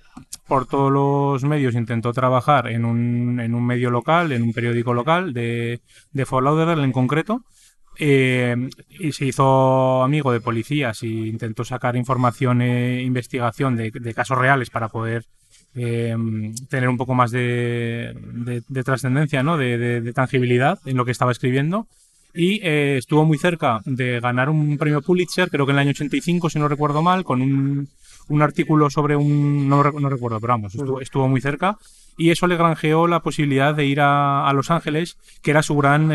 por 0.48 0.66
todos 0.66 0.92
los 0.92 1.44
medios 1.44 1.76
intentó 1.76 2.14
trabajar 2.14 2.68
en 2.68 2.86
un, 2.86 3.40
en 3.40 3.56
un 3.56 3.66
medio 3.66 3.90
local, 3.90 4.32
en 4.32 4.44
un 4.44 4.54
periódico 4.54 4.94
local 4.94 5.34
de, 5.34 5.82
de 6.12 6.26
Fort 6.26 6.46
Lauderdale 6.46 6.84
en 6.84 6.92
concreto, 6.92 7.44
eh, 7.98 8.70
y 8.90 9.12
se 9.12 9.26
hizo 9.26 10.04
amigo 10.04 10.32
de 10.32 10.42
policías 10.42 11.04
y 11.04 11.28
intentó 11.28 11.64
sacar 11.64 11.96
información 11.96 12.62
e 12.62 13.02
investigación 13.04 13.76
de, 13.76 14.14
casos 14.14 14.38
reales 14.38 14.70
para 14.70 14.90
poder 14.90 15.26
eh, 15.76 16.16
tener 16.70 16.90
un 16.90 16.98
poco 16.98 17.14
más 17.14 17.32
de, 17.32 18.16
trascendencia, 18.84 19.44
¿no? 19.44 19.58
De, 19.58 20.12
tangibilidad 20.14 20.80
en 20.86 20.98
lo 20.98 21.06
que 21.06 21.12
estaba 21.12 21.32
escribiendo. 21.32 21.88
Y 22.34 22.66
eh, 22.66 22.96
estuvo 22.98 23.26
muy 23.26 23.38
cerca 23.38 23.82
de 23.84 24.22
ganar 24.22 24.50
un 24.50 24.78
premio 24.78 25.02
Pulitzer, 25.02 25.50
creo 25.50 25.66
que 25.66 25.74
en 25.74 25.76
el 25.76 25.82
año 25.82 25.92
85, 25.92 26.50
si 26.50 26.60
no 26.60 26.70
recuerdo 26.70 27.02
mal, 27.02 27.26
con 27.26 27.42
un, 27.42 27.90
un 28.30 28.42
artículo 28.42 28.90
sobre 28.90 29.18
un... 29.18 29.68
No, 29.68 29.84
no 29.84 30.10
recuerdo, 30.10 30.40
pero 30.40 30.54
vamos, 30.54 30.74
estuvo, 31.02 31.28
muy 31.28 31.42
cerca. 31.42 31.78
Y 32.18 32.30
eso 32.30 32.48
le 32.48 32.56
granjeó 32.56 33.08
la 33.08 33.20
posibilidad 33.20 33.76
de 33.76 33.86
ir 33.86 34.00
a, 34.00 34.48
a 34.48 34.54
Los 34.54 34.72
Ángeles, 34.72 35.18
que 35.42 35.52
era 35.52 35.62
su 35.62 35.76
gran 35.76 36.10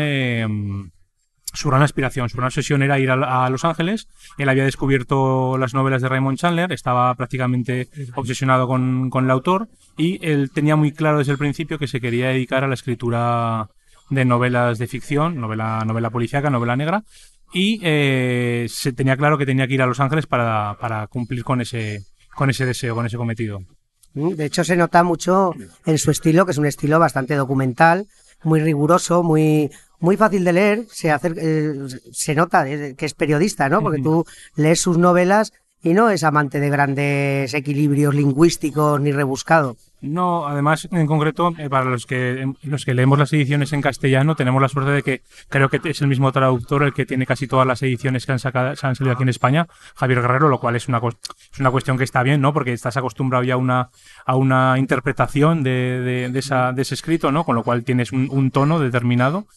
su 1.53 1.69
gran 1.69 1.81
aspiración, 1.81 2.29
su 2.29 2.37
gran 2.37 2.47
obsesión 2.47 2.83
era 2.83 2.99
ir 2.99 3.09
a, 3.09 3.49
Los 3.49 3.65
Ángeles. 3.65 4.07
Él 4.37 4.49
había 4.49 4.65
descubierto 4.65 5.57
las 5.57 5.73
novelas 5.73 6.01
de 6.01 6.09
Raymond 6.09 6.37
Chandler, 6.37 6.71
estaba 6.71 7.13
prácticamente 7.15 7.87
obsesionado 8.15 8.67
con, 8.67 9.11
el 9.13 9.31
autor 9.31 9.67
y 9.97 10.25
él 10.25 10.51
tenía 10.53 10.75
muy 10.75 10.91
claro 10.91 11.19
desde 11.19 11.31
el 11.31 11.37
principio 11.37 11.79
que 11.79 11.87
se 11.87 12.01
quería 12.01 12.29
dedicar 12.29 12.63
a 12.63 12.67
la 12.67 12.75
escritura 12.75 13.69
de 14.09 14.25
novelas 14.25 14.77
de 14.77 14.87
ficción, 14.87 15.39
novela, 15.39 15.83
novela 15.85 16.09
policíaca, 16.09 16.49
novela 16.49 16.75
negra, 16.75 17.03
y 17.53 17.79
eh, 17.81 18.67
se 18.69 18.93
tenía 18.93 19.17
claro 19.17 19.37
que 19.37 19.45
tenía 19.45 19.67
que 19.67 19.73
ir 19.73 19.81
a 19.81 19.87
Los 19.87 19.99
Ángeles 19.99 20.27
para, 20.27 20.77
para 20.79 21.07
cumplir 21.07 21.43
con 21.43 21.61
ese, 21.61 22.03
con 22.35 22.49
ese 22.49 22.65
deseo, 22.65 22.95
con 22.95 23.05
ese 23.05 23.17
cometido. 23.17 23.61
Mm, 24.13 24.31
de 24.31 24.45
hecho, 24.45 24.63
se 24.63 24.75
nota 24.75 25.03
mucho 25.03 25.53
en 25.85 25.97
su 25.97 26.11
estilo, 26.11 26.45
que 26.45 26.51
es 26.51 26.57
un 26.57 26.65
estilo 26.65 26.99
bastante 26.99 27.35
documental, 27.35 28.07
muy 28.43 28.59
riguroso, 28.61 29.23
muy, 29.23 29.71
muy 29.99 30.17
fácil 30.17 30.43
de 30.43 30.53
leer, 30.53 30.85
se, 30.89 31.09
eh, 31.09 31.73
se 32.11 32.35
nota 32.35 32.67
eh, 32.69 32.95
que 32.95 33.05
es 33.05 33.13
periodista, 33.13 33.69
¿no? 33.69 33.81
Porque 33.81 34.01
tú 34.01 34.25
lees 34.55 34.81
sus 34.81 34.97
novelas 34.97 35.53
y 35.81 35.93
no 35.93 36.09
es 36.09 36.23
amante 36.23 36.59
de 36.59 36.69
grandes 36.69 37.53
equilibrios 37.53 38.13
lingüísticos 38.13 38.99
ni 38.99 39.11
rebuscado. 39.11 39.77
No, 39.99 40.45
además, 40.45 40.87
en 40.91 41.07
concreto, 41.07 41.53
eh, 41.57 41.69
para 41.69 41.85
los 41.85 42.05
que 42.05 42.53
los 42.61 42.85
que 42.85 42.93
leemos 42.93 43.17
las 43.17 43.33
ediciones 43.33 43.73
en 43.73 43.81
castellano, 43.81 44.35
tenemos 44.35 44.61
la 44.61 44.69
suerte 44.69 44.91
de 44.91 45.01
que 45.01 45.21
creo 45.49 45.69
que 45.69 45.79
es 45.83 46.01
el 46.01 46.07
mismo 46.07 46.31
traductor 46.31 46.83
el 46.83 46.93
que 46.93 47.07
tiene 47.07 47.25
casi 47.25 47.47
todas 47.47 47.65
las 47.65 47.81
ediciones 47.81 48.27
que 48.27 48.31
han, 48.31 48.39
sacado, 48.39 48.75
han 48.79 48.95
salido 48.95 49.13
aquí 49.13 49.23
en 49.23 49.29
España, 49.29 49.67
Javier 49.95 50.21
Guerrero, 50.21 50.49
lo 50.49 50.59
cual 50.59 50.75
es 50.75 50.87
una, 50.87 50.99
es 50.99 51.59
una 51.59 51.71
cuestión 51.71 51.97
que 51.97 52.03
está 52.03 52.21
bien, 52.21 52.41
¿no? 52.41 52.53
Porque 52.53 52.73
estás 52.73 52.95
acostumbrado 52.97 53.43
ya 53.43 53.55
a 53.55 53.57
una, 53.57 53.89
a 54.23 54.35
una 54.35 54.77
interpretación 54.77 55.63
de, 55.63 56.29
de, 56.31 56.39
esa, 56.39 56.73
de 56.73 56.83
ese 56.83 56.93
escrito, 56.93 57.31
¿no? 57.31 57.43
Con 57.43 57.55
lo 57.55 57.63
cual 57.63 57.83
tienes 57.83 58.11
un, 58.11 58.27
un 58.29 58.51
tono 58.51 58.79
determinado 58.79 59.47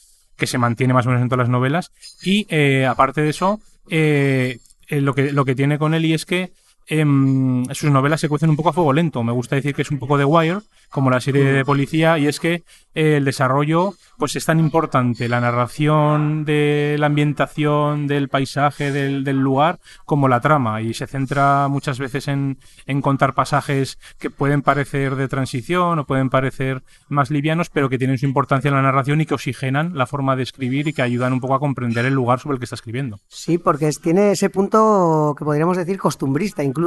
que 0.40 0.48
se 0.48 0.58
mantiene 0.58 0.92
más 0.92 1.06
o 1.06 1.10
menos 1.10 1.22
en 1.22 1.28
todas 1.28 1.44
las 1.44 1.48
novelas. 1.48 1.92
Y 2.24 2.46
eh, 2.50 2.86
aparte 2.86 3.20
de 3.20 3.28
eso, 3.28 3.60
eh, 3.88 4.58
eh, 4.88 5.00
lo, 5.00 5.14
que, 5.14 5.32
lo 5.32 5.44
que 5.44 5.54
tiene 5.54 5.78
con 5.78 5.94
Eli 5.94 6.14
es 6.14 6.26
que 6.26 6.50
em, 6.90 7.64
sus 7.72 7.90
novelas 7.90 8.20
se 8.20 8.28
cuecen 8.28 8.50
un 8.50 8.56
poco 8.56 8.68
a 8.68 8.72
fuego 8.72 8.92
lento. 8.92 9.22
Me 9.24 9.32
gusta 9.32 9.56
decir 9.56 9.74
que 9.74 9.82
es 9.82 9.90
un 9.90 9.98
poco 9.98 10.18
de 10.18 10.24
Wire, 10.24 10.60
como 10.90 11.10
la 11.10 11.20
serie 11.20 11.44
de 11.44 11.64
policía, 11.64 12.18
y 12.18 12.26
es 12.26 12.40
que 12.40 12.64
el 12.94 13.24
desarrollo 13.24 13.94
pues 14.18 14.36
es 14.36 14.44
tan 14.44 14.60
importante 14.60 15.28
la 15.28 15.40
narración 15.40 16.44
de 16.44 16.96
la 16.98 17.06
ambientación, 17.06 18.06
del 18.06 18.28
paisaje, 18.28 18.92
del, 18.92 19.24
lugar, 19.24 19.78
como 20.04 20.28
la 20.28 20.40
trama. 20.40 20.82
Y 20.82 20.92
se 20.92 21.06
centra 21.06 21.68
muchas 21.68 21.98
veces 21.98 22.28
en, 22.28 22.58
contar 23.00 23.34
pasajes 23.34 23.98
que 24.18 24.28
pueden 24.28 24.60
parecer 24.60 25.16
de 25.16 25.28
transición 25.28 26.00
o 26.00 26.04
pueden 26.04 26.28
parecer 26.28 26.82
más 27.08 27.30
livianos, 27.30 27.70
pero 27.70 27.88
que 27.88 27.96
tienen 27.96 28.18
su 28.18 28.26
importancia 28.26 28.68
en 28.68 28.74
la 28.74 28.82
narración 28.82 29.20
y 29.20 29.26
que 29.26 29.34
oxigenan 29.34 29.96
la 29.96 30.06
forma 30.06 30.36
de 30.36 30.42
escribir 30.42 30.88
y 30.88 30.92
que 30.92 31.02
ayudan 31.02 31.32
un 31.32 31.40
poco 31.40 31.54
a 31.54 31.60
comprender 31.60 32.04
el 32.04 32.12
lugar 32.12 32.40
sobre 32.40 32.54
el 32.54 32.58
que 32.58 32.64
está 32.64 32.74
escribiendo. 32.76 33.20
Sí, 33.28 33.56
porque 33.56 33.90
tiene 34.02 34.32
ese 34.32 34.50
punto 34.50 35.34
que 35.38 35.44
podríamos 35.44 35.76
decir 35.76 35.98
costumbrista 35.98 36.62
incluso. 36.62 36.79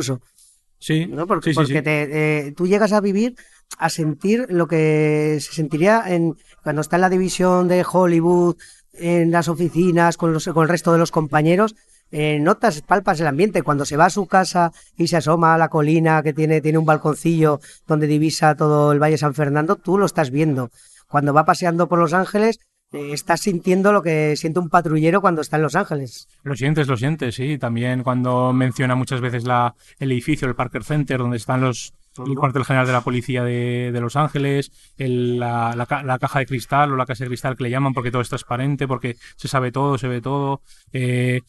Sí, 0.80 1.10
porque, 1.56 1.82
eh, 1.86 2.54
tú 2.58 2.68
llegas 2.68 2.91
a 2.91 3.00
vivir, 3.00 3.36
a 3.78 3.89
sentir 3.89 4.48
lo 4.50 4.68
que 4.68 5.38
se 5.39 5.54
sentiría 5.54 6.04
en 6.08 6.36
cuando 6.62 6.82
está 6.82 6.98
en 6.98 7.02
la 7.02 7.10
división 7.10 7.70
de 7.70 7.86
Hollywood, 7.89 8.58
en 8.91 9.32
las 9.32 9.48
oficinas, 9.48 10.18
con, 10.18 10.34
los, 10.34 10.46
con 10.46 10.64
el 10.64 10.70
resto 10.70 10.91
de 10.91 11.00
los 11.00 11.12
compañeros, 11.12 11.76
eh, 12.12 12.38
notas, 12.39 12.82
palpas 12.82 13.20
el 13.22 13.28
ambiente. 13.28 13.64
Cuando 13.64 13.86
se 13.86 13.98
va 13.98 14.06
a 14.06 14.10
su 14.10 14.28
casa 14.28 14.72
y 14.98 15.08
se 15.08 15.18
asoma 15.18 15.56
a 15.56 15.58
la 15.58 15.70
colina 15.70 16.22
que 16.22 16.34
tiene, 16.34 16.62
tiene 16.62 16.78
un 16.78 16.86
balconcillo 16.86 17.60
donde 17.88 18.06
divisa 18.06 18.56
todo 18.56 18.91
el 18.91 19.02
Valle 19.02 19.18
San 19.18 19.34
Fernando, 19.34 19.78
tú 19.78 19.98
lo 19.98 20.06
estás 20.06 20.32
viendo. 20.32 20.70
Cuando 21.08 21.34
va 21.34 21.46
paseando 21.46 21.88
por 21.88 21.98
Los 21.98 22.14
Ángeles, 22.14 22.60
estás 22.94 23.41
sintiendo 23.41 23.91
lo 23.91 24.02
que 24.02 24.36
siente 24.38 24.60
un 24.60 24.70
patrullero 24.70 25.22
cuando 25.22 25.41
está 25.41 25.58
en 25.58 25.64
Los 25.64 25.76
Ángeles. 25.76 26.28
Lo 26.44 26.56
sientes, 26.56 26.88
lo 26.88 26.96
sientes, 26.98 27.36
sí. 27.36 27.58
También 27.58 28.04
cuando 28.04 28.54
menciona 28.54 28.96
muchas 28.96 29.20
veces 29.22 29.46
la, 29.46 29.76
el 30.00 30.12
edificio, 30.12 30.48
el 30.48 30.56
Parker 30.56 30.84
Center, 30.84 31.18
donde 31.20 31.38
están 31.38 31.62
los, 31.62 31.94
el 32.26 32.36
cuartel 32.36 32.64
general 32.66 32.86
de 32.86 32.94
la 32.94 33.02
policía 33.02 33.44
de, 33.44 33.91
de 33.91 34.00
Los 34.02 34.16
Ángeles, 34.16 34.72
el- 34.98 35.39
la, 35.39 35.74
la 35.76 35.86
ca- 35.86 36.04
la 36.04 36.20
caja 36.20 36.39
de 36.39 36.46
cristal 36.46 36.91
o 36.91 36.96
la 36.96 37.06
casa 37.06 37.24
de 37.24 37.30
cristal 37.30 37.56
que 37.58 37.64
le 37.64 37.70
llaman 37.72 37.94
porque 37.94 38.12
todo 38.12 38.22
es 38.22 38.30
transparente, 38.30 38.88
porque 38.88 39.16
se 39.36 39.48
sabe 39.48 39.72
todo, 39.72 39.98
se 39.98 40.08
ve 40.08 40.22
todo, 40.22 40.62
eh, 40.91 41.41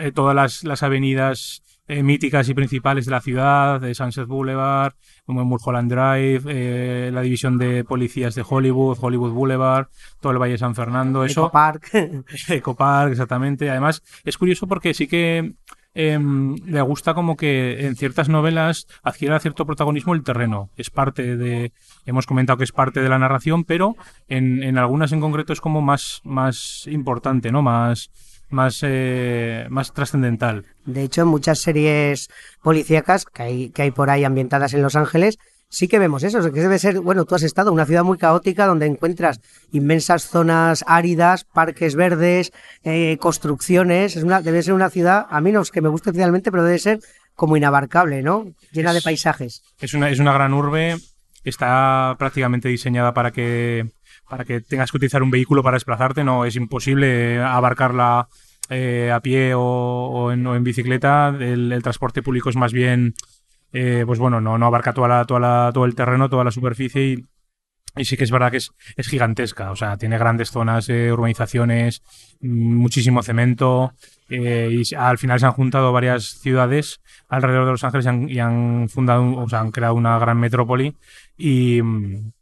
eh, 0.00 0.12
todas 0.12 0.34
las, 0.34 0.64
las 0.64 0.82
avenidas 0.82 1.62
eh, 1.86 2.02
míticas 2.02 2.48
y 2.48 2.54
principales 2.54 3.06
de 3.06 3.12
la 3.12 3.20
ciudad, 3.20 3.80
de 3.80 3.94
Sunset 3.94 4.26
Boulevard, 4.26 4.92
como 5.28 5.44
Mulholland 5.44 5.92
Drive, 5.92 6.42
eh, 6.46 7.10
la 7.12 7.20
división 7.20 7.58
de 7.58 7.84
policías 7.84 8.34
de 8.34 8.42
Hollywood, 8.48 8.96
Hollywood 8.98 9.32
Boulevard, 9.32 9.88
todo 10.20 10.32
el 10.32 10.38
Valle 10.38 10.52
de 10.52 10.58
San 10.58 10.74
Fernando, 10.74 11.22
eso. 11.22 11.42
Eco 11.42 11.52
Park. 11.52 11.90
Eco 12.48 12.74
Park, 12.74 13.10
exactamente. 13.12 13.68
Además, 13.68 14.02
es 14.24 14.38
curioso 14.38 14.66
porque 14.66 14.94
sí 14.94 15.06
que 15.06 15.52
em, 15.92 16.56
le 16.64 16.80
gusta 16.80 17.12
como 17.12 17.36
que 17.36 17.86
en 17.86 17.94
ciertas 17.96 18.30
novelas 18.30 18.86
adquiera 19.02 19.38
cierto 19.38 19.66
protagonismo 19.66 20.14
el 20.14 20.22
terreno. 20.22 20.70
Es 20.78 20.88
parte 20.88 21.36
de, 21.36 21.72
hemos 22.06 22.24
comentado 22.24 22.56
que 22.56 22.64
es 22.64 22.72
parte 22.72 23.02
de 23.02 23.10
la 23.10 23.18
narración, 23.18 23.64
pero 23.64 23.96
en, 24.28 24.62
en 24.62 24.78
algunas 24.78 25.12
en 25.12 25.20
concreto 25.20 25.52
es 25.52 25.60
como 25.60 25.82
más, 25.82 26.22
más 26.24 26.86
importante, 26.86 27.52
¿no? 27.52 27.60
Más, 27.60 28.10
más, 28.50 28.80
eh, 28.82 29.66
más 29.70 29.92
trascendental. 29.92 30.64
De 30.84 31.02
hecho, 31.02 31.22
en 31.22 31.28
muchas 31.28 31.58
series 31.60 32.28
policíacas 32.62 33.24
que 33.26 33.42
hay, 33.42 33.70
que 33.70 33.82
hay 33.82 33.90
por 33.90 34.10
ahí 34.10 34.24
ambientadas 34.24 34.74
en 34.74 34.82
Los 34.82 34.96
Ángeles, 34.96 35.38
sí 35.70 35.86
que 35.86 35.98
vemos 35.98 36.22
eso, 36.22 36.40
que 36.50 36.60
debe 36.60 36.78
ser, 36.78 37.00
bueno, 37.00 37.24
tú 37.26 37.34
has 37.34 37.42
estado 37.42 37.68
en 37.70 37.74
una 37.74 37.84
ciudad 37.86 38.04
muy 38.04 38.16
caótica 38.16 38.66
donde 38.66 38.86
encuentras 38.86 39.40
inmensas 39.70 40.24
zonas 40.26 40.82
áridas, 40.86 41.44
parques 41.44 41.94
verdes, 41.94 42.52
eh, 42.84 43.18
construcciones, 43.20 44.16
es 44.16 44.22
una, 44.24 44.40
debe 44.40 44.62
ser 44.62 44.72
una 44.74 44.88
ciudad, 44.90 45.26
a 45.28 45.40
mí 45.42 45.52
no 45.52 45.60
es 45.60 45.70
que 45.70 45.82
me 45.82 45.88
guste 45.90 46.10
especialmente, 46.10 46.50
pero 46.50 46.64
debe 46.64 46.78
ser 46.78 47.00
como 47.34 47.56
inabarcable, 47.56 48.22
¿no? 48.22 48.46
Llena 48.72 48.92
de 48.92 48.98
Es- 48.98 49.04
paisajes. 49.04 49.62
Es 49.78 49.92
una, 49.94 50.08
es 50.10 50.18
una 50.20 50.32
gran 50.32 50.54
urbe, 50.54 50.96
está 51.44 52.16
prácticamente 52.18 52.68
diseñada 52.68 53.12
para 53.14 53.30
que, 53.30 53.90
para 54.28 54.44
que 54.44 54.60
tengas 54.60 54.90
que 54.90 54.96
utilizar 54.98 55.22
un 55.22 55.30
vehículo 55.30 55.62
para 55.62 55.76
desplazarte, 55.76 56.24
no 56.24 56.44
es 56.44 56.56
imposible 56.56 57.40
abarcarla 57.40 58.28
eh, 58.70 59.10
a 59.12 59.20
pie 59.20 59.54
o, 59.54 59.60
o 59.62 60.32
en, 60.32 60.46
o 60.46 60.54
en 60.56 60.64
bicicleta, 60.64 61.28
el, 61.38 61.72
el 61.72 61.82
transporte 61.82 62.22
público 62.22 62.50
es 62.50 62.56
más 62.56 62.72
bien, 62.72 63.14
eh, 63.72 64.04
pues 64.06 64.18
bueno, 64.18 64.40
no, 64.40 64.58
no 64.58 64.66
abarca 64.66 64.92
toda 64.92 65.08
la, 65.08 65.24
toda 65.24 65.40
la- 65.40 65.70
todo 65.72 65.84
el 65.86 65.94
terreno, 65.94 66.28
toda 66.28 66.44
la 66.44 66.50
superficie 66.50 67.02
y, 67.06 67.24
y 67.96 68.04
sí 68.04 68.16
que 68.16 68.24
es 68.24 68.30
verdad 68.30 68.50
que 68.50 68.58
es, 68.58 68.70
es 68.96 69.08
gigantesca, 69.08 69.70
o 69.72 69.76
sea, 69.76 69.96
tiene 69.96 70.18
grandes 70.18 70.50
zonas, 70.50 70.86
de 70.86 71.12
urbanizaciones, 71.12 72.02
mm, 72.40 72.74
muchísimo 72.76 73.22
cemento, 73.22 73.92
eh, 74.28 74.68
y 74.70 74.94
al 74.94 75.18
final 75.18 75.40
se 75.40 75.46
han 75.46 75.52
juntado 75.52 75.92
varias 75.92 76.24
ciudades 76.40 77.00
alrededor 77.28 77.64
de 77.66 77.72
Los 77.72 77.84
Ángeles 77.84 78.04
y 78.06 78.08
han, 78.08 78.28
y 78.30 78.38
han 78.38 78.88
fundado, 78.88 79.22
un- 79.22 79.38
o 79.38 79.48
sea, 79.48 79.60
han 79.60 79.70
creado 79.72 79.94
una 79.94 80.18
gran 80.18 80.38
metrópoli 80.38 80.94
y, 81.36 81.80
mm, 81.82 82.32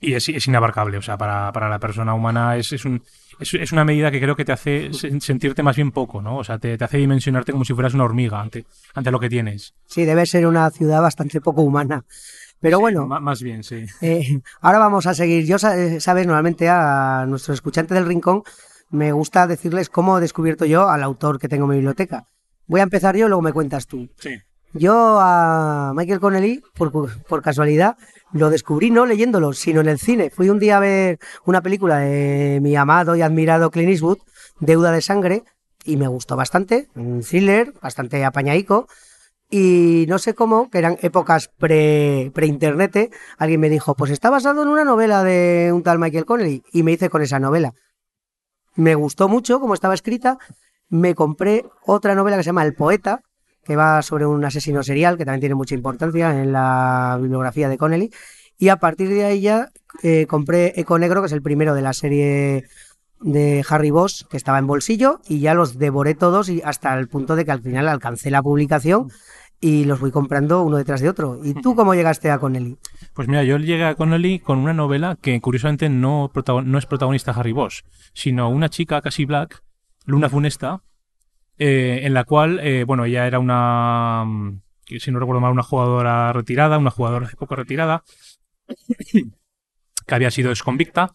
y 0.00 0.14
es, 0.14 0.28
es 0.28 0.46
inabarcable, 0.46 0.98
o 0.98 1.02
sea, 1.02 1.16
para, 1.16 1.50
para 1.52 1.68
la 1.68 1.78
persona 1.78 2.14
humana 2.14 2.56
es, 2.56 2.72
es, 2.72 2.84
un, 2.84 3.02
es, 3.40 3.54
es 3.54 3.72
una 3.72 3.84
medida 3.84 4.10
que 4.10 4.20
creo 4.20 4.36
que 4.36 4.44
te 4.44 4.52
hace 4.52 4.90
sen- 4.90 5.20
sentirte 5.20 5.62
más 5.62 5.76
bien 5.76 5.90
poco, 5.90 6.20
¿no? 6.22 6.36
O 6.38 6.44
sea, 6.44 6.58
te, 6.58 6.76
te 6.76 6.84
hace 6.84 6.98
dimensionarte 6.98 7.52
como 7.52 7.64
si 7.64 7.72
fueras 7.74 7.94
una 7.94 8.04
hormiga 8.04 8.40
ante, 8.40 8.66
ante 8.94 9.10
lo 9.10 9.18
que 9.20 9.28
tienes. 9.28 9.74
Sí, 9.86 10.04
debe 10.04 10.26
ser 10.26 10.46
una 10.46 10.70
ciudad 10.70 11.00
bastante 11.00 11.40
poco 11.40 11.62
humana. 11.62 12.04
Pero 12.60 12.80
bueno, 12.80 13.06
más 13.06 13.42
bien, 13.42 13.62
sí. 13.62 13.84
Eh, 14.00 14.40
ahora 14.62 14.78
vamos 14.78 15.06
a 15.06 15.14
seguir. 15.14 15.44
Yo, 15.44 15.56
eh, 15.56 16.00
sabes, 16.00 16.26
normalmente 16.26 16.68
a 16.70 17.24
nuestros 17.28 17.56
escuchantes 17.56 17.94
del 17.94 18.06
rincón 18.06 18.42
me 18.90 19.12
gusta 19.12 19.46
decirles 19.46 19.90
cómo 19.90 20.16
he 20.16 20.20
descubierto 20.22 20.64
yo 20.64 20.88
al 20.88 21.02
autor 21.02 21.38
que 21.38 21.48
tengo 21.48 21.64
en 21.64 21.70
mi 21.70 21.76
biblioteca. 21.76 22.24
Voy 22.66 22.80
a 22.80 22.84
empezar 22.84 23.14
yo, 23.16 23.28
luego 23.28 23.42
me 23.42 23.52
cuentas 23.52 23.86
tú. 23.86 24.08
Sí. 24.18 24.36
Yo 24.78 25.18
a 25.20 25.92
Michael 25.94 26.20
Connelly, 26.20 26.62
por, 26.74 27.42
casualidad, 27.42 27.96
lo 28.32 28.50
descubrí 28.50 28.90
no 28.90 29.06
leyéndolo, 29.06 29.52
sino 29.52 29.80
en 29.80 29.88
el 29.88 29.98
cine. 29.98 30.30
Fui 30.30 30.50
un 30.50 30.58
día 30.58 30.76
a 30.76 30.80
ver 30.80 31.18
una 31.44 31.62
película 31.62 31.98
de 31.98 32.58
mi 32.60 32.76
amado 32.76 33.16
y 33.16 33.22
admirado 33.22 33.70
Clint 33.70 33.90
Eastwood, 33.90 34.18
Deuda 34.60 34.92
de 34.92 35.00
Sangre, 35.00 35.44
y 35.84 35.96
me 35.96 36.08
gustó 36.08 36.36
bastante. 36.36 36.88
Un 36.94 37.22
thriller, 37.22 37.72
bastante 37.80 38.24
apañaico. 38.24 38.86
Y 39.48 40.06
no 40.08 40.18
sé 40.18 40.34
cómo, 40.34 40.68
que 40.68 40.78
eran 40.78 40.98
épocas 41.00 41.48
pre- 41.56 42.32
pre-internet, 42.34 43.14
alguien 43.38 43.60
me 43.60 43.70
dijo, 43.70 43.94
pues 43.94 44.10
está 44.10 44.28
basado 44.28 44.62
en 44.62 44.68
una 44.68 44.84
novela 44.84 45.22
de 45.22 45.70
un 45.72 45.82
tal 45.84 45.98
Michael 45.98 46.26
Connelly. 46.26 46.64
Y 46.72 46.82
me 46.82 46.92
hice 46.92 47.08
con 47.08 47.22
esa 47.22 47.38
novela. 47.38 47.72
Me 48.74 48.94
gustó 48.94 49.28
mucho 49.28 49.60
como 49.60 49.74
estaba 49.74 49.94
escrita. 49.94 50.38
Me 50.88 51.14
compré 51.14 51.64
otra 51.84 52.14
novela 52.14 52.36
que 52.36 52.42
se 52.42 52.48
llama 52.48 52.64
El 52.64 52.74
Poeta, 52.74 53.20
que 53.66 53.76
va 53.76 54.00
sobre 54.02 54.26
un 54.26 54.44
asesino 54.44 54.82
serial, 54.82 55.16
que 55.18 55.24
también 55.24 55.40
tiene 55.40 55.54
mucha 55.54 55.74
importancia 55.74 56.30
en 56.40 56.52
la 56.52 57.18
bibliografía 57.20 57.68
de 57.68 57.76
Connelly. 57.76 58.10
Y 58.58 58.68
a 58.68 58.76
partir 58.76 59.08
de 59.08 59.24
ahí 59.24 59.40
ya 59.40 59.70
eh, 60.02 60.26
compré 60.26 60.72
Eco 60.76 60.98
Negro, 60.98 61.20
que 61.20 61.26
es 61.26 61.32
el 61.32 61.42
primero 61.42 61.74
de 61.74 61.82
la 61.82 61.92
serie 61.92 62.64
de 63.20 63.64
Harry 63.68 63.90
Boss, 63.90 64.26
que 64.30 64.36
estaba 64.36 64.58
en 64.58 64.66
bolsillo, 64.66 65.20
y 65.28 65.40
ya 65.40 65.54
los 65.54 65.78
devoré 65.78 66.14
todos 66.14 66.48
y 66.48 66.62
hasta 66.64 66.96
el 66.98 67.08
punto 67.08 67.34
de 67.34 67.44
que 67.44 67.52
al 67.52 67.60
final 67.60 67.88
alcancé 67.88 68.30
la 68.30 68.42
publicación 68.42 69.10
y 69.60 69.84
los 69.84 69.98
fui 69.98 70.10
comprando 70.10 70.62
uno 70.62 70.76
detrás 70.76 71.00
de 71.00 71.08
otro. 71.08 71.40
¿Y 71.42 71.54
tú 71.54 71.74
cómo 71.74 71.94
llegaste 71.94 72.30
a 72.30 72.38
Connelly? 72.38 72.76
Pues 73.14 73.26
mira, 73.26 73.42
yo 73.42 73.56
llegué 73.58 73.84
a 73.84 73.94
Connelly 73.94 74.38
con 74.38 74.58
una 74.58 74.74
novela 74.74 75.16
que 75.20 75.40
curiosamente 75.40 75.88
no, 75.88 76.30
no 76.64 76.78
es 76.78 76.86
protagonista 76.86 77.32
Harry 77.32 77.52
Bosch, 77.52 77.82
sino 78.12 78.48
una 78.50 78.68
chica 78.68 79.00
casi 79.00 79.24
black, 79.24 79.62
Luna 80.04 80.28
Funesta, 80.28 80.82
eh, 81.58 82.00
en 82.02 82.14
la 82.14 82.24
cual, 82.24 82.60
eh, 82.60 82.84
bueno, 82.84 83.04
ella 83.04 83.26
era 83.26 83.38
una, 83.38 84.24
mm, 84.26 84.60
si 84.98 85.10
no 85.10 85.18
recuerdo 85.18 85.40
mal, 85.40 85.52
una 85.52 85.62
jugadora 85.62 86.32
retirada, 86.32 86.78
una 86.78 86.90
jugadora 86.90 87.28
de 87.28 87.36
poco 87.36 87.56
retirada, 87.56 88.02
que 90.06 90.14
había 90.14 90.30
sido 90.30 90.50
exconvicta 90.50 91.12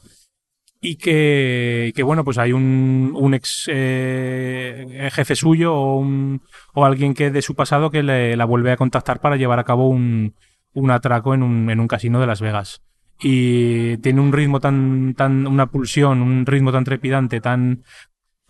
y 0.81 0.95
que, 0.95 1.93
que 1.95 2.03
bueno, 2.03 2.23
pues 2.23 2.39
hay 2.39 2.53
un, 2.53 3.13
un 3.15 3.33
ex 3.35 3.69
eh, 3.71 5.09
jefe 5.13 5.35
suyo 5.35 5.75
o, 5.75 5.97
un, 5.97 6.41
o 6.73 6.85
alguien 6.85 7.13
que 7.13 7.29
de 7.29 7.43
su 7.43 7.55
pasado 7.55 7.91
que 7.91 8.01
le, 8.01 8.35
la 8.35 8.45
vuelve 8.45 8.71
a 8.71 8.77
contactar 8.77 9.21
para 9.21 9.37
llevar 9.37 9.59
a 9.59 9.63
cabo 9.63 9.87
un, 9.87 10.33
un 10.73 10.91
atraco 10.91 11.35
en 11.35 11.43
un, 11.43 11.69
en 11.69 11.79
un 11.79 11.87
casino 11.87 12.19
de 12.19 12.27
Las 12.27 12.41
Vegas. 12.41 12.81
Y 13.23 13.97
tiene 13.97 14.21
un 14.21 14.33
ritmo 14.33 14.59
tan, 14.59 15.13
tan, 15.13 15.45
una 15.45 15.67
pulsión, 15.67 16.23
un 16.23 16.47
ritmo 16.47 16.71
tan 16.71 16.83
trepidante, 16.83 17.39
tan, 17.39 17.83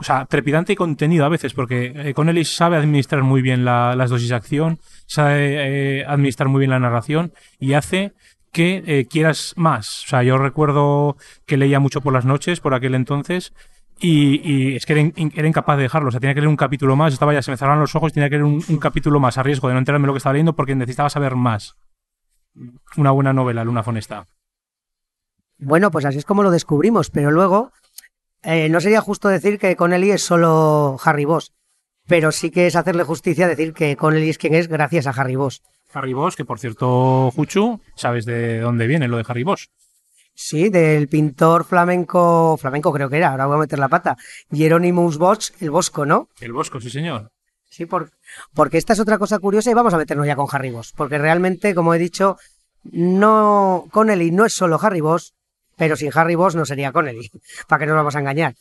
o 0.01 0.03
sea, 0.03 0.25
trepidante 0.25 0.73
y 0.73 0.75
contenido 0.75 1.23
a 1.25 1.29
veces, 1.29 1.53
porque 1.53 1.93
eh, 1.95 2.13
Connelly 2.13 2.43
sabe 2.43 2.75
administrar 2.75 3.21
muy 3.23 3.41
bien 3.41 3.63
la- 3.63 3.95
las 3.95 4.09
dosis 4.09 4.29
de 4.29 4.35
acción, 4.35 4.79
sabe 5.05 5.99
eh, 5.99 6.05
administrar 6.05 6.49
muy 6.49 6.59
bien 6.59 6.71
la 6.71 6.79
narración 6.79 7.31
y 7.59 7.73
hace 7.73 8.13
que 8.51 8.83
eh, 8.85 9.05
quieras 9.07 9.53
más. 9.55 10.03
O 10.05 10.07
sea, 10.07 10.23
yo 10.23 10.37
recuerdo 10.37 11.15
que 11.45 11.55
leía 11.55 11.79
mucho 11.79 12.01
por 12.01 12.11
las 12.13 12.25
noches, 12.25 12.59
por 12.59 12.73
aquel 12.73 12.95
entonces, 12.95 13.53
y, 14.03 14.75
es 14.75 14.87
que 14.87 14.93
era, 14.93 15.01
in- 15.01 15.13
incapaz 15.15 15.77
de 15.77 15.83
dejarlo. 15.83 16.07
O 16.09 16.11
sea, 16.11 16.19
tenía 16.19 16.33
que 16.33 16.41
leer 16.41 16.49
un 16.49 16.57
capítulo 16.57 16.95
más, 16.95 17.13
estaba 17.13 17.33
ya, 17.33 17.43
se 17.43 17.51
me 17.51 17.57
cerraban 17.57 17.79
los 17.79 17.95
ojos, 17.95 18.11
tenía 18.11 18.29
que 18.29 18.37
leer 18.37 18.45
un, 18.45 18.63
un 18.67 18.77
capítulo 18.77 19.19
más 19.19 19.37
a 19.37 19.43
riesgo 19.43 19.67
de 19.67 19.75
no 19.75 19.79
enterarme 19.79 20.07
lo 20.07 20.13
que 20.13 20.17
estaba 20.17 20.33
leyendo 20.33 20.53
porque 20.55 20.73
necesitaba 20.75 21.09
saber 21.11 21.35
más. 21.35 21.75
Una 22.97 23.11
buena 23.11 23.31
novela, 23.31 23.63
Luna 23.63 23.83
Fonesta. 23.83 24.25
Bueno, 25.59 25.91
pues 25.91 26.05
así 26.05 26.17
es 26.17 26.25
como 26.25 26.41
lo 26.43 26.49
descubrimos, 26.49 27.11
pero 27.11 27.29
luego 27.29 27.71
eh, 28.43 28.69
no 28.69 28.81
sería 28.81 29.01
justo 29.01 29.27
decir 29.29 29.59
que 29.59 29.75
Connelly 29.75 30.11
es 30.11 30.23
solo 30.23 30.97
Harry 31.03 31.25
Boss, 31.25 31.53
pero 32.07 32.31
sí 32.31 32.51
que 32.51 32.67
es 32.67 32.75
hacerle 32.75 33.03
justicia 33.03 33.47
decir 33.47 33.73
que 33.73 33.95
Connelly 33.95 34.29
es 34.29 34.37
quien 34.37 34.55
es 34.55 34.67
gracias 34.67 35.07
a 35.07 35.11
Harry 35.11 35.35
Boss. 35.35 35.61
Harry 35.93 36.13
Bosch, 36.13 36.35
que 36.35 36.45
por 36.45 36.59
cierto, 36.59 37.31
Juchu, 37.31 37.81
sabes 37.95 38.25
de 38.25 38.59
dónde 38.59 38.87
viene 38.87 39.07
lo 39.07 39.17
de 39.17 39.25
Harry 39.27 39.43
Bosch. 39.43 39.67
Sí, 40.33 40.69
del 40.69 41.07
pintor 41.07 41.65
flamenco, 41.65 42.57
flamenco 42.57 42.93
creo 42.93 43.09
que 43.09 43.17
era, 43.17 43.31
ahora 43.31 43.45
voy 43.45 43.57
a 43.57 43.59
meter 43.59 43.79
la 43.79 43.89
pata, 43.89 44.17
Hieronymus 44.49 45.17
Bosch, 45.17 45.51
el 45.59 45.69
Bosco, 45.69 46.05
¿no? 46.05 46.29
El 46.39 46.53
Bosco, 46.53 46.79
sí 46.79 46.89
señor. 46.89 47.31
Sí, 47.69 47.85
por, 47.85 48.11
porque 48.53 48.77
esta 48.77 48.93
es 48.93 48.99
otra 48.99 49.17
cosa 49.17 49.39
curiosa 49.39 49.71
y 49.71 49.73
vamos 49.73 49.93
a 49.93 49.97
meternos 49.97 50.25
ya 50.25 50.35
con 50.35 50.47
Harry 50.51 50.71
Boss, 50.71 50.93
porque 50.95 51.17
realmente, 51.17 51.75
como 51.75 51.93
he 51.93 51.99
dicho, 51.99 52.37
no 52.83 53.87
Connelly 53.91 54.31
no 54.31 54.45
es 54.45 54.53
solo 54.53 54.79
Harry 54.81 55.01
Boss, 55.01 55.33
pero 55.81 55.95
sin 55.95 56.11
Harry 56.13 56.35
Boss 56.35 56.53
no 56.55 56.63
sería 56.63 56.91
Connelly, 56.91 57.31
para 57.67 57.79
que 57.79 57.85
no 57.87 57.93
nos 57.93 58.01
vamos 58.01 58.15
a 58.15 58.19
engañar. 58.19 58.53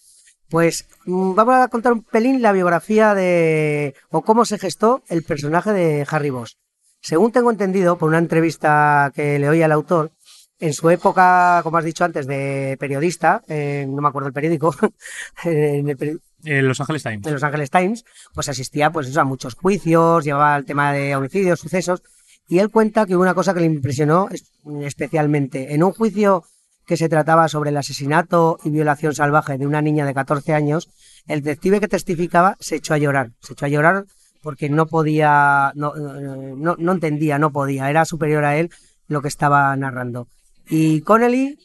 Pues 0.49 0.87
mm, 1.05 1.35
vamos 1.35 1.55
a 1.57 1.69
contar 1.69 1.93
un 1.93 2.03
pelín 2.03 2.41
la 2.41 2.53
biografía 2.53 3.15
de 3.15 3.95
o 4.09 4.23
cómo 4.23 4.47
se 4.47 4.59
gestó 4.59 5.03
el 5.11 5.23
personaje 5.23 5.71
de 5.75 6.07
Harry 6.11 6.31
Boss. 6.31 6.57
Según 7.03 7.31
tengo 7.31 7.51
entendido 7.51 7.99
por 7.99 8.09
una 8.09 8.17
entrevista 8.17 9.13
que 9.15 9.39
le 9.39 9.51
oí 9.51 9.61
al 9.63 9.73
autor, 9.73 10.13
en 10.61 10.73
su 10.73 10.89
época, 10.89 11.61
como 11.63 11.77
has 11.77 11.85
dicho 11.85 12.05
antes, 12.07 12.27
de 12.27 12.77
periodista, 12.81 13.43
eh, 13.49 13.85
no 13.87 14.01
me 14.01 14.09
acuerdo 14.09 14.29
el 14.29 14.33
periódico, 14.35 14.75
en 15.45 15.89
el 15.91 15.97
peri- 15.99 16.21
Eh, 16.45 16.63
Los 16.63 16.81
Angeles 16.81 17.03
Times. 17.03 17.21
de 17.23 17.33
Los 17.33 17.43
Angeles 17.43 17.71
Times, 17.71 18.05
pues 18.33 18.49
asistía 18.49 18.91
pues 18.91 19.09
eso, 19.09 19.21
a 19.21 19.25
muchos 19.25 19.55
juicios, 19.57 20.25
llevaba 20.25 20.57
el 20.57 20.65
tema 20.65 20.91
de 20.95 21.15
homicidios, 21.17 21.61
sucesos, 21.61 22.03
y 22.49 22.61
él 22.61 22.71
cuenta 22.71 23.05
que 23.05 23.15
hubo 23.15 23.23
una 23.23 23.35
cosa 23.35 23.53
que 23.53 23.61
le 23.61 23.67
impresionó 23.67 24.29
es- 24.31 24.51
especialmente. 24.83 25.75
En 25.75 25.83
un 25.85 25.93
juicio 25.93 26.45
que 26.91 26.97
se 26.97 27.09
trataba 27.09 27.47
sobre 27.47 27.71
el 27.71 27.77
asesinato 27.77 28.59
y 28.65 28.71
violación 28.71 29.15
salvaje 29.15 29.57
de 29.57 29.65
una 29.65 29.81
niña 29.81 30.05
de 30.05 30.13
14 30.13 30.55
años, 30.55 30.89
el 31.29 31.41
detective 31.41 31.79
que 31.79 31.87
testificaba 31.87 32.57
se 32.59 32.75
echó 32.75 32.95
a 32.95 32.99
llorar. 32.99 33.31
Se 33.39 33.53
echó 33.53 33.67
a 33.67 33.69
llorar 33.69 34.07
porque 34.43 34.69
no 34.69 34.87
podía, 34.87 35.71
no, 35.77 35.95
no, 35.95 36.75
no 36.77 36.93
entendía, 36.93 37.39
no 37.39 37.53
podía, 37.53 37.89
era 37.89 38.05
superior 38.05 38.45
a 38.45 38.57
él 38.57 38.71
lo 39.07 39.23
que 39.23 39.29
estaba 39.29 39.77
narrando. 39.77 40.27
Y 40.69 41.03
Connelly 41.03 41.61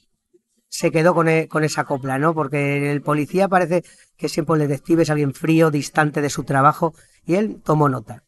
se 0.70 0.92
quedó 0.92 1.16
con, 1.16 1.28
e- 1.28 1.48
con 1.48 1.64
esa 1.64 1.86
copla, 1.86 2.20
¿no? 2.20 2.36
Porque 2.36 2.92
el 2.92 3.02
policía 3.02 3.48
parece 3.48 3.84
que 4.18 4.30
siempre 4.30 4.62
el 4.62 4.68
detective 4.68 5.02
es 5.02 5.10
alguien 5.10 5.34
frío, 5.34 5.72
distante 5.72 6.22
de 6.22 6.30
su 6.30 6.44
trabajo, 6.44 6.94
y 7.26 7.34
él 7.34 7.64
tomó 7.64 7.90
nota. 7.90 8.22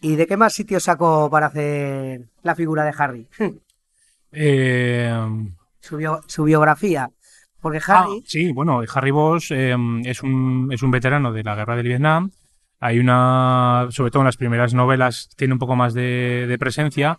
¿Y 0.00 0.16
de 0.16 0.26
qué 0.26 0.38
más 0.38 0.54
sitio 0.54 0.80
sacó 0.80 1.28
para 1.28 1.48
hacer 1.48 2.30
la 2.42 2.54
figura 2.54 2.82
de 2.82 2.94
Harry? 2.96 3.28
Eh, 4.34 5.12
su, 5.82 5.96
bio- 5.98 6.22
su 6.26 6.44
biografía. 6.44 7.10
Porque 7.60 7.78
ah, 7.88 8.00
Harry, 8.04 8.24
sí, 8.26 8.50
bueno, 8.52 8.80
Harry 8.94 9.10
Bosch 9.10 9.52
eh, 9.52 9.76
es, 10.04 10.22
un, 10.22 10.68
es 10.72 10.82
un 10.82 10.90
veterano 10.90 11.32
de 11.32 11.42
la 11.44 11.54
guerra 11.54 11.76
del 11.76 11.86
Vietnam. 11.88 12.30
Hay 12.80 12.98
una, 12.98 13.86
sobre 13.90 14.10
todo 14.10 14.22
en 14.22 14.26
las 14.26 14.36
primeras 14.36 14.74
novelas, 14.74 15.28
tiene 15.36 15.52
un 15.54 15.60
poco 15.60 15.76
más 15.76 15.94
de, 15.94 16.46
de 16.48 16.58
presencia. 16.58 17.18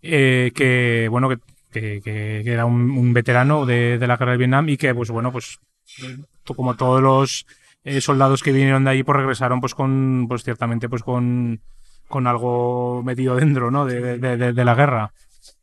eh, 0.00 0.50
que, 0.54 1.08
bueno, 1.10 1.28
que, 1.70 2.00
que- 2.02 2.42
era 2.46 2.64
un, 2.64 2.90
un 2.90 3.12
veterano 3.12 3.66
de, 3.66 3.98
de 3.98 4.06
la 4.06 4.16
guerra 4.16 4.30
del 4.32 4.38
Vietnam 4.38 4.68
y 4.68 4.76
que, 4.78 4.94
pues 4.94 5.10
bueno, 5.10 5.30
pues 5.32 5.58
como 6.56 6.74
todos 6.76 7.02
los 7.02 7.46
eh, 7.84 8.00
soldados 8.00 8.42
que 8.42 8.52
vinieron 8.52 8.84
de 8.84 8.90
ahí, 8.90 9.02
pues 9.02 9.16
regresaron 9.16 9.60
pues 9.60 9.74
con, 9.74 10.26
pues 10.28 10.42
ciertamente, 10.44 10.88
pues 10.88 11.02
con, 11.02 11.60
con 12.08 12.26
algo 12.26 13.02
metido 13.04 13.36
dentro, 13.36 13.70
¿no? 13.70 13.84
De- 13.84 14.18
de 14.18 14.64
la 14.64 14.74
guerra. 14.74 15.12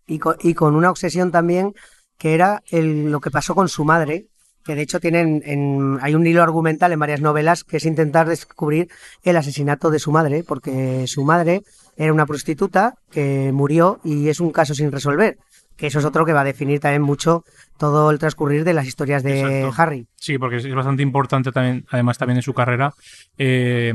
y 0.08 0.20
con, 0.20 0.36
y 0.42 0.54
con 0.54 0.76
una 0.76 0.90
obsesión 0.92 1.32
también 1.32 1.74
que 2.20 2.36
era 2.36 2.62
el- 2.70 3.12
lo 3.12 3.20
que 3.20 3.32
pasó 3.32 3.56
con 3.56 3.68
su 3.70 3.84
madre, 3.86 4.28
que 4.64 4.76
de 4.76 4.82
hecho 4.84 5.00
tienen 5.00 5.42
en- 5.46 5.98
hay 6.02 6.14
un 6.14 6.28
hilo 6.28 6.44
argumental 6.44 6.92
en 6.92 7.00
varias 7.00 7.22
novelas 7.22 7.64
que 7.64 7.78
es 7.78 7.86
intentar 7.86 8.28
descubrir 8.28 8.90
el 9.24 9.38
asesinato 9.38 9.90
de 9.90 9.98
su 10.00 10.12
madre, 10.12 10.44
porque 10.48 11.06
su 11.08 11.24
madre 11.24 11.64
era 11.98 12.14
una 12.14 12.26
prostituta 12.28 12.96
que 13.10 13.52
murió 13.54 14.00
y 14.04 14.28
es 14.30 14.40
un 14.40 14.52
caso 14.52 14.76
sin 14.76 14.92
resolver, 14.92 15.38
que 15.76 15.88
eso 15.88 16.00
es 16.00 16.06
otro 16.06 16.26
que 16.26 16.34
va 16.34 16.42
a 16.42 16.44
definir 16.44 16.80
también 16.82 17.02
mucho 17.02 17.46
todo 17.78 18.12
el 18.12 18.20
transcurrir 18.20 18.66
de 18.66 18.74
las 18.74 18.86
historias 18.86 19.24
de 19.24 19.40
Exacto. 19.40 19.82
Harry. 19.82 20.08
Sí, 20.18 20.38
porque 20.38 20.58
es 20.58 20.76
bastante 20.76 21.02
importante 21.04 21.52
también, 21.54 21.86
además 21.90 22.18
también 22.18 22.38
en 22.38 22.44
su 22.44 22.54
carrera, 22.54 22.94
eh, 23.38 23.94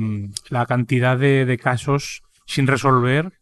la 0.49 0.65
cantidad 0.67 1.19
de, 1.19 1.45
de 1.45 1.59
casos 1.59 2.23
sin 2.47 2.67
resolver 2.67 3.33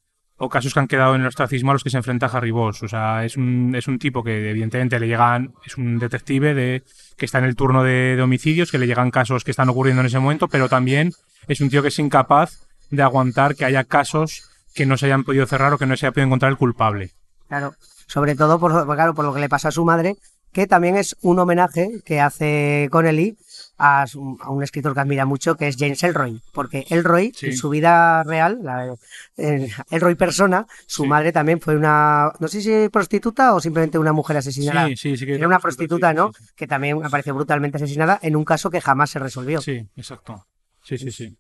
o 0.45 0.49
casos 0.49 0.75
que 0.75 0.81
han 0.81 0.89
quedado 0.89 1.15
en 1.15 1.21
el 1.21 1.29
ostracismo 1.29 1.71
a 1.71 1.75
los 1.75 1.85
que 1.85 1.91
se 1.91 1.99
enfrenta 1.99 2.27
Harry 2.27 2.51
Bosch. 2.51 2.83
O 2.83 2.89
sea, 2.89 3.25
es 3.25 3.37
un, 3.37 3.75
es 3.77 3.87
un 3.87 4.01
tipo 4.01 4.25
que 4.25 4.51
evidentemente 4.51 4.99
le 4.99 5.07
llegan, 5.07 5.55
es 5.65 5.77
un 5.79 6.01
detective 6.01 6.53
de, 6.53 6.83
que 7.17 7.27
está 7.27 7.39
en 7.39 7.45
el 7.45 7.55
turno 7.55 7.85
de, 7.85 8.21
homicidios, 8.21 8.73
que 8.73 8.79
le 8.79 8.89
llegan 8.89 9.13
casos 9.13 9.45
que 9.45 9.53
están 9.53 9.69
ocurriendo 9.69 10.01
en 10.01 10.07
ese 10.07 10.19
momento, 10.19 10.49
pero 10.49 10.69
también 10.69 11.13
es 11.47 11.61
un 11.61 11.71
tío 11.71 11.81
que 11.81 11.89
es 11.89 11.99
incapaz 12.01 12.59
de 12.91 13.03
aguantar 13.05 13.55
que 13.55 13.65
haya 13.65 13.85
casos 13.85 14.51
que 14.75 14.85
no 14.85 14.97
se 14.97 15.07
hayan 15.07 15.23
podido 15.23 15.47
cerrar 15.47 15.73
o 15.75 15.79
que 15.79 15.87
no 15.87 15.97
se 15.97 16.07
haya 16.07 16.13
podido 16.13 16.27
encontrar 16.27 16.51
el 16.51 16.59
culpable. 16.59 17.13
Claro, 17.47 17.77
sobre 18.09 18.35
todo 18.35 18.59
por- 18.59 18.85
claro, 18.97 19.15
por 19.15 19.25
lo 19.25 19.33
que 19.33 19.41
le 19.41 19.49
pasa 19.49 19.69
a 19.69 19.71
su 19.73 19.85
madre, 19.85 20.17
que 20.53 20.67
también 20.67 20.97
es 20.97 21.17
un 21.23 21.39
homenaje 21.39 22.01
que 22.05 22.21
hace 22.21 22.89
Connelly 22.91 23.37
a, 23.79 24.07
su- 24.07 24.39
a 24.41 24.51
un 24.51 24.63
escritor 24.63 24.95
que 24.95 25.01
admira 25.01 25.25
mucho, 25.27 25.57
que 25.57 25.67
es 25.69 25.77
James 25.79 26.03
Elroy, 26.05 26.41
porque 26.53 26.87
Elroy, 26.91 27.33
Sí. 27.35 27.47
en 27.47 27.57
su 27.57 27.69
vida 27.71 28.23
real, 28.23 28.61
la, 28.63 28.95
eh, 29.37 29.71
Elroy 29.91 30.15
persona, 30.15 30.67
su 30.87 31.03
Sí. 31.03 31.09
madre 31.09 31.33
también 31.33 31.61
fue 31.61 31.77
una, 31.77 32.33
no 32.39 32.49
sé 32.49 32.61
si 32.63 32.89
prostituta 32.91 33.55
o 33.55 33.61
simplemente 33.61 33.99
una 33.99 34.13
mujer 34.13 34.37
asesinada. 34.37 34.87
Sí, 34.89 34.97
sí, 34.97 35.17
sí 35.17 35.27
que 35.27 35.35
Era 35.35 35.47
una 35.49 35.59
prostituta, 35.59 36.13
¿no? 36.15 36.33
Que 36.55 36.67
también 36.67 37.05
apareció 37.05 37.35
brutalmente 37.35 37.77
asesinada 37.79 38.19
en 38.23 38.37
un 38.37 38.45
caso 38.45 38.71
que 38.71 38.81
jamás 38.81 39.11
se 39.11 39.19
resolvió. 39.19 39.61
Sí, 39.61 39.89
exacto. 39.97 40.47
Sí, 40.85 40.99
sí, 40.99 41.11
sí. 41.11 41.37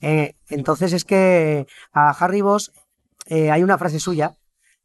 Eh, 0.00 0.34
entonces 0.48 0.92
es 0.92 1.04
que 1.04 1.66
a 1.92 2.10
Harry 2.10 2.40
Bosch 2.40 2.70
eh, 3.26 3.50
hay 3.50 3.62
una 3.62 3.78
frase 3.78 4.00
suya 4.00 4.34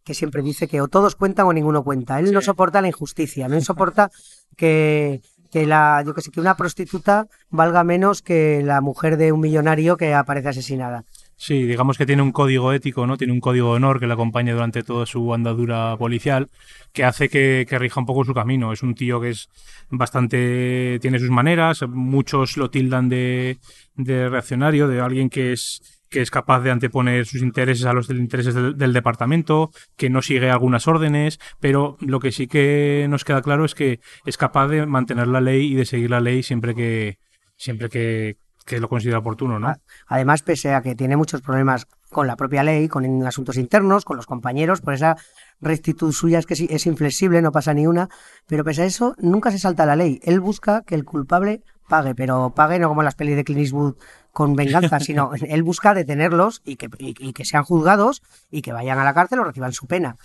que 0.03 0.13
siempre 0.13 0.41
dice 0.41 0.67
que 0.67 0.81
o 0.81 0.87
todos 0.87 1.15
cuentan 1.15 1.45
o 1.45 1.53
ninguno 1.53 1.83
cuenta. 1.83 2.19
Él 2.19 2.31
no 2.33 2.41
soporta 2.41 2.81
la 2.81 2.87
injusticia, 2.87 3.47
no 3.47 3.59
soporta 3.61 4.11
que, 4.57 5.21
que 5.51 5.65
la, 5.65 6.03
yo 6.05 6.13
que 6.13 6.21
sé, 6.21 6.31
que 6.31 6.39
una 6.39 6.55
prostituta 6.55 7.27
valga 7.49 7.83
menos 7.83 8.21
que 8.21 8.61
la 8.63 8.81
mujer 8.81 9.17
de 9.17 9.31
un 9.31 9.39
millonario 9.39 9.97
que 9.97 10.13
aparece 10.13 10.49
asesinada. 10.49 11.03
Sí, 11.35 11.63
digamos 11.63 11.97
que 11.97 12.05
tiene 12.05 12.21
un 12.21 12.33
código 12.33 12.73
ético, 12.73 13.07
¿no? 13.07 13.15
Tiene 13.15 13.31
un 13.31 13.39
código 13.39 13.69
de 13.69 13.77
honor 13.77 14.01
que 14.01 14.07
le 14.07 14.13
acompaña 14.13 14.53
durante 14.53 14.83
toda 14.83 15.05
su 15.05 15.33
andadura 15.33 15.95
policial, 15.97 16.49
que 16.91 17.05
hace 17.05 17.29
que, 17.29 17.65
que 17.67 17.79
rija 17.79 18.01
un 18.01 18.05
poco 18.05 18.25
su 18.25 18.33
camino. 18.33 18.73
Es 18.73 18.83
un 18.83 18.93
tío 18.93 19.21
que 19.21 19.29
es 19.29 19.47
bastante. 19.89 20.99
tiene 21.01 21.17
sus 21.17 21.29
maneras, 21.29 21.83
muchos 21.87 22.57
lo 22.57 22.69
tildan 22.69 23.07
de, 23.07 23.57
de 23.95 24.27
reaccionario, 24.27 24.89
de 24.89 24.99
alguien 24.99 25.29
que 25.29 25.53
es 25.53 25.98
que 26.09 26.21
es 26.21 26.31
capaz 26.31 26.61
de 26.61 26.71
anteponer 26.71 27.25
sus 27.25 27.41
intereses 27.41 27.85
a 27.85 27.93
los 27.93 28.07
del- 28.07 28.19
intereses 28.19 28.53
del, 28.53 28.93
departamento, 28.93 29.71
que 29.95 30.09
no 30.09 30.21
sigue 30.21 30.49
algunas 30.49 30.87
órdenes, 30.87 31.39
pero 31.59 31.97
lo 31.99 32.19
que 32.19 32.31
sí 32.31 32.47
que 32.47 33.05
nos 33.09 33.23
queda 33.23 33.41
claro 33.41 33.65
es 33.65 33.75
que 33.75 33.99
es 34.25 34.37
capaz 34.37 34.67
de 34.67 34.85
mantener 34.85 35.27
la 35.27 35.41
ley 35.41 35.71
y 35.71 35.75
de 35.75 35.85
seguir 35.85 36.09
la 36.09 36.19
ley 36.19 36.43
siempre 36.43 36.75
que 36.75 37.17
siempre 37.55 37.89
que, 37.89 38.37
que 38.65 38.79
lo 38.79 38.87
considera 38.87 39.19
oportuno, 39.19 39.59
¿no? 39.59 39.73
Además, 40.07 40.43
pese 40.43 40.73
a 40.73 40.81
que 40.81 40.95
tiene 40.95 41.17
muchos 41.17 41.41
problemas 41.41 41.87
con 42.09 42.25
la 42.25 42.35
propia 42.35 42.63
ley, 42.63 42.87
con 42.87 43.25
asuntos 43.25 43.57
internos, 43.57 44.05
con 44.05 44.15
los 44.17 44.25
compañeros, 44.25 44.81
por 44.81 44.93
esa 44.93 45.17
rectitud 45.61 46.11
suya 46.11 46.39
es 46.39 46.45
que 46.45 46.53
es 46.53 46.85
inflexible, 46.85 47.41
no 47.41 47.51
pasa 47.51 47.73
ni 47.73 47.85
una, 47.85 48.09
pero 48.47 48.63
pese 48.63 48.83
a 48.83 48.85
eso, 48.85 49.15
nunca 49.19 49.51
se 49.51 49.59
salta 49.59 49.85
la 49.85 49.95
ley. 49.95 50.19
Él 50.23 50.39
busca 50.39 50.83
que 50.83 50.95
el 50.95 51.03
culpable 51.03 51.61
pague, 51.87 52.15
pero 52.15 52.53
pague 52.55 52.79
no 52.79 52.87
como 52.87 53.03
las 53.03 53.15
pelis 53.15 53.35
de 53.35 53.43
Clint 53.43 53.61
Eastwood 53.61 53.95
con 54.31 54.55
venganza, 54.55 54.99
sino 54.99 55.31
él 55.33 55.63
busca 55.63 55.93
detenerlos 55.93 56.61
y 56.65 56.75
que, 56.75 56.89
y- 56.97 57.15
y 57.19 57.33
que 57.33 57.45
sean 57.45 57.63
juzgados 57.63 58.21
y 58.51 58.61
que 58.61 58.73
vayan 58.73 58.99
a 58.99 59.03
la 59.03 59.13
cárcel 59.13 59.39
o 59.39 59.43
reciban 59.43 59.73
su 59.73 59.87
pena. 59.87 60.15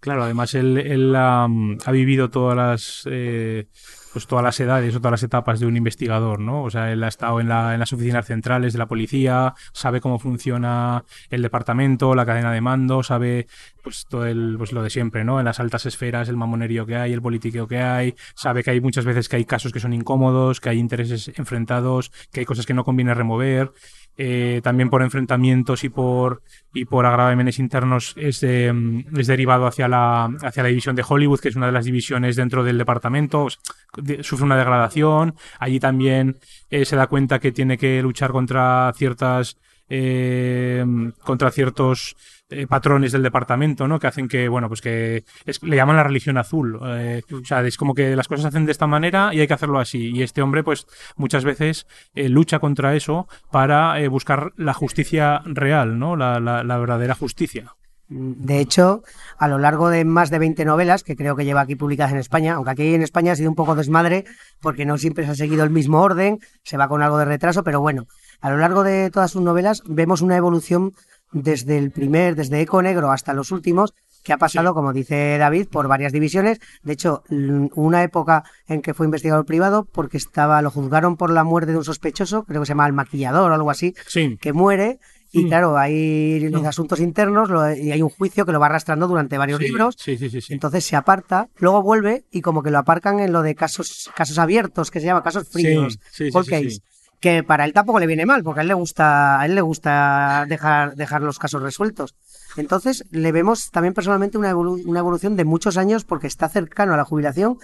Claro, 0.00 0.24
además 0.24 0.52
él, 0.54 0.76
él, 0.76 1.14
ha 1.16 1.48
vivido 1.90 2.28
todas 2.28 2.54
las 2.54 3.08
eh, 3.10 3.68
pues 4.12 4.26
todas 4.26 4.44
las 4.44 4.60
edades 4.60 4.94
o 4.94 4.98
todas 4.98 5.12
las 5.12 5.22
etapas 5.22 5.60
de 5.60 5.66
un 5.66 5.78
investigador, 5.78 6.40
¿no? 6.40 6.62
O 6.62 6.70
sea, 6.70 6.92
él 6.92 7.02
ha 7.02 7.08
estado 7.08 7.40
en, 7.40 7.48
la, 7.48 7.72
en 7.72 7.80
las 7.80 7.90
oficinas 7.94 8.26
centrales 8.26 8.74
de 8.74 8.78
la 8.78 8.86
policía, 8.86 9.54
sabe 9.72 10.02
cómo 10.02 10.18
funciona 10.18 11.04
el 11.30 11.40
departamento, 11.40 12.14
la 12.14 12.26
cadena 12.26 12.52
de 12.52 12.60
mando, 12.60 13.02
sabe 13.02 13.46
pues 13.84 14.06
todo 14.08 14.26
el, 14.26 14.56
pues 14.58 14.72
lo 14.72 14.82
de 14.82 14.90
siempre, 14.90 15.22
¿no? 15.24 15.38
En 15.38 15.44
las 15.44 15.60
altas 15.60 15.86
esferas, 15.86 16.28
el 16.28 16.36
mamonerío 16.36 16.86
que 16.86 16.96
hay, 16.96 17.12
el 17.12 17.22
politiqueo 17.22 17.68
que 17.68 17.78
hay, 17.78 18.14
sabe 18.34 18.64
que 18.64 18.70
hay 18.70 18.80
muchas 18.80 19.04
veces 19.04 19.28
que 19.28 19.36
hay 19.36 19.44
casos 19.44 19.72
que 19.72 19.78
son 19.78 19.92
incómodos, 19.92 20.60
que 20.60 20.70
hay 20.70 20.78
intereses 20.78 21.30
enfrentados, 21.36 22.10
que 22.32 22.40
hay 22.40 22.46
cosas 22.46 22.66
que 22.66 22.74
no 22.74 22.82
conviene 22.84 23.14
remover. 23.14 23.72
eh, 24.16 24.60
también 24.62 24.90
por 24.90 25.02
enfrentamientos 25.02 25.82
y 25.82 25.88
por 25.88 26.42
y 26.72 26.84
por 26.84 27.04
agravaciones 27.04 27.58
internos 27.58 28.14
es, 28.16 28.44
mm, 28.44 29.18
es 29.18 29.26
derivado 29.26 29.66
hacia 29.66 29.88
la 29.88 30.26
hacia 30.42 30.62
la 30.62 30.68
división 30.68 30.94
de 30.94 31.04
Hollywood 31.06 31.40
que 31.40 31.48
es 31.48 31.56
una 31.56 31.66
de 31.66 31.72
las 31.72 31.84
divisiones 31.84 32.36
dentro 32.36 32.62
del 32.62 32.78
departamento 32.78 33.48
sufre 34.22 34.44
una 34.44 34.56
degradación 34.56 35.34
allí 35.58 35.80
también 35.80 36.38
eh, 36.70 36.84
se 36.84 36.94
da 36.94 37.08
cuenta 37.08 37.40
que 37.40 37.50
tiene 37.50 37.76
que 37.76 38.00
luchar 38.02 38.30
contra 38.30 38.92
ciertas 38.94 39.58
eh, 39.88 40.84
contra 41.24 41.50
ciertos 41.50 42.16
eh, 42.50 42.66
patrones 42.66 43.12
del 43.12 43.22
departamento, 43.22 43.88
¿no? 43.88 43.98
Que 43.98 44.06
hacen 44.06 44.28
que, 44.28 44.48
bueno, 44.48 44.68
pues 44.68 44.80
que 44.82 45.24
es- 45.46 45.62
le 45.62 45.76
llaman 45.76 45.96
la 45.96 46.04
religión 46.04 46.36
azul. 46.36 46.78
eh, 46.84 47.22
o 47.32 47.44
sea, 47.44 47.62
es 47.62 47.76
como 47.76 47.94
que 47.94 48.14
las 48.16 48.28
cosas 48.28 48.42
se 48.42 48.48
hacen 48.48 48.66
de 48.66 48.72
esta 48.72 48.86
manera 48.86 49.30
y 49.32 49.40
hay 49.40 49.46
que 49.46 49.54
hacerlo 49.54 49.78
así. 49.80 50.10
Y 50.10 50.22
este 50.22 50.42
hombre, 50.42 50.62
pues, 50.62 50.86
muchas 51.16 51.44
veces 51.44 51.86
eh, 52.14 52.28
lucha 52.28 52.58
contra 52.58 52.94
eso 52.94 53.26
para 53.50 53.96
buscar 54.08 54.52
la 54.56 54.74
justicia 54.74 55.40
real, 55.46 55.98
¿no? 55.98 56.16
La, 56.16 56.38
la- 56.40 56.62
la 56.64 56.78
verdadera 56.78 57.14
justicia. 57.14 57.74
De 58.06 58.60
hecho, 58.60 59.02
a 59.38 59.48
lo 59.48 59.58
largo 59.58 59.88
de 59.88 60.04
más 60.04 60.28
de 60.28 60.38
20 60.38 60.66
novelas, 60.66 61.02
que 61.02 61.16
creo 61.16 61.36
que 61.36 61.46
lleva 61.46 61.62
aquí 61.62 61.74
publicadas 61.74 62.12
en 62.12 62.18
España, 62.18 62.52
aunque 62.54 62.70
aquí 62.70 62.94
en 62.94 63.00
España 63.02 63.32
ha 63.32 63.36
sido 63.36 63.48
un 63.48 63.56
poco 63.56 63.74
desmadre, 63.74 64.26
porque 64.60 64.84
no 64.84 64.98
siempre 64.98 65.24
se 65.24 65.30
ha 65.30 65.34
seguido 65.34 65.64
el 65.64 65.70
mismo 65.70 66.02
orden, 66.02 66.38
se 66.64 66.76
va 66.76 66.86
con 66.86 67.02
algo 67.02 67.16
de 67.16 67.24
retraso, 67.24 67.64
pero 67.64 67.80
bueno, 67.80 68.04
a 68.42 68.50
lo 68.50 68.58
largo 68.58 68.84
de 68.84 69.10
todas 69.10 69.30
sus 69.30 69.40
novelas 69.40 69.82
vemos 69.86 70.20
una 70.20 70.36
evolución 70.36 70.92
desde 71.34 71.76
el 71.76 71.90
primer, 71.90 72.34
desde 72.36 72.60
Eco 72.62 72.80
Negro 72.80 73.12
hasta 73.12 73.34
los 73.34 73.50
últimos, 73.52 73.92
que 74.22 74.32
ha 74.32 74.38
pasado, 74.38 74.72
como 74.72 74.94
dice 74.94 75.36
David, 75.36 75.66
por 75.70 75.86
varias 75.86 76.10
divisiones. 76.12 76.58
De 76.82 76.94
hecho, 76.94 77.22
una 77.28 78.02
época 78.02 78.42
en 78.66 78.80
que 78.80 78.94
fue 78.94 79.04
investigador 79.04 79.44
privado, 79.44 79.84
porque 79.84 80.16
estaba, 80.16 80.62
lo 80.62 80.70
juzgaron 80.70 81.18
por 81.18 81.30
la 81.30 81.44
muerte 81.44 81.72
de 81.72 81.76
un 81.78 81.84
sospechoso, 81.84 82.44
creo 82.44 82.62
que 82.62 82.66
se 82.66 82.70
llama 82.70 82.86
el 82.86 82.94
maquillador 82.94 83.50
o 83.50 83.54
algo 83.54 83.70
así, 83.70 83.94
Sí. 84.06 84.38
que 84.40 84.54
muere. 84.54 84.98
Y 85.36 85.44
Mm. 85.44 85.48
claro, 85.48 85.76
hay 85.76 86.38
los 86.48 86.64
asuntos 86.64 87.00
internos 87.00 87.50
lo- 87.50 87.74
y 87.74 87.90
hay 87.90 88.00
un 88.00 88.08
juicio 88.08 88.46
que 88.46 88.52
lo 88.52 88.60
va 88.60 88.66
arrastrando 88.66 89.08
durante 89.08 89.36
varios 89.36 89.60
libros. 89.60 89.96
Sí, 89.98 90.16
sí, 90.16 90.30
sí, 90.30 90.40
sí. 90.40 90.54
Entonces 90.54 90.84
se 90.84 90.94
aparta, 90.94 91.48
luego 91.58 91.82
vuelve 91.82 92.24
y 92.30 92.40
como 92.40 92.62
que 92.62 92.70
lo 92.70 92.78
aparcan 92.78 93.18
en 93.18 93.32
lo 93.32 93.42
de 93.42 93.56
casos, 93.56 94.10
casos 94.16 94.38
abiertos, 94.38 94.92
que 94.92 95.00
se 95.00 95.06
llama 95.06 95.24
casos 95.24 95.48
fríos, 95.50 95.98
case, 96.32 96.70
sí. 96.70 96.80
Que 97.24 97.42
para 97.42 97.64
él 97.64 97.72
tampoco 97.72 98.00
le 98.00 98.06
viene 98.06 98.26
mal, 98.26 98.42
porque 98.42 98.60
a 98.60 98.62
él 98.64 98.68
le 98.68 98.74
gusta, 98.74 99.40
a 99.40 99.46
él 99.46 99.54
le 99.54 99.62
gusta 99.62 100.44
dejar, 100.46 100.94
dejar 100.94 101.22
los 101.22 101.38
casos 101.38 101.62
resueltos. 101.62 102.14
Entonces 102.58 103.02
le 103.12 103.32
vemos 103.32 103.70
también 103.70 103.94
personalmente 103.94 104.36
una, 104.36 104.52
evolu- 104.52 104.82
una 104.84 104.98
evolución 104.98 105.34
de 105.34 105.46
muchos 105.46 105.78
años 105.78 106.04
porque 106.04 106.26
está 106.26 106.50
cercano 106.50 106.92
a 106.92 106.98
la 106.98 107.06
jubilación, 107.06 107.56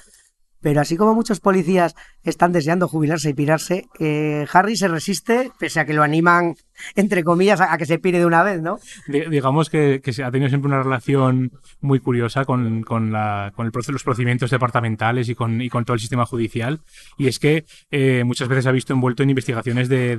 pero 0.63 0.81
así 0.81 0.97
como 0.97 1.13
muchos 1.13 1.41
policías 1.41 1.95
están 2.23 2.53
deseando 2.53 2.89
jubilarse 2.89 3.29
y 3.29 3.35
pirarse, 3.35 3.85
eh, 3.99 4.47
Harry 4.51 4.79
se 4.79 4.89
resiste, 4.89 5.53
pese 5.59 5.81
a 5.81 5.85
que 5.85 5.93
lo 5.93 6.03
animan 6.03 6.55
entre 6.95 7.25
comillas, 7.25 7.61
a, 7.61 7.77
que 7.79 7.87
se 7.87 7.99
pire 7.99 8.19
de 8.19 8.27
una 8.27 8.43
vez, 8.43 8.61
¿no? 8.61 8.79
digamos 9.07 9.71
que, 9.71 10.01
que, 10.03 10.11
ha 10.23 10.31
tenido 10.31 10.49
siempre 10.49 10.69
una 10.69 10.83
relación 10.83 11.53
muy 11.81 12.01
curiosa 12.01 12.45
con, 12.45 12.83
con, 12.83 13.13
la, 13.13 13.53
con 13.55 13.67
el, 13.67 13.73
los 13.89 14.05
procedimientos 14.05 14.51
departamentales 14.51 15.29
y 15.29 15.35
con, 15.35 15.61
y 15.61 15.69
con 15.69 15.85
todo 15.85 15.95
el 15.95 16.01
sistema 16.01 16.27
judicial. 16.27 16.81
Y 17.19 17.29
es 17.29 17.39
que 17.39 17.65
eh, 17.91 18.23
muchas 18.25 18.49
veces 18.49 18.67
ha 18.67 18.73
visto 18.73 18.93
envuelto 18.93 19.23
en 19.23 19.31
investigaciones 19.31 19.89
de, 19.89 20.17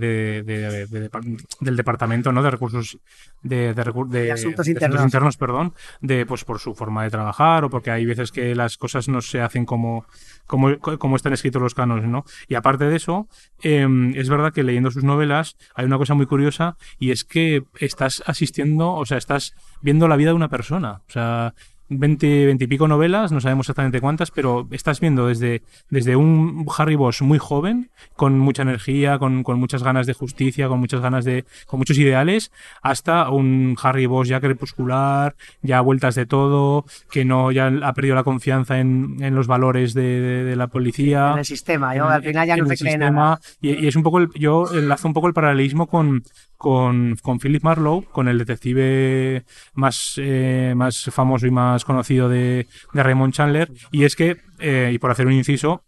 del 1.59 1.78
departamento, 1.78 2.32
¿no? 2.32 2.43
De 2.43 2.51
recursos 2.51 2.97
de, 3.43 3.74
de, 3.74 4.32
asuntos, 4.32 4.68
internos. 4.68 5.03
internos, 5.03 5.38
perdón, 5.38 5.74
de 6.01 6.26
pues 6.26 6.43
por 6.43 6.59
su 6.59 6.76
forma 6.76 7.03
de 7.03 7.09
trabajar 7.09 7.64
o 7.64 7.70
porque 7.70 7.91
hay 7.91 8.05
veces 8.05 8.32
que 8.32 8.55
las 8.55 8.78
cosas 8.78 9.07
no 9.07 9.22
se 9.22 9.41
hacen 9.41 9.66
como 9.66 10.05
como, 10.51 11.16
están 11.16 11.32
escritos 11.32 11.62
los 11.62 11.74
cánones, 11.74 12.09
¿no? 12.09 12.26
Y 12.49 12.55
aparte 12.55 12.86
de 12.86 12.97
eso, 12.97 13.28
em, 13.62 14.14
es 14.16 14.30
verdad 14.30 14.51
que 14.51 14.64
leyendo 14.64 14.91
sus 14.91 15.03
novelas 15.03 15.55
hay 15.76 15.86
una 15.86 15.97
cosa 15.97 16.14
muy 16.14 16.26
curiosa 16.26 16.50
y 16.99 17.11
es 17.11 17.23
que 17.23 17.63
estás 17.79 18.23
asistiendo, 18.25 18.93
o 18.93 19.05
sea, 19.05 19.17
estás 19.17 19.53
viendo 19.81 20.07
la 20.07 20.15
vida 20.15 20.29
de 20.29 20.35
una 20.35 20.49
persona. 20.49 21.01
O 21.07 21.11
sea, 21.11 21.53
20, 21.91 22.45
20 22.45 22.63
y 22.63 22.67
pico 22.67 22.87
novelas, 22.87 23.31
no 23.31 23.41
sabemos 23.41 23.65
exactamente 23.65 23.99
cuántas, 23.99 24.31
pero 24.31 24.67
estás 24.71 25.01
viendo 25.01 25.27
desde, 25.27 25.61
desde 25.89 26.15
un 26.15 26.65
Harry 26.77 26.95
Bosch 26.95 27.21
muy 27.21 27.37
joven, 27.37 27.89
con 28.15 28.39
mucha 28.39 28.61
energía, 28.61 29.19
con, 29.19 29.43
con, 29.43 29.59
muchas 29.59 29.83
ganas 29.83 30.07
de 30.07 30.13
justicia, 30.13 30.69
con 30.69 30.79
muchas 30.79 31.01
ganas 31.01 31.25
de, 31.25 31.45
con 31.65 31.79
muchos 31.79 31.97
ideales, 31.97 32.51
hasta 32.81 33.29
un 33.29 33.75
Harry 33.83 34.05
Bosch 34.05 34.27
ya 34.27 34.39
crepuscular, 34.39 35.35
ya 35.61 35.81
vueltas 35.81 36.15
de 36.15 36.25
todo, 36.25 36.85
que 37.11 37.25
no, 37.25 37.51
ya 37.51 37.67
ha 37.83 37.93
perdido 37.93 38.15
la 38.15 38.23
confianza 38.23 38.79
en, 38.79 39.17
en 39.19 39.35
los 39.35 39.47
valores 39.47 39.93
de, 39.93 40.21
de, 40.43 40.55
la 40.55 40.67
policía. 40.67 41.31
En 41.33 41.39
el 41.39 41.45
sistema, 41.45 41.95
yo 41.95 42.07
al 42.07 42.23
final 42.23 42.47
ya 42.47 42.55
no 42.55 42.67
se 42.67 42.77
cree 42.77 42.97
nada. 42.97 43.39
Y, 43.59 43.83
y, 43.83 43.87
es 43.87 43.97
un 43.97 44.03
poco, 44.03 44.19
el, 44.19 44.29
yo 44.35 44.65
enlazo 44.73 45.09
un 45.09 45.13
poco 45.13 45.27
el 45.27 45.33
paralelismo 45.33 45.87
con, 45.87 46.23
con, 46.62 47.18
con 47.24 47.39
Philip 47.39 47.64
Marlowe, 47.64 48.05
con 48.12 48.28
el 48.28 48.38
detective 48.38 49.45
más, 49.74 50.14
eh, 50.18 50.74
más 50.76 51.05
famoso 51.05 51.47
y 51.47 51.51
más 51.51 51.84
conocido 51.86 52.30
de, 52.30 52.68
Raymond 52.93 53.34
Chandler, 53.34 53.72
y 53.91 54.03
es 54.03 54.16
que, 54.16 54.38
eh, 54.59 54.91
y 54.93 54.99
por 54.99 55.09
hacer 55.09 55.26
un 55.26 55.34
inciso 55.34 55.84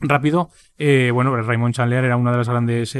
rápido, 0.00 0.50
eh, 0.76 1.10
bueno, 1.10 1.34
Raymond 1.34 1.74
Chandler 1.74 2.04
era 2.04 2.18
una 2.18 2.32
de 2.32 2.36
las 2.36 2.50
grandes 2.50 2.94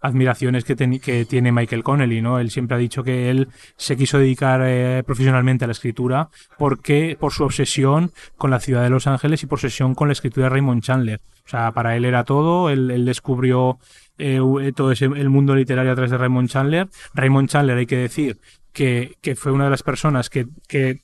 admiraciones 0.00 0.64
que, 0.64 0.74
que, 0.74 1.26
tiene 1.26 1.52
Michael 1.52 1.84
Connelly, 1.84 2.22
¿no? 2.22 2.38
Él 2.38 2.50
siempre 2.50 2.76
ha 2.76 2.80
dicho 2.80 3.04
que 3.04 3.28
él 3.28 3.48
se 3.76 3.98
quiso 3.98 4.18
dedicar 4.18 5.04
profesionalmente 5.04 5.64
a 5.64 5.68
la 5.68 5.72
escritura 5.72 6.30
porque 6.56 7.14
por 7.20 7.32
su 7.32 7.44
obsesión 7.44 8.10
con 8.38 8.50
la 8.50 8.58
ciudad 8.58 8.82
de 8.82 8.88
Los 8.88 9.06
Ángeles 9.06 9.42
y 9.42 9.46
por 9.46 9.56
obsesión 9.58 9.94
con 9.94 10.08
la 10.08 10.12
escritura 10.12 10.46
de 10.46 10.50
Raymond 10.50 10.82
Chandler. 10.82 11.20
O 11.44 11.48
sea, 11.48 11.72
para 11.72 11.94
él 11.94 12.06
era 12.06 12.24
todo, 12.24 12.70
él 12.70 13.04
descubrió 13.04 13.78
eh, 14.22 14.40
eh, 14.60 14.72
todo 14.72 14.92
ese, 14.92 15.06
el 15.06 15.30
mundo 15.30 15.56
literario 15.56 15.90
a 15.90 15.94
través 15.94 16.12
de 16.12 16.18
Raymond 16.18 16.48
Chandler. 16.48 16.88
Raymond 17.12 17.48
Chandler, 17.48 17.76
hay 17.76 17.86
que 17.86 17.96
decir, 17.96 18.38
que, 18.72 19.16
que 19.20 19.34
fue 19.34 19.50
una 19.50 19.64
de 19.64 19.70
las 19.70 19.82
personas 19.82 20.30
que, 20.30 20.46
que, 20.68 21.00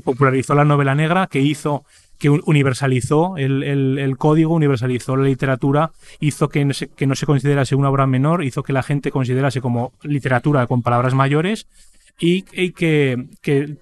popularizó 0.00 0.54
la 0.54 0.64
novela 0.64 0.94
negra, 0.94 1.26
que 1.26 1.40
hizo 1.40 1.84
que 2.18 2.30
universalizó 2.30 3.36
el, 3.36 3.62
el, 3.64 4.16
código, 4.16 4.54
universalizó 4.54 5.16
la 5.16 5.24
literatura, 5.24 5.90
hizo 6.20 6.48
que 6.48 6.70
que 6.96 7.06
no 7.06 7.16
se 7.16 7.26
considerase 7.26 7.74
una 7.74 7.90
obra 7.90 8.06
menor, 8.06 8.44
hizo 8.44 8.62
que 8.62 8.72
la 8.72 8.84
gente 8.84 9.10
considerase 9.10 9.60
como 9.60 9.92
literatura 10.02 10.66
con 10.68 10.82
palabras 10.82 11.14
mayores 11.14 11.66
y, 12.18 12.42
que, 12.72 13.26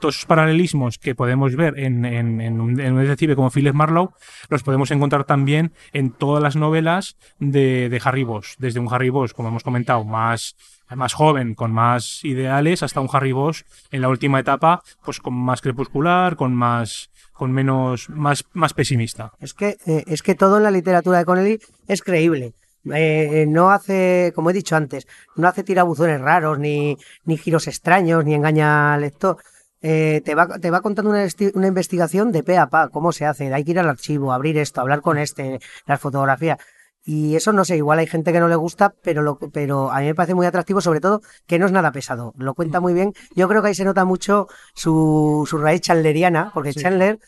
todos 0.00 0.16
esos 0.16 0.26
paralelismos 0.26 0.98
que 0.98 1.14
podemos 1.14 1.54
ver 1.56 1.78
en, 1.78 2.04
en, 2.04 2.60
un, 2.60 2.74
detective 2.74 3.36
como 3.36 3.50
Philip 3.50 3.74
Marlowe 3.74 4.14
los 4.48 4.62
podemos 4.62 4.90
encontrar 4.90 5.24
también 5.24 5.72
en 5.92 6.10
todas 6.10 6.42
las 6.42 6.56
novelas 6.56 7.16
de, 7.38 7.88
de 7.88 8.00
Harry 8.02 8.24
Bosch, 8.24 8.56
desde 8.58 8.80
un 8.80 8.92
Harry 8.92 9.10
Bosch, 9.10 9.32
como 9.32 9.48
hemos 9.48 9.62
comentado, 9.62 10.04
más 10.04 10.56
más 10.96 11.14
joven, 11.14 11.54
con 11.54 11.72
más 11.72 12.24
ideales, 12.24 12.82
hasta 12.82 13.00
un 13.00 13.08
Harry 13.12 13.32
Bosch 13.32 13.62
en 13.90 14.00
la 14.00 14.08
última 14.08 14.40
etapa, 14.40 14.82
pues 15.04 15.20
con 15.20 15.34
más 15.34 15.60
crepuscular, 15.60 16.36
con 16.36 16.54
más, 16.54 17.10
con 17.32 17.52
menos, 17.52 18.08
más, 18.10 18.44
más 18.52 18.74
pesimista. 18.74 19.32
Es 19.40 19.54
que, 19.54 19.76
eh, 19.86 20.04
es 20.06 20.22
que 20.22 20.34
todo 20.34 20.56
en 20.56 20.64
la 20.64 20.70
literatura 20.70 21.18
de 21.18 21.24
Connelly 21.24 21.60
es 21.86 22.02
creíble. 22.02 22.54
Eh, 22.92 23.46
no 23.48 23.70
hace, 23.70 24.32
como 24.34 24.50
he 24.50 24.54
dicho 24.54 24.76
antes, 24.76 25.06
no 25.36 25.48
hace 25.48 25.64
tirabuzones 25.64 26.20
raros, 26.20 26.58
ni, 26.58 26.96
ni 27.24 27.36
giros 27.36 27.66
extraños, 27.66 28.24
ni 28.24 28.34
engaña 28.34 28.94
al 28.94 29.02
lector. 29.02 29.36
Eh, 29.82 30.20
te, 30.24 30.34
va, 30.34 30.46
te 30.58 30.70
va 30.70 30.82
contando 30.82 31.10
una, 31.10 31.26
una, 31.54 31.66
investigación 31.66 32.32
de 32.32 32.42
pe 32.42 32.58
a 32.58 32.68
pa, 32.68 32.88
cómo 32.88 33.12
se 33.12 33.24
hace, 33.24 33.52
hay 33.52 33.64
que 33.64 33.70
ir 33.70 33.78
al 33.78 33.88
archivo, 33.88 34.32
abrir 34.32 34.58
esto, 34.58 34.80
hablar 34.80 35.00
con 35.00 35.16
este, 35.18 35.58
las 35.86 36.00
fotografías. 36.00 36.58
Y 37.02 37.34
eso 37.34 37.52
no 37.52 37.64
sé, 37.64 37.76
igual 37.76 37.98
hay 37.98 38.06
gente 38.06 38.32
que 38.32 38.40
no 38.40 38.48
le 38.48 38.56
gusta, 38.56 38.94
pero, 39.02 39.22
lo, 39.22 39.38
pero 39.38 39.90
a 39.90 40.00
mí 40.00 40.06
me 40.06 40.14
parece 40.14 40.34
muy 40.34 40.46
atractivo, 40.46 40.80
sobre 40.82 41.00
todo 41.00 41.22
que 41.46 41.58
no 41.58 41.66
es 41.66 41.72
nada 41.72 41.92
pesado. 41.92 42.34
Lo 42.36 42.54
cuenta 42.54 42.80
muy 42.80 42.92
bien. 42.92 43.14
Yo 43.34 43.48
creo 43.48 43.62
que 43.62 43.68
ahí 43.68 43.74
se 43.74 43.84
nota 43.84 44.04
mucho 44.04 44.48
su, 44.74 45.46
su 45.48 45.58
raíz 45.58 45.80
chandleriana, 45.80 46.50
porque 46.52 46.74
Chandler, 46.74 47.18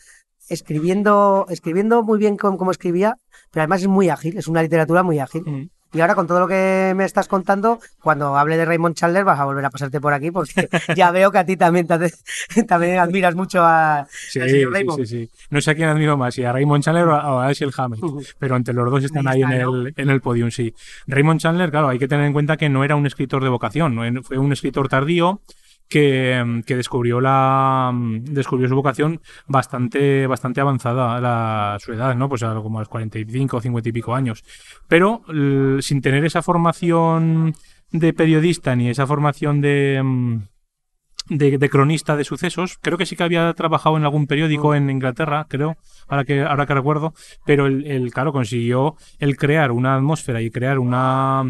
escribiendo, 0.47 1.47
escribiendo 1.49 2.03
muy 2.03 2.19
bien 2.19 2.37
como, 2.37 2.57
como 2.57 2.71
escribía, 2.71 3.17
pero 3.53 3.61
además 3.61 3.81
es 3.81 3.87
muy 3.87 4.09
ágil, 4.09 4.35
es 4.35 4.47
una 4.47 4.63
literatura 4.63 5.03
muy 5.03 5.19
ágil. 5.19 5.43
Mm. 5.45 5.69
Y 5.95 6.01
ahora 6.01 6.15
con 6.15 6.25
todo 6.25 6.39
lo 6.39 6.47
que 6.47 6.93
me 6.95 7.05
estás 7.05 7.27
contando, 7.27 7.79
cuando 8.01 8.35
hable 8.35 8.57
de 8.57 8.65
Raymond 8.65 8.95
Chandler 8.95 9.23
vas 9.23 9.39
a 9.39 9.45
volver 9.45 9.63
a 9.63 9.69
pasarte 9.69 10.01
por 10.01 10.11
aquí 10.11 10.31
porque 10.31 10.67
ya 10.97 11.11
veo 11.11 11.31
que 11.31 11.37
a 11.37 11.45
ti 11.45 11.55
también, 11.55 11.85
también 12.67 12.97
admiras 12.97 13.35
mucho 13.35 13.61
a, 13.61 14.07
sí, 14.09 14.39
sí, 14.41 14.65
sí, 14.95 15.05
sí, 15.05 15.29
No 15.51 15.61
sé 15.61 15.69
a 15.69 15.75
quién 15.75 15.89
admiro 15.89 16.17
más, 16.17 16.33
si 16.33 16.43
a 16.43 16.51
Raymond 16.51 16.83
Chandler 16.83 17.05
o 17.05 17.13
a 17.13 17.47
Ashley 17.47 17.69
Hammett, 17.77 18.01
pero 18.39 18.55
entre 18.55 18.73
los 18.73 18.89
dos 18.89 19.03
están 19.03 19.27
ahí, 19.27 19.43
en, 19.43 19.51
el, 19.51 19.93
en 19.95 20.09
el 20.09 20.19
podium, 20.19 20.49
sí. 20.49 20.73
Raymond 21.05 21.39
Chandler, 21.39 21.69
claro, 21.69 21.89
hay 21.89 21.99
que 21.99 22.07
tener 22.07 22.25
en 22.25 22.33
cuenta 22.33 22.57
que 22.57 22.69
no 22.69 22.83
era 22.83 22.95
un 22.95 23.05
escritor 23.05 23.43
de 23.43 23.49
vocación, 23.49 24.23
fue 24.23 24.39
un 24.39 24.51
escritor 24.51 24.89
tardío 24.89 25.41
que, 25.93 26.75
descubrió 26.75 27.21
la 27.21 27.91
descubrió 27.93 28.67
su 28.67 28.75
vocación 28.75 29.21
bastante 29.47 30.25
bastante 30.25 30.59
avanzada 30.59 31.15
a 31.15 31.21
la, 31.21 31.77
su 31.79 31.93
edad, 31.93 32.15
¿no? 32.15 32.27
Pues 32.29 32.41
como 32.41 32.79
a 32.79 32.81
los 32.81 32.89
45 32.89 33.57
o 33.57 33.61
50 33.61 33.89
y 33.89 33.91
pico 33.91 34.15
años. 34.15 34.43
Pero 34.87 35.21
sin 35.81 36.01
tener 36.01 36.25
esa 36.25 36.41
formación 36.41 37.53
de 37.91 38.11
periodista 38.13 38.75
ni 38.75 38.89
esa 38.89 39.05
formación 39.05 39.61
de, 39.61 40.01
de, 41.29 41.69
cronista 41.69 42.17
de 42.17 42.23
sucesos. 42.23 42.79
Creo 42.81 42.97
que 42.97 43.05
sí 43.05 43.15
que 43.15 43.23
había 43.23 43.53
trabajado 43.53 43.95
en 43.97 44.03
algún 44.03 44.25
periódico 44.25 44.69
mm. 44.69 44.75
en 44.75 44.89
Inglaterra, 44.89 45.45
creo, 45.47 45.77
ahora 46.07 46.25
que, 46.25 46.41
ahora 46.41 46.65
que 46.65 46.73
recuerdo, 46.73 47.13
pero 47.45 47.67
el, 47.67 47.85
el, 47.85 48.11
claro, 48.11 48.33
consiguió 48.33 48.95
el 49.19 49.37
crear 49.37 49.71
una 49.71 49.95
atmósfera 49.95 50.41
y 50.41 50.49
crear 50.49 50.79
una, 50.79 51.43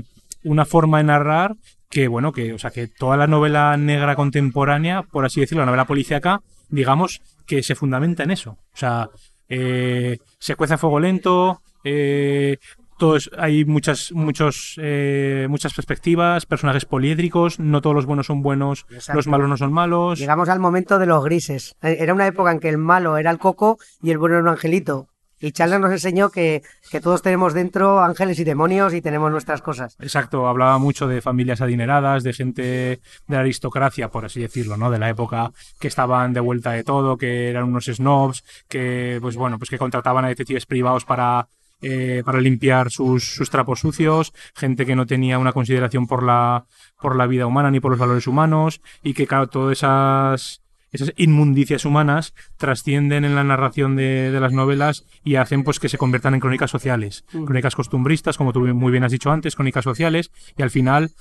una 0.44 0.66
forma 0.66 0.98
de 0.98 1.06
narrar 1.06 1.56
que 1.94 2.08
bueno, 2.08 2.32
que, 2.32 2.54
o 2.54 2.58
sea, 2.58 2.72
que 2.72 2.88
toda 2.88 3.18
la 3.18 3.28
novela 3.28 3.78
negra 3.78 4.16
contemporánea, 4.16 5.04
por 5.04 5.26
así 5.26 5.40
decirlo, 5.40 5.62
la 5.62 5.68
novela 5.68 5.86
policíaca, 5.86 6.42
digamos 6.70 7.22
que 7.46 7.62
se 7.62 7.76
fundamenta 7.76 8.24
en 8.24 8.32
eso. 8.32 8.58
O 8.74 8.78
sea, 8.78 9.12
eh, 9.48 10.18
se 10.40 10.56
cuece 10.56 10.74
a 10.74 10.80
fuego 10.80 11.00
lento, 11.00 11.62
eh, 11.84 12.58
todos, 12.98 13.30
hay 13.38 13.64
muchas, 13.66 14.12
muchos, 14.12 14.74
eh, 14.82 15.46
muchas 15.52 15.76
perspectivas, 15.76 16.48
personajes 16.48 16.86
poliédricos, 16.86 17.60
no 17.60 17.80
todos 17.80 17.96
los 17.96 18.08
buenos 18.08 18.26
son 18.26 18.42
buenos, 18.42 18.88
los 19.14 19.28
malos 19.28 19.48
no 19.48 19.58
son 19.58 19.72
malos. 19.72 20.18
Llegamos 20.18 20.50
al 20.50 20.60
momento 20.60 20.98
de 20.98 21.06
los 21.06 21.24
grises. 21.24 21.76
Era 21.84 22.16
una 22.16 22.26
época 22.26 22.52
en 22.52 22.60
que 22.60 22.70
el 22.70 22.80
malo 22.80 23.18
era 23.18 23.30
el 23.30 23.38
coco 23.38 23.78
y 24.02 24.10
el 24.10 24.18
bueno 24.18 24.38
era 24.38 24.44
un 24.44 24.50
angelito. 24.50 25.10
Y 25.44 25.52
Chandler 25.52 25.82
nos 25.82 25.92
enseñó 25.92 26.30
que, 26.30 26.64
que, 26.90 27.02
todos 27.02 27.22
tenemos 27.22 27.54
dentro 27.54 28.02
ángeles 28.02 28.40
y 28.40 28.46
demonios 28.46 28.94
y 28.94 29.02
tenemos 29.02 29.30
nuestras 29.30 29.62
cosas. 29.62 29.98
Exacto, 30.00 30.48
hablaba 30.48 30.78
mucho 30.78 31.06
de 31.06 31.20
familias 31.20 31.60
adineradas, 31.60 32.24
de 32.24 32.32
gente 32.32 32.62
de 32.62 33.00
la 33.28 33.42
aristocracia, 33.42 34.08
por 34.08 34.24
así 34.24 34.40
decirlo, 34.40 34.78
¿no? 34.78 34.90
De 34.90 35.00
la 35.00 35.10
época 35.10 35.52
que 35.82 35.90
estaban 35.90 36.32
de 36.32 36.40
vuelta 36.40 36.72
de 36.72 36.86
todo, 36.86 37.18
que 37.18 37.50
eran 37.50 37.66
unos 37.66 37.88
snobs, 37.88 38.46
que, 38.70 39.18
pues 39.22 39.36
bueno, 39.36 39.58
pues 39.58 39.70
que 39.70 39.78
contrataban 39.78 40.24
a 40.24 40.30
detectives 40.30 40.66
privados 40.66 41.04
para 41.04 41.50
eh, 41.82 42.24
para 42.24 42.40
limpiar 42.40 42.90
sus, 42.90 43.36
sus, 43.36 43.50
trapos 43.50 43.82
sucios, 43.82 44.32
gente 44.56 44.86
que 44.86 44.96
no 44.96 45.06
tenía 45.06 45.38
una 45.38 45.52
consideración 45.52 46.08
por 46.08 46.24
la, 46.24 46.64
por 47.02 47.18
la 47.18 47.28
vida 47.28 47.46
humana 47.46 47.70
ni 47.70 47.82
por 47.82 47.92
los 47.92 48.00
valores 48.00 48.28
humanos, 48.28 48.80
y 49.04 49.14
que, 49.14 49.28
claro, 49.28 49.48
todas 49.48 49.80
esas 49.80 50.63
esas 50.94 51.12
inmundicias 51.18 51.86
humanas 51.86 52.34
trascienden 52.58 53.26
en 53.26 53.36
la 53.36 53.44
narración 53.44 53.96
de, 53.96 54.32
las 54.40 54.54
novelas 54.54 55.06
y 55.24 55.36
hacen 55.36 55.64
pues 55.64 55.80
que 55.80 55.90
se 55.90 55.98
conviertan 55.98 56.36
en 56.36 56.40
crónicas 56.40 56.72
sociales, 56.72 57.26
mm. 57.34 57.46
crónicas 57.46 57.76
costumbristas, 57.76 58.38
como 58.38 58.54
tú 58.54 58.62
muy 58.62 58.92
bien 58.92 59.04
has 59.04 59.12
dicho 59.12 59.32
antes, 59.32 59.56
crónicas 59.56 59.84
sociales, 59.84 60.32
y 60.56 60.62
al 60.62 60.70
final 60.70 61.12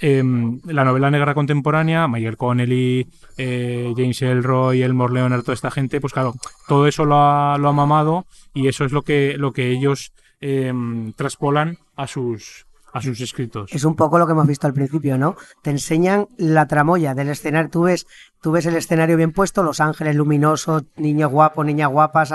em, 0.00 0.60
la 0.64 0.84
novela 0.84 1.10
negra 1.10 1.34
contemporánea, 1.34 2.06
Michael 2.06 2.36
Connelly, 2.36 3.08
eh, 3.36 3.92
James 3.96 4.22
Elroy, 4.22 4.82
Elmore 4.82 5.12
Leonard, 5.12 5.42
toda 5.42 5.54
esta 5.54 5.70
gente, 5.70 6.00
pues 6.00 6.12
claro, 6.12 6.34
todo 6.68 6.86
eso 6.86 7.04
lo 7.04 7.16
ha, 7.16 7.58
lo 7.58 7.68
ha 7.68 7.72
mamado 7.72 8.26
y 8.54 8.68
eso 8.68 8.84
es 8.84 8.92
lo 8.92 9.02
que, 9.02 9.34
lo 9.36 9.52
que 9.52 9.70
ellos 9.70 10.12
em, 10.40 11.12
traspolan 11.14 11.78
a 11.96 12.06
sus, 12.06 12.66
a 12.96 13.02
sus 13.02 13.20
escritos. 13.20 13.70
Es 13.72 13.84
un 13.84 13.94
poco 13.94 14.18
lo 14.18 14.26
que 14.26 14.32
hemos 14.32 14.46
visto 14.46 14.66
al 14.66 14.72
principio, 14.72 15.18
¿no? 15.18 15.36
Te 15.62 15.70
enseñan 15.70 16.28
la 16.38 16.66
tramoya 16.66 17.14
del 17.14 17.28
escenario. 17.28 17.68
Tú 17.70 17.82
ves, 17.82 18.06
tú 18.40 18.52
ves 18.52 18.64
el 18.64 18.74
escenario 18.74 19.18
bien 19.18 19.32
puesto, 19.32 19.62
Los 19.62 19.80
Ángeles 19.80 20.16
luminosos, 20.16 20.84
niños 20.96 21.30
guapos, 21.30 21.66
niñas 21.66 21.90
guapas, 21.90 22.34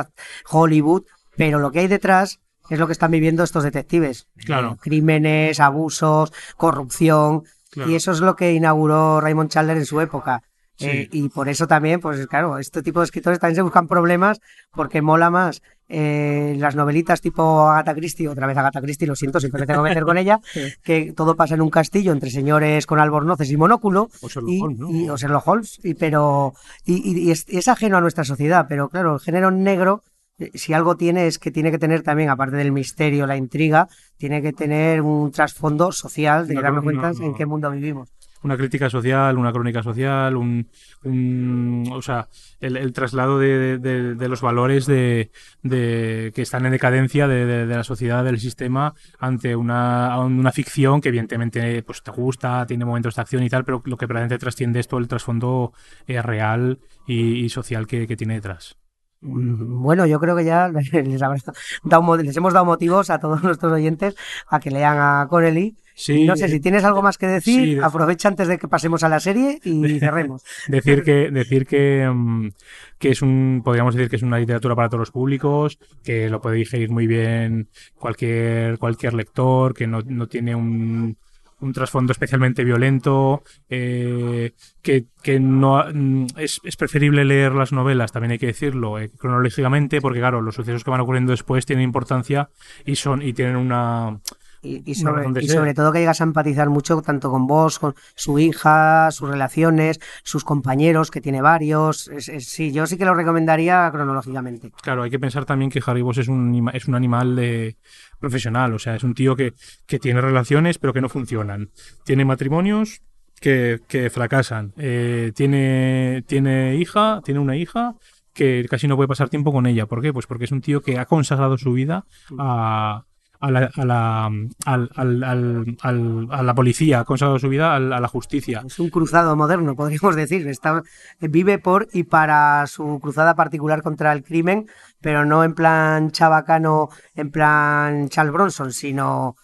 Hollywood, 0.50 1.04
pero 1.36 1.58
lo 1.58 1.72
que 1.72 1.80
hay 1.80 1.88
detrás 1.88 2.40
es 2.70 2.78
lo 2.78 2.86
que 2.86 2.94
están 2.94 3.10
viviendo 3.10 3.44
estos 3.44 3.64
detectives. 3.64 4.28
Claro. 4.46 4.78
crímenes, 4.80 5.60
abusos, 5.60 6.32
corrupción. 6.58 7.44
Y 7.76 7.96
eso 7.96 8.12
es 8.12 8.20
lo 8.20 8.36
que 8.36 8.54
inauguró 8.54 9.20
Raymond 9.20 9.50
Chandler 9.50 9.78
en 9.78 9.86
su 9.86 10.00
época. 10.00 10.44
Eh, 10.78 11.10
y 11.12 11.30
por 11.30 11.50
eso 11.50 11.68
también, 11.68 12.00
pues 12.00 12.26
claro, 12.28 12.58
este 12.58 12.84
tipo 12.84 13.00
de 13.00 13.06
escritores 13.06 13.40
también 13.40 13.56
se 13.56 13.62
buscan 13.62 13.88
problemas 13.88 14.42
porque 14.72 15.02
mola 15.02 15.30
más 15.30 15.62
eh, 15.94 16.56
las 16.58 16.76
novelitas 16.76 17.20
tipo 17.22 17.68
Agatha 17.70 17.94
Christie, 17.94 18.28
otra 18.30 18.48
vez 18.48 18.58
Agatha 18.58 18.80
Christie, 18.82 19.08
lo 19.08 19.16
siento, 19.16 19.40
siempre 19.40 19.62
me 19.62 19.68
tengo 19.68 19.84
que 19.84 19.90
meter 19.90 20.04
con 20.06 20.18
ella, 20.18 20.40
que 20.84 21.12
todo 21.14 21.36
pasa 21.36 21.56
en 21.56 21.62
un 21.62 21.70
castillo 21.70 22.12
entre 22.14 22.30
señores 22.32 22.86
con 22.86 23.00
albornoces 23.00 23.52
y 23.52 23.58
monóculo. 23.58 24.10
O 24.22 24.30
Sherlock 24.30 24.50
y, 24.52 24.62
Holmes, 24.62 24.80
¿no? 24.80 24.90
y- 24.90 25.10
o 25.10 25.18
Sherlock 25.18 25.48
Holmes, 25.48 25.80
y, 25.84 25.94
pero, 25.96 26.54
y, 26.86 27.26
y 27.28 27.32
es, 27.32 27.46
y 27.50 27.58
es 27.58 27.68
ajeno 27.68 27.98
a 27.98 28.02
nuestra 28.02 28.24
sociedad, 28.24 28.66
pero 28.70 28.88
claro, 28.90 29.16
el 29.16 29.20
género 29.20 29.52
negro, 29.52 30.04
eh, 30.40 30.52
si 30.56 30.74
algo 30.74 30.96
tiene 30.96 31.28
es 31.28 31.38
que 31.40 31.52
tiene 31.52 31.72
que 31.72 31.78
tener 31.80 32.04
también, 32.04 32.30
aparte 32.30 32.56
del 32.56 32.72
misterio, 32.72 33.28
la 33.28 33.36
intriga, 33.36 33.88
tiene 34.18 34.42
que 34.42 34.54
tener 34.54 35.02
un 35.02 35.32
trasfondo 35.32 35.92
social 35.92 36.48
de 36.48 36.54
Una 36.54 36.62
darnos 36.64 36.84
cuenta 36.84 37.12
no, 37.12 37.20
no. 37.20 37.26
en 37.26 37.36
qué 37.36 37.46
mundo 37.46 37.70
vivimos. 37.70 38.10
Una 38.44 38.58
crítica 38.58 38.90
social, 38.90 39.38
una 39.38 39.52
crónica 39.52 39.84
social, 39.84 40.36
un, 40.36 40.68
un- 41.04 41.88
o 41.92 42.02
sea, 42.02 42.28
el, 42.60 42.92
traslado 42.94 43.40
de, 43.40 43.78
de- 43.78 44.16
de 44.16 44.28
los 44.30 44.42
valores 44.42 44.86
de, 44.86 45.32
de- 45.64 46.32
que 46.36 46.42
están 46.42 46.66
en 46.66 46.72
decadencia 46.72 47.28
de, 47.28 47.46
de- 47.46 47.66
de 47.68 47.76
la 47.76 47.84
sociedad, 47.84 48.24
del 48.24 48.40
sistema, 48.40 48.94
ante 49.20 49.56
una, 49.56 50.20
una 50.20 50.52
ficción 50.52 51.02
que 51.02 51.10
evidentemente 51.10 51.84
pues 51.84 52.02
te 52.04 52.12
gusta, 52.12 52.66
tiene 52.66 52.86
momentos 52.86 53.16
de 53.16 53.22
acción 53.22 53.44
y 53.44 53.50
tal, 53.50 53.64
pero 53.66 53.82
lo 53.86 53.98
que 53.98 54.08
realmente 54.08 54.38
trasciende 54.38 54.80
es 54.80 54.88
todo 54.88 55.00
el 55.00 55.08
trasfondo 55.08 55.74
eh, 56.08 56.22
real 56.22 56.80
y, 57.08 57.44
y 57.46 57.50
social 57.50 57.88
que, 57.88 58.08
que 58.08 58.16
tiene 58.18 58.36
detrás. 58.36 58.78
Mm, 59.22 59.82
Bueno, 59.84 60.06
yo 60.06 60.20
creo 60.20 60.36
que 60.36 60.46
ya 60.46 60.68
les, 61.04 61.20
dado 61.22 62.18
les 62.18 62.38
hemos 62.38 62.54
dado 62.54 62.66
motivos 62.66 63.10
a 63.10 63.20
todos 63.20 63.44
nuestros 63.44 63.72
oyentes 63.72 64.16
a 64.48 64.60
que 64.60 64.72
lean 64.72 64.98
a 65.00 65.28
Connelly. 65.30 65.76
Sí, 65.94 66.26
no 66.26 66.36
sé 66.36 66.48
si 66.48 66.60
tienes 66.60 66.84
algo 66.86 67.02
más 67.04 67.18
que 67.18 67.28
decir, 67.28 67.64
sí, 67.66 67.76
de- 67.76 67.84
aprovecha 67.84 68.30
antes 68.30 68.48
de 68.48 68.58
que 68.58 68.68
pasemos 68.68 69.04
a 69.04 69.10
la 69.10 69.20
serie 69.20 69.60
y 69.64 70.00
cerremos. 70.00 70.42
decir 70.68 71.04
que 71.04 71.30
decir 71.30 71.68
que, 71.68 72.10
mm, 72.12 72.50
que 72.98 73.10
es 73.10 73.22
un 73.22 73.62
podríamos 73.64 73.94
decir 73.94 74.10
que 74.10 74.16
es 74.16 74.24
una 74.24 74.40
literatura 74.40 74.76
para 74.76 74.90
todos 74.90 75.02
los 75.02 75.12
públicos 75.12 75.78
que 76.04 76.30
lo 76.30 76.42
puede 76.42 76.56
digerir 76.58 76.90
muy 76.90 77.06
bien 77.08 77.68
cualquier 78.00 78.80
cualquier 78.80 79.14
lector 79.14 79.74
que 79.76 79.86
no, 79.86 80.02
no 80.06 80.28
tiene 80.28 80.56
un 80.56 81.18
un 81.62 81.74
trasfondo 81.74 82.12
especialmente 82.12 82.64
violento, 82.64 83.44
eh, 83.70 84.54
que, 84.82 85.06
que 85.24 85.40
no 85.40 85.84
mm, 85.94 86.28
es, 86.38 86.60
es 86.64 86.76
preferible 86.76 87.24
leer 87.24 87.54
las 87.54 87.72
novelas, 87.72 88.12
también 88.12 88.32
hay 88.32 88.40
que 88.40 88.48
decirlo, 88.48 89.00
eh, 89.00 89.10
cronológicamente, 89.18 90.02
porque 90.02 90.20
claro, 90.20 90.42
los 90.42 90.56
sucesos 90.56 90.84
que 90.84 90.92
van 90.92 91.02
ocurriendo 91.02 91.32
después 91.32 91.66
tienen 91.66 91.84
importancia 91.84 92.50
y 92.86 92.96
son 92.96 93.22
y 93.22 93.34
tienen 93.34 93.56
una 93.56 94.20
Y, 94.64 94.94
sobre, 94.96 95.28
de 95.32 95.44
y 95.44 95.48
sobre 95.48 95.74
todo 95.74 95.92
que 95.92 96.00
llegas 96.00 96.22
a 96.22 96.24
empatizar 96.24 96.70
mucho 96.70 97.02
tanto 97.02 97.32
con 97.32 97.48
vos, 97.48 97.80
con 97.80 97.96
su 98.16 98.38
hija, 98.38 99.10
sus 99.12 99.28
relaciones, 99.30 100.00
sus 100.24 100.44
compañeros, 100.44 101.10
que 101.10 101.20
tiene 101.20 101.42
varios. 101.42 102.08
Es- 102.10 102.30
es- 102.30 102.48
sí, 102.48 102.72
yo 102.72 102.86
sí 102.86 102.98
que 102.98 103.06
lo 103.06 103.16
recomendaría 103.16 103.90
cronológicamente. 103.92 104.72
Claro, 104.84 105.04
hay 105.04 105.10
que 105.10 105.18
pensar 105.20 105.46
también 105.46 105.72
que 105.72 105.82
Harry 105.86 106.02
Boss 106.04 106.20
es 106.20 106.28
un, 106.28 106.70
es 106.74 106.88
un 106.88 106.94
animal 106.96 107.36
de 107.36 107.78
profesional, 108.20 108.74
o 108.74 108.80
sea, 108.80 108.96
es 108.96 109.04
un 109.04 109.16
tío 109.16 109.36
que, 109.36 109.54
que 109.88 109.98
tiene 110.00 110.22
relaciones 110.22 110.78
pero 110.78 110.94
que 110.94 111.02
no 111.02 111.10
funcionan. 111.10 111.70
Tiene 112.06 112.24
matrimonios 112.26 113.02
que, 113.40 113.80
que 113.88 114.12
fracasan. 114.12 114.74
Eh, 114.78 115.32
tiene, 115.36 116.24
tiene 116.28 116.76
hija, 116.76 117.22
tiene 117.26 117.40
una 117.40 117.56
hija 117.56 117.96
que 118.34 118.66
casi 118.70 118.88
no 118.88 118.96
puede 118.96 119.08
pasar 119.08 119.30
tiempo 119.30 119.52
con 119.52 119.66
ella. 119.66 119.88
¿Por 119.88 120.02
qué? 120.02 120.14
Pues 120.14 120.28
porque 120.28 120.46
es 120.46 120.52
un 120.52 120.62
tío 120.62 120.82
que 120.82 121.00
ha 121.00 121.06
consagrado 121.06 121.58
su 121.58 121.74
vida 121.74 122.06
a, 122.38 123.04
a 123.42 123.52
la, 123.52 123.72
a 123.76 123.86
la, 123.86 124.26
al- 124.66 124.90
al- 124.96 125.24
al- 125.24 125.78
al- 125.82 126.28
a 126.32 126.44
la 126.44 126.54
policía, 126.56 127.00
ha 127.02 127.06
consagrado 127.06 127.40
su 127.40 127.50
vida 127.50 127.76
a 127.76 127.80
la 127.80 128.08
justicia. 128.08 128.64
Es 128.66 128.80
un 128.80 128.90
cruzado 128.90 129.36
moderno, 129.36 129.76
podríamos 129.76 130.16
decir. 130.16 130.48
Está, 130.48 130.82
vive 131.20 131.60
por 131.60 131.88
y 131.92 132.04
para 132.04 132.66
su 132.68 133.00
cruzada 133.02 133.36
particular 133.36 133.82
contra 133.82 134.14
el 134.14 134.24
crimen, 134.24 134.68
pero 135.02 135.26
no 135.26 135.44
en 135.44 135.54
plan 135.56 136.12
chabacano, 136.12 136.90
en 137.16 137.32
plan 137.32 138.10
Charles 138.10 138.34
Bronson, 138.34 138.72
sino 138.72 139.36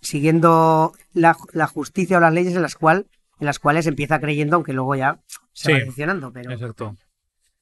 siguiendo 0.00 0.92
la, 1.12 1.36
la 1.52 1.66
justicia 1.66 2.18
o 2.18 2.20
las 2.20 2.32
leyes 2.32 2.54
en 2.54 2.62
las, 2.62 2.74
cual, 2.76 3.06
en 3.40 3.46
las 3.46 3.58
cuales 3.58 3.86
empieza 3.86 4.20
creyendo, 4.20 4.56
aunque 4.56 4.72
luego 4.72 4.94
ya 4.94 5.20
se 5.52 5.66
Sí. 5.66 5.72
va 5.72 5.78
decepcionando. 5.78 6.32
Pero 6.32 6.52
Exacto. 6.52 6.96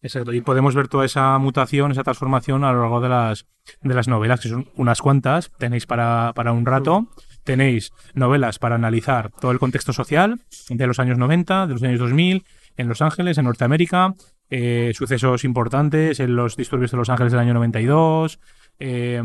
Exacto. 0.03 0.33
Y 0.33 0.41
podemos 0.41 0.75
ver 0.75 0.89
toda 0.89 1.05
esa 1.05 1.37
mutación, 1.39 1.91
esa 1.91 2.05
transformación 2.05 2.65
a 2.65 2.73
lo 2.73 2.83
largo 2.83 3.01
de 3.01 3.09
las, 3.09 3.47
de 3.81 3.95
las 3.95 4.09
novelas, 4.09 4.41
que 4.41 4.49
son 4.49 4.69
unas 4.77 5.01
cuantas. 5.01 5.51
Tenéis 5.59 5.87
para, 5.87 6.33
para 6.35 6.53
un 6.53 6.67
rato. 6.67 7.07
Tenéis 7.45 7.93
novelas 8.15 8.59
para 8.59 8.75
analizar 8.75 9.31
todo 9.41 9.51
el 9.53 9.59
contexto 9.59 9.93
social 9.93 10.41
de 10.69 10.87
los 10.87 10.99
años 10.99 11.19
90, 11.19 11.67
de 11.67 11.73
los 11.73 11.83
años 11.83 12.01
2000, 12.01 12.45
en 12.77 12.89
Los 12.89 13.03
Ángeles, 13.03 13.39
en 13.39 13.45
Norteamérica. 13.47 14.15
eh, 14.49 14.93
sucesos 14.95 15.43
importantes 15.45 16.21
en 16.21 16.37
los 16.37 16.57
disturbios 16.57 16.93
de 16.93 16.97
Los 16.99 17.09
Ángeles 17.09 17.33
del 17.33 17.41
año 17.41 17.55
92. 17.55 18.39
eh, 18.79 19.23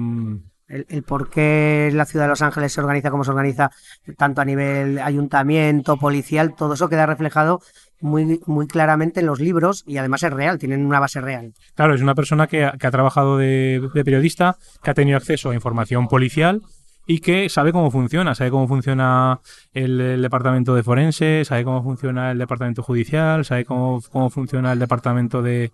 el, 0.71 0.85
el 0.89 1.03
por 1.03 1.29
qué 1.29 1.89
la 1.93 2.05
ciudad 2.05 2.25
de 2.25 2.29
Los 2.29 2.41
Ángeles 2.41 2.73
se 2.73 2.81
organiza 2.81 3.11
como 3.11 3.23
se 3.23 3.31
organiza, 3.31 3.69
tanto 4.17 4.41
a 4.41 4.45
nivel 4.45 4.99
ayuntamiento, 4.99 5.97
policial, 5.97 6.55
todo 6.55 6.73
eso 6.73 6.89
queda 6.89 7.05
reflejado 7.05 7.61
muy, 7.99 8.39
muy 8.47 8.67
claramente 8.67 9.19
en 9.19 9.27
los 9.27 9.39
libros 9.39 9.83
y 9.85 9.97
además 9.97 10.23
es 10.23 10.33
real, 10.33 10.57
tienen 10.57 10.85
una 10.85 10.99
base 10.99 11.21
real. 11.21 11.53
Claro, 11.75 11.93
es 11.93 12.01
una 12.01 12.15
persona 12.15 12.47
que, 12.47 12.63
ha- 12.65 12.71
trabajado 12.77 13.37
de, 13.37 13.87
de 13.93 14.03
periodista, 14.03 14.57
que 14.83 14.91
ha 14.91 14.93
tenido 14.95 15.17
acceso 15.17 15.51
a 15.51 15.53
información 15.53 16.07
policial 16.07 16.61
y 17.05 17.19
que 17.19 17.49
sabe 17.49 17.71
cómo 17.71 17.91
funciona, 17.91 18.35
sabe 18.35 18.51
cómo 18.51 18.67
funciona 18.67 19.39
el, 19.73 19.99
el 19.99 20.21
departamento 20.21 20.75
de 20.75 20.83
forense, 20.83 21.43
sabe 21.45 21.63
cómo 21.63 21.83
funciona 21.83 22.31
el 22.31 22.37
departamento 22.37 22.83
judicial, 22.83 23.43
sabe 23.45 23.65
cómo, 23.65 24.01
cómo 24.11 24.29
funciona 24.29 24.71
el 24.73 24.79
departamento 24.79 25.41
de 25.41 25.71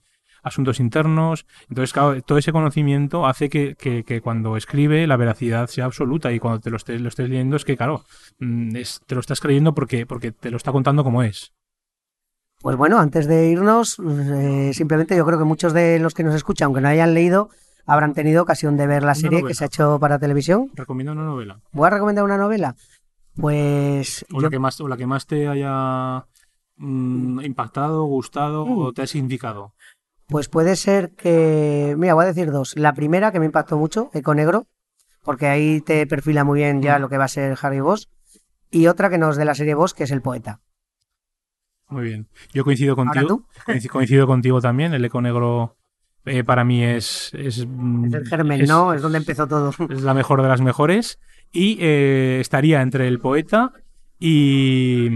asuntos 0.48 0.80
internos. 0.80 1.46
Entonces, 1.70 1.94
claro, 1.94 2.22
todo 2.24 2.38
ese 2.38 2.52
conocimiento 2.52 3.26
hace 3.28 3.50
que, 3.50 3.76
que- 3.76 4.04
que 4.04 4.22
cuando 4.22 4.58
escribe 4.58 5.06
la 5.08 5.18
veracidad 5.18 5.68
sea 5.68 5.86
absoluta 5.86 6.32
y 6.32 6.40
cuando 6.40 6.60
te 6.60 6.70
lo 6.70 6.78
estés, 6.78 7.00
lo 7.02 7.10
estés 7.10 7.30
leyendo 7.30 7.56
es 7.56 7.66
que, 7.66 7.78
claro, 7.78 8.04
mm, 8.40 8.76
es- 8.76 9.02
te 9.06 9.16
lo 9.16 9.22
estás 9.22 9.40
creyendo 9.40 9.74
porque, 9.74 10.06
porque 10.06 10.32
te 10.32 10.50
lo 10.52 10.58
está 10.58 10.72
contando 10.72 11.04
como 11.04 11.24
es. 11.24 11.54
Pues 12.60 12.76
bueno, 12.76 12.98
antes 13.00 13.28
de 13.28 13.50
irnos, 13.50 13.98
eh, 14.00 14.72
simplemente 14.74 15.16
yo 15.16 15.26
creo 15.26 15.38
que 15.38 15.46
muchos 15.46 15.74
de 15.74 16.00
los 16.00 16.14
que 16.16 16.24
nos 16.24 16.34
escuchan, 16.34 16.66
aunque 16.68 16.82
no 16.82 16.88
hayan 16.88 17.14
leído, 17.14 17.50
habrán 17.86 18.14
tenido 18.14 18.42
ocasión 18.42 18.76
de 18.78 18.88
ver 18.88 19.04
la 19.04 19.14
serie 19.16 19.44
que 19.44 19.54
se 19.54 19.64
ha 19.64 19.68
hecho 19.68 20.00
para 20.00 20.18
televisión. 20.20 20.72
Recomiendo 20.74 21.12
una 21.14 21.24
novela. 21.24 21.60
¿Voy 21.72 21.86
a 21.88 21.92
recomendar 21.92 22.24
una 22.26 22.38
novela? 22.38 22.76
Pues 23.40 24.26
O 24.34 24.38
yo- 24.38 24.42
la 24.42 24.50
que 24.50 24.60
más, 24.60 24.82
o 24.82 24.88
la 24.88 24.98
que 24.98 25.06
más 25.06 25.28
te 25.28 25.48
haya 25.48 26.26
mm, 26.80 27.42
impactado, 27.42 28.04
gustado 28.06 28.66
Mm. 28.66 28.78
o 28.80 28.94
te 28.94 29.02
ha 29.04 29.08
significado. 29.08 29.74
Pues 30.28 30.50
puede 30.50 30.76
ser 30.76 31.12
que, 31.12 31.96
mira, 31.98 32.14
voy 32.14 32.26
a 32.26 32.28
decir 32.28 32.52
dos. 32.52 32.76
La 32.78 32.94
primera 32.94 33.32
que 33.32 33.40
me 33.40 33.46
impactó 33.46 33.78
mucho, 33.78 34.10
Eco 34.14 34.36
Negro, 34.36 34.68
porque 35.24 35.48
ahí 35.48 35.82
te 35.82 36.06
perfila 36.06 36.44
muy 36.44 36.60
bien 36.60 36.82
ya 36.82 36.98
Mm. 36.98 37.02
lo 37.02 37.10
que 37.10 37.18
va 37.18 37.26
a 37.26 37.30
ser 37.30 37.58
Harry 37.62 37.80
Boss. 37.80 38.10
Y 38.70 38.88
otra 38.88 39.10
que 39.10 39.18
nos 39.18 39.38
de 39.38 39.46
la 39.46 39.56
serie 39.56 39.74
Boss, 39.76 39.94
que 39.94 40.04
es 40.04 40.12
El 40.12 40.22
Poeta. 40.22 40.60
Muy 41.90 42.04
bien. 42.04 42.28
Yo 42.54 42.66
coincido 42.66 42.96
¿Ahora 42.98 43.12
contigo. 43.14 43.48
Coincido 43.90 44.28
contigo 44.28 44.60
también. 44.60 44.94
El 44.94 45.06
eco 45.06 45.22
negro 45.22 45.78
eh, 46.26 46.44
para 46.44 46.66
mí 46.66 46.84
es. 46.84 47.32
Es, 47.34 47.66
mm, 47.66 48.06
Es 48.08 48.14
el 48.14 48.28
germen, 48.28 48.62
es- 48.62 48.68
¿no? 48.70 48.94
Es 48.94 49.02
donde 49.02 49.20
empezó 49.20 49.48
todo. 49.48 49.72
es 49.90 50.02
la 50.02 50.14
mejor 50.14 50.42
de 50.42 50.50
las 50.50 50.60
mejores. 50.60 51.20
Y 51.54 51.78
eh, 51.80 52.40
estaría 52.42 52.82
entre 52.82 53.08
el 53.08 53.20
poeta 53.20 53.72
y, 54.20 55.08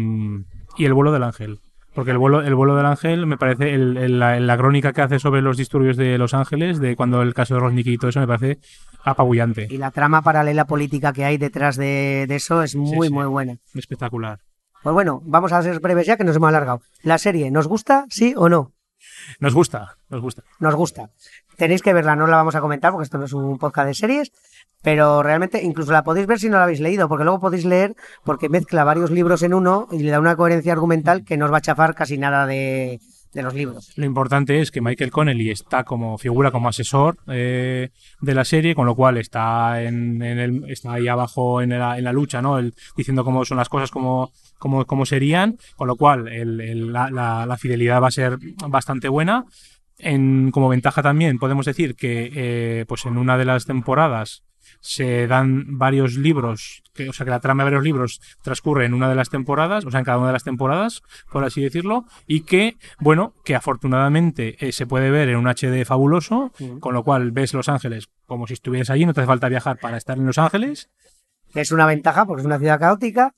y 0.78 0.86
el 0.86 0.94
vuelo 0.94 1.12
del 1.12 1.24
ángel. 1.24 1.60
Porque 1.94 2.12
el 2.12 2.18
vuelo, 2.18 2.42
el 2.42 2.56
vuelo 2.56 2.76
del 2.76 2.86
ángel 2.86 3.26
me 3.28 3.38
parece, 3.38 3.74
el- 3.74 3.98
el- 3.98 4.20
la, 4.20 4.40
la 4.40 4.58
crónica 4.58 4.94
que 4.94 5.02
hace 5.02 5.20
sobre 5.20 5.42
los 5.42 5.58
disturbios 5.58 5.98
de 5.98 6.18
Los 6.18 6.34
Ángeles, 6.34 6.80
de 6.80 6.96
cuando 6.96 7.22
el 7.22 7.34
caso 7.34 7.56
de 7.56 7.60
Rosnicki 7.60 7.94
y 7.94 7.98
todo 7.98 8.10
eso, 8.10 8.20
me 8.22 8.28
parece 8.28 8.60
apabullante. 9.04 9.68
Y 9.70 9.78
la 9.78 9.92
trama 9.92 10.22
paralela 10.22 10.66
política 10.66 11.12
que 11.14 11.26
hay 11.26 11.38
detrás 11.38 11.76
de, 11.76 12.26
de 12.28 12.36
eso 12.36 12.64
es 12.64 12.76
muy, 12.76 13.08
sí. 13.08 13.14
muy 13.14 13.26
buena. 13.26 13.58
Espectacular. 13.74 14.40
Pues 14.84 14.94
bueno, 14.94 15.22
vamos 15.26 15.52
a 15.52 15.62
ser 15.62 15.80
breves 15.80 16.08
ya 16.08 16.18
que 16.18 16.24
nos 16.24 16.36
hemos 16.36 16.50
alargado. 16.50 16.82
¿La 17.04 17.18
serie 17.18 17.52
nos 17.52 17.68
gusta, 17.68 18.06
sí 18.10 18.34
o 18.38 18.50
no? 18.50 18.74
Nos 19.40 19.54
gusta, 19.54 19.98
nos 20.10 20.22
gusta. 20.22 20.44
Nos 20.60 20.76
gusta. 20.76 21.10
Tenéis 21.58 21.82
que 21.82 21.94
verla, 21.94 22.16
no 22.16 22.26
la 22.28 22.38
vamos 22.38 22.56
a 22.56 22.62
comentar 22.62 22.92
porque 22.92 23.04
esto 23.04 23.18
no 23.18 23.26
es 23.26 23.34
un 23.34 23.58
podcast 23.60 23.88
de 23.88 23.94
series, 23.96 24.32
pero 24.82 25.22
realmente 25.24 25.62
incluso 25.64 25.92
la 25.92 26.04
podéis 26.04 26.28
ver 26.28 26.40
si 26.40 26.50
no 26.50 26.58
la 26.58 26.64
habéis 26.64 26.80
leído, 26.80 27.08
porque 27.08 27.24
luego 27.24 27.40
podéis 27.40 27.66
leer 27.66 27.96
porque 28.24 28.50
mezcla 28.50 28.84
varios 28.84 29.12
libros 29.12 29.44
en 29.44 29.54
uno 29.54 29.88
y 29.92 30.00
le 30.00 30.12
da 30.12 30.20
una 30.20 30.36
coherencia 30.36 30.74
argumental 30.74 31.24
que 31.24 31.38
no 31.38 31.46
os 31.46 31.54
va 31.54 31.58
a 31.58 31.62
chafar 31.62 31.94
casi 31.96 32.18
nada 32.18 32.46
de, 32.48 33.00
de 33.34 33.42
los 33.44 33.54
libros. 33.54 33.94
Lo 33.96 34.06
importante 34.06 34.60
es 34.60 34.72
que 34.72 34.82
Michael 34.82 35.12
Connelly 35.12 35.52
está 35.52 35.84
como 35.84 36.18
figura 36.18 36.52
como 36.52 36.68
asesor 36.70 37.18
eh, 37.28 37.90
de 38.22 38.34
la 38.36 38.44
serie, 38.44 38.76
con 38.76 38.86
lo 38.86 38.96
cual 38.96 39.18
está 39.18 39.82
en, 39.84 40.22
el, 40.22 40.66
está 40.70 40.94
ahí 40.94 41.08
abajo 41.08 41.62
en 41.62 41.70
la, 41.70 42.12
lucha, 42.14 42.42
¿no? 42.42 42.58
El- 42.58 42.74
diciendo 42.98 43.24
cómo 43.24 43.46
son 43.46 43.58
las 43.58 43.70
cosas, 43.70 43.92
cómo, 43.92 44.32
cómo, 44.58 44.86
cómo 44.86 45.06
serían, 45.06 45.58
con 45.76 45.88
lo 45.88 45.96
cual 45.96 46.28
el- 46.28 46.92
la, 46.92 47.10
la- 47.10 47.46
la 47.46 47.58
fidelidad 47.58 48.02
va 48.02 48.08
a 48.08 48.12
ser 48.12 48.38
bastante 48.68 49.08
buena. 49.10 49.46
En, 50.00 50.50
como 50.52 50.68
ventaja 50.70 51.04
también 51.04 51.38
podemos 51.38 51.66
decir 51.68 51.96
que 51.96 52.32
eh, 52.34 52.86
pues 52.88 53.06
en 53.06 53.18
una 53.20 53.38
de 53.38 53.46
las 53.46 53.66
temporadas 53.66 54.42
se 54.80 55.28
dan 55.28 55.78
varios 55.78 56.16
libros, 56.16 56.84
que, 56.94 57.10
o 57.10 57.14
sea, 57.14 57.24
que 57.26 57.30
la 57.30 57.40
trama 57.40 57.64
de 57.64 57.72
varios 57.72 57.84
libros 57.84 58.22
transcurre 58.42 58.86
en 58.86 58.94
una 58.94 59.10
de 59.10 59.16
las 59.16 59.30
temporadas, 59.30 59.86
o 59.86 59.92
sea, 59.92 60.00
en 60.00 60.06
cada 60.06 60.18
una 60.18 60.28
de 60.28 60.34
las 60.34 60.44
temporadas, 60.44 61.02
por 61.32 61.44
así 61.44 61.62
decirlo, 61.62 62.06
y 62.28 62.42
que, 62.42 62.78
bueno, 63.00 63.34
que 63.46 63.56
afortunadamente 63.56 64.56
eh, 64.66 64.72
se 64.72 64.86
puede 64.88 65.10
ver 65.12 65.30
en 65.30 65.38
un 65.38 65.48
HD 65.48 65.86
fabuloso, 65.86 66.52
con 66.80 66.94
lo 66.94 67.04
cual 67.04 67.32
ves 67.32 67.54
Los 67.54 67.70
Ángeles 67.70 68.10
como 68.26 68.48
si 68.48 68.54
estuvieras 68.54 68.90
allí, 68.90 69.06
no 69.06 69.14
te 69.14 69.22
hace 69.22 69.28
falta 69.28 69.50
viajar 69.50 69.78
para 69.80 69.98
estar 69.98 70.18
en 70.18 70.26
Los 70.26 70.38
Ángeles. 70.38 70.90
Es 71.54 71.72
una 71.72 71.86
ventaja 71.86 72.26
porque 72.26 72.42
es 72.42 72.46
una 72.46 72.60
ciudad 72.60 72.80
caótica 72.80 73.34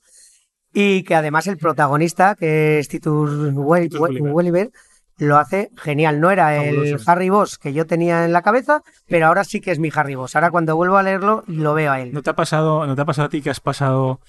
y 0.72 1.02
que 1.02 1.14
además 1.14 1.46
el 1.46 1.56
protagonista, 1.58 2.34
que 2.36 2.78
es 2.78 2.88
Titus 2.88 3.30
Wel- 3.54 3.84
Titus 3.84 4.00
Wel- 4.00 4.32
Welliver. 4.32 4.70
Lo 5.18 5.38
hace 5.38 5.70
genial. 5.76 6.20
No 6.20 6.30
era 6.30 6.56
el. 6.56 6.98
Harry 7.06 7.30
Boss 7.30 7.58
que 7.58 7.72
yo 7.72 7.86
tenía 7.86 8.24
en 8.24 8.32
la 8.32 8.42
cabeza, 8.42 8.82
pero 9.06 9.26
ahora 9.26 9.44
sí 9.44 9.60
que 9.60 9.70
es 9.70 9.78
mi 9.78 9.90
Harry 9.94 10.14
Boss. 10.14 10.34
Ahora 10.34 10.50
cuando 10.50 10.76
vuelvo 10.76 10.96
a 10.96 11.02
leerlo, 11.02 11.44
lo 11.46 11.74
veo 11.74 11.92
a 11.92 12.00
él. 12.00 12.12
¿No 12.12 12.22
te 12.22 12.30
ha 12.30 12.36
pasado, 12.36 12.86
no 12.86 12.96
te 12.96 13.02
ha 13.02 13.04
pasado 13.04 13.26
a 13.26 13.28
ti 13.28 13.40
que 13.40 13.50
has 13.50 13.60
pasado 13.60 14.20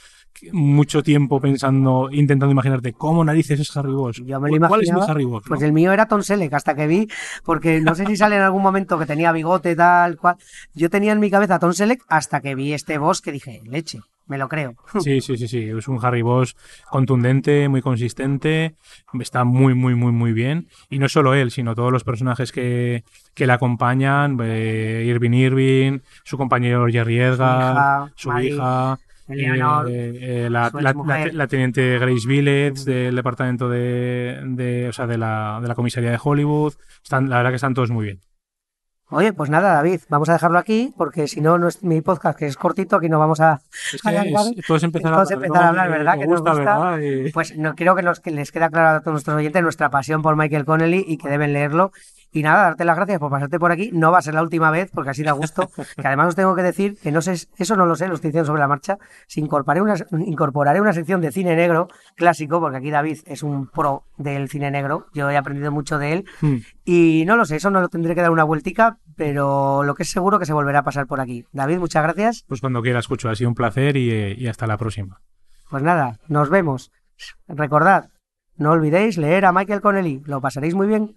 mucho 0.51 1.01
tiempo 1.01 1.39
pensando, 1.39 2.09
intentando 2.11 2.51
imaginarte 2.51 2.93
cómo 2.93 3.23
narices 3.23 3.59
es 3.59 3.77
Harry 3.77 3.93
Boss? 3.93 4.21
Yo 4.25 4.39
me 4.39 4.51
lo 4.51 4.67
¿Cuál 4.67 4.83
es 4.83 4.91
mi 4.91 5.01
Harry 5.07 5.25
Boss? 5.25 5.43
Pues 5.47 5.61
no? 5.61 5.65
el 5.65 5.73
mío 5.73 5.91
era 5.91 6.07
Tom 6.07 6.21
Selleck, 6.21 6.53
hasta 6.53 6.75
que 6.75 6.87
vi, 6.87 7.07
porque 7.43 7.81
no 7.81 7.95
sé 7.95 8.05
si 8.05 8.17
sale 8.17 8.35
en 8.35 8.41
algún 8.41 8.61
momento 8.61 8.99
que 8.99 9.05
tenía 9.05 9.31
bigote, 9.31 9.75
tal 9.75 10.17
cual. 10.17 10.35
Yo 10.73 10.89
tenía 10.89 11.13
en 11.13 11.19
mi 11.19 11.31
cabeza 11.31 11.55
a 11.55 11.59
Tom 11.59 11.73
Selleck 11.73 12.03
hasta 12.07 12.41
que 12.41 12.55
vi 12.55 12.73
este 12.73 12.97
boss 12.97 13.21
que 13.21 13.31
dije, 13.31 13.61
leche, 13.65 14.01
me 14.27 14.37
lo 14.37 14.47
creo. 14.49 14.75
Sí, 15.01 15.21
sí, 15.21 15.37
sí, 15.37 15.47
sí. 15.47 15.69
Es 15.69 15.87
un 15.87 15.99
Harry 16.03 16.21
Boss 16.21 16.55
contundente, 16.89 17.67
muy 17.69 17.81
consistente. 17.81 18.75
Está 19.19 19.43
muy, 19.43 19.73
muy, 19.73 19.95
muy, 19.95 20.11
muy 20.11 20.33
bien. 20.33 20.67
Y 20.89 20.99
no 20.99 21.09
solo 21.09 21.33
él, 21.33 21.51
sino 21.51 21.75
todos 21.75 21.91
los 21.91 22.03
personajes 22.03 22.51
que, 22.51 23.03
que 23.33 23.45
le 23.47 23.53
acompañan. 23.53 24.37
eh, 24.41 25.03
Irving 25.07 25.31
Irving, 25.33 25.99
su 26.23 26.37
compañero 26.37 26.85
Jerry 26.87 27.19
Edgar, 27.19 27.61
hija, 27.75 28.11
su 28.15 28.29
hija. 28.53 28.97
Eleanor, 29.27 29.89
eh, 29.89 30.45
eh, 30.45 30.49
la- 30.51 30.69
la 31.33 31.47
teniente 31.47 31.97
Grace 31.97 32.27
Billets 32.27 32.85
del 32.85 33.15
departamento 33.15 33.67
de, 33.69 34.39
de, 34.45 34.87
o 34.89 34.93
sea, 34.93 35.07
de, 35.07 35.17
la, 35.17 35.57
de 35.63 35.67
la 35.67 35.73
comisaría 35.73 36.11
de 36.11 36.19
Hollywood. 36.23 36.73
Están, 37.03 37.27
la 37.29 37.37
verdad 37.37 37.49
que 37.49 37.55
están 37.55 37.73
todos 37.73 37.89
muy 37.89 38.05
bien. 38.05 38.19
Oye, 39.15 39.33
pues 39.33 39.49
nada, 39.49 39.73
David, 39.73 40.01
vamos 40.09 40.27
a 40.29 40.33
dejarlo 40.33 40.59
aquí, 40.59 40.93
porque 40.97 41.27
si 41.27 41.39
no, 41.41 41.57
no 41.57 41.67
es 41.69 41.81
mi 41.83 42.01
podcast, 42.01 42.37
que 42.37 42.47
es 42.47 42.57
cortito, 42.57 42.97
aquí 42.97 43.07
no 43.07 43.17
vamos 43.17 43.39
a... 43.39 43.61
Es 43.93 44.01
que 44.01 44.09
es- 44.27 44.33
empezar 44.83 45.13
a 45.13 45.15
hablar, 45.21 45.45
empezar 45.45 45.63
a 45.63 45.69
hablar, 45.69 45.89
¿verdad? 45.99 46.13
Que 46.19 46.27
nos 46.27 46.39
gusta, 46.41 46.51
gusta. 46.55 46.89
¿verdad? 46.91 46.99
Y- 47.27 47.31
Pues 47.31 47.57
no, 47.57 47.75
creo 47.75 47.95
que, 47.95 48.01
nos, 48.01 48.19
que 48.19 48.31
les 48.31 48.51
queda 48.51 48.69
claro 48.69 48.97
a 48.97 48.99
todos 49.01 49.13
nuestros 49.13 49.37
oyentes 49.37 49.61
nuestra 49.63 49.89
pasión 49.89 50.21
por 50.21 50.35
Michael 50.35 50.65
Connelly 50.65 51.05
y 51.07 51.17
que 51.17 51.29
deben 51.29 51.53
leerlo. 51.53 51.91
Y 52.35 52.43
nada, 52.43 52.63
darte 52.63 52.83
las 52.83 52.97
gracias 52.97 53.17
por 53.17 53.31
pasarte 53.31 53.57
por 53.59 53.71
aquí. 53.71 53.91
No 53.93 54.11
va 54.11 54.17
a 54.17 54.21
ser 54.21 54.33
la 54.33 54.41
última 54.41 54.69
vez, 54.69 54.91
porque 54.93 55.11
así 55.11 55.23
da 55.23 55.31
gusto. 55.31 55.69
Que 55.95 56.05
además 56.05 56.27
os 56.27 56.35
tengo 56.35 56.53
que 56.53 56.63
decir 56.63 56.97
que 57.01 57.09
no 57.09 57.21
sé, 57.21 57.31
eso 57.57 57.77
no 57.77 57.85
lo 57.85 57.95
sé, 57.95 58.09
lo 58.09 58.15
estoy 58.15 58.31
diciendo 58.31 58.47
sobre 58.47 58.59
la 58.59 58.67
marcha. 58.67 58.97
Si 59.25 59.39
incorporaré 59.39 59.81
una, 59.81 59.95
incorporaré 60.25 60.81
una 60.81 60.91
sección 60.91 61.21
de 61.21 61.31
cine 61.31 61.55
negro 61.55 61.87
clásico, 62.17 62.59
porque 62.59 62.75
aquí 62.75 62.91
David 62.91 63.19
es 63.25 63.41
un 63.41 63.67
pro 63.67 64.03
del 64.17 64.49
cine 64.49 64.69
negro. 64.69 65.07
Yo 65.13 65.29
he 65.29 65.37
aprendido 65.37 65.71
mucho 65.71 65.97
de 65.97 66.11
él. 66.11 66.25
Hmm. 66.41 66.57
Y 66.83 67.23
no 67.25 67.37
lo 67.37 67.45
sé, 67.45 67.55
eso 67.55 67.71
no 67.71 67.79
lo 67.79 67.87
tendré 67.87 68.15
que 68.15 68.21
dar 68.21 68.31
una 68.31 68.43
vueltica, 68.43 68.97
pero 69.15 69.83
lo 69.83 69.95
que 69.95 70.03
es 70.03 70.11
seguro 70.11 70.37
que 70.37 70.45
se 70.45 70.51
volverá 70.51 70.79
a 70.79 70.83
pasar 70.83 71.07
por 71.07 71.21
aquí. 71.21 71.45
David, 71.53 71.77
muchas 71.77 72.03
gracias. 72.03 72.43
Pues 72.49 72.59
cuando 72.59 72.81
quiera 72.81 72.99
escucho. 72.99 73.29
Ha 73.29 73.35
sido 73.35 73.49
un 73.49 73.55
placer 73.55 73.95
y, 73.95 74.11
eh, 74.11 74.35
y 74.37 74.47
hasta 74.47 74.67
la 74.67 74.77
próxima. 74.77 75.21
Pues 75.69 75.83
nada, 75.83 76.19
nos 76.27 76.49
vemos. 76.49 76.91
Recordad, 77.47 78.09
no 78.57 78.71
olvidéis 78.71 79.17
leer 79.17 79.45
a 79.45 79.53
Michael 79.53 79.79
Connelly, 79.79 80.21
lo 80.25 80.41
pasaréis 80.41 80.75
muy 80.75 80.87
bien. 80.87 81.15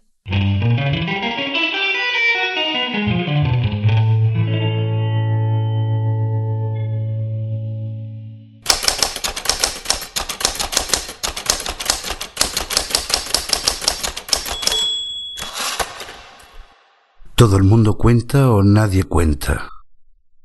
Todo 17.39 17.57
el 17.57 17.62
mundo 17.62 17.97
cuenta 17.97 18.51
o 18.51 18.64
nadie 18.64 19.05
cuenta. 19.05 19.68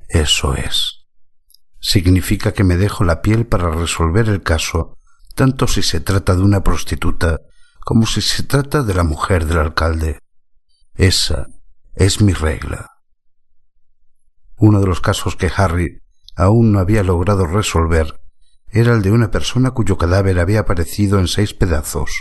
Eso 0.09 0.53
es. 0.53 1.07
Significa 1.79 2.53
que 2.53 2.63
me 2.63 2.77
dejo 2.77 3.03
la 3.03 3.23
piel 3.23 3.47
para 3.47 3.71
resolver 3.71 4.29
el 4.29 4.43
caso, 4.43 4.99
tanto 5.33 5.65
si 5.65 5.81
se 5.81 6.01
trata 6.01 6.35
de 6.35 6.43
una 6.43 6.61
prostituta 6.61 7.39
como 7.79 8.05
si 8.05 8.21
se 8.21 8.43
trata 8.43 8.83
de 8.83 8.93
la 8.93 9.03
mujer 9.03 9.47
del 9.47 9.57
alcalde. 9.57 10.19
Esa 10.93 11.47
es 11.95 12.21
mi 12.21 12.33
regla. 12.33 12.91
Uno 14.57 14.79
de 14.79 14.85
los 14.85 15.01
casos 15.01 15.35
que 15.35 15.51
Harry 15.57 15.99
aún 16.35 16.73
no 16.73 16.77
había 16.77 17.01
logrado 17.01 17.47
resolver 17.47 18.21
era 18.67 18.93
el 18.93 19.01
de 19.01 19.09
una 19.09 19.31
persona 19.31 19.71
cuyo 19.71 19.97
cadáver 19.97 20.37
había 20.37 20.59
aparecido 20.59 21.17
en 21.17 21.27
seis 21.27 21.55
pedazos, 21.55 22.11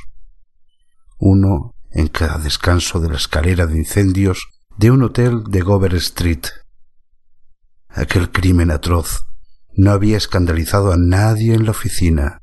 uno 1.18 1.74
en 1.90 2.08
cada 2.08 2.38
descanso 2.38 3.00
de 3.00 3.10
la 3.10 3.16
escalera 3.16 3.66
de 3.66 3.76
incendios 3.76 4.48
de 4.76 4.90
un 4.90 5.02
hotel 5.02 5.44
de 5.44 5.60
Gover 5.60 5.94
Street. 5.96 6.44
Aquel 7.88 8.30
crimen 8.30 8.70
atroz 8.70 9.26
no 9.74 9.90
había 9.90 10.16
escandalizado 10.16 10.92
a 10.92 10.96
nadie 10.96 11.54
en 11.54 11.64
la 11.64 11.72
oficina. 11.72 12.42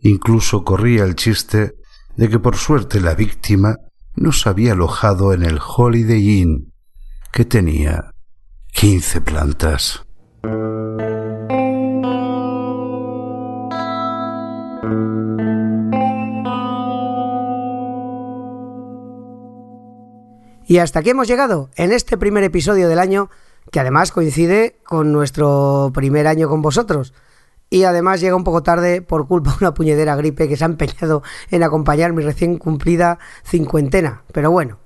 Incluso 0.00 0.64
corría 0.64 1.04
el 1.04 1.16
chiste 1.16 1.74
de 2.16 2.28
que 2.28 2.38
por 2.38 2.56
suerte 2.56 3.00
la 3.00 3.14
víctima 3.14 3.76
no 4.14 4.32
se 4.32 4.48
había 4.48 4.72
alojado 4.72 5.32
en 5.32 5.44
el 5.44 5.58
Holiday 5.64 6.40
Inn, 6.40 6.72
que 7.32 7.44
tenía 7.44 8.12
quince 8.72 9.20
plantas. 9.20 10.04
Y 20.68 20.78
hasta 20.78 20.98
aquí 20.98 21.08
hemos 21.10 21.26
llegado 21.26 21.70
en 21.76 21.92
este 21.92 22.18
primer 22.18 22.44
episodio 22.44 22.90
del 22.90 22.98
año, 22.98 23.30
que 23.72 23.80
además 23.80 24.12
coincide 24.12 24.76
con 24.84 25.12
nuestro 25.12 25.90
primer 25.94 26.26
año 26.26 26.46
con 26.46 26.60
vosotros. 26.60 27.14
Y 27.70 27.84
además 27.84 28.20
llega 28.20 28.36
un 28.36 28.44
poco 28.44 28.62
tarde 28.62 29.00
por 29.00 29.26
culpa 29.26 29.52
de 29.52 29.56
una 29.62 29.72
puñedera 29.72 30.14
gripe 30.14 30.46
que 30.46 30.58
se 30.58 30.64
ha 30.64 30.66
empeñado 30.66 31.22
en 31.50 31.62
acompañar 31.62 32.12
mi 32.12 32.22
recién 32.22 32.58
cumplida 32.58 33.18
cincuentena. 33.44 34.24
Pero 34.30 34.50
bueno, 34.50 34.76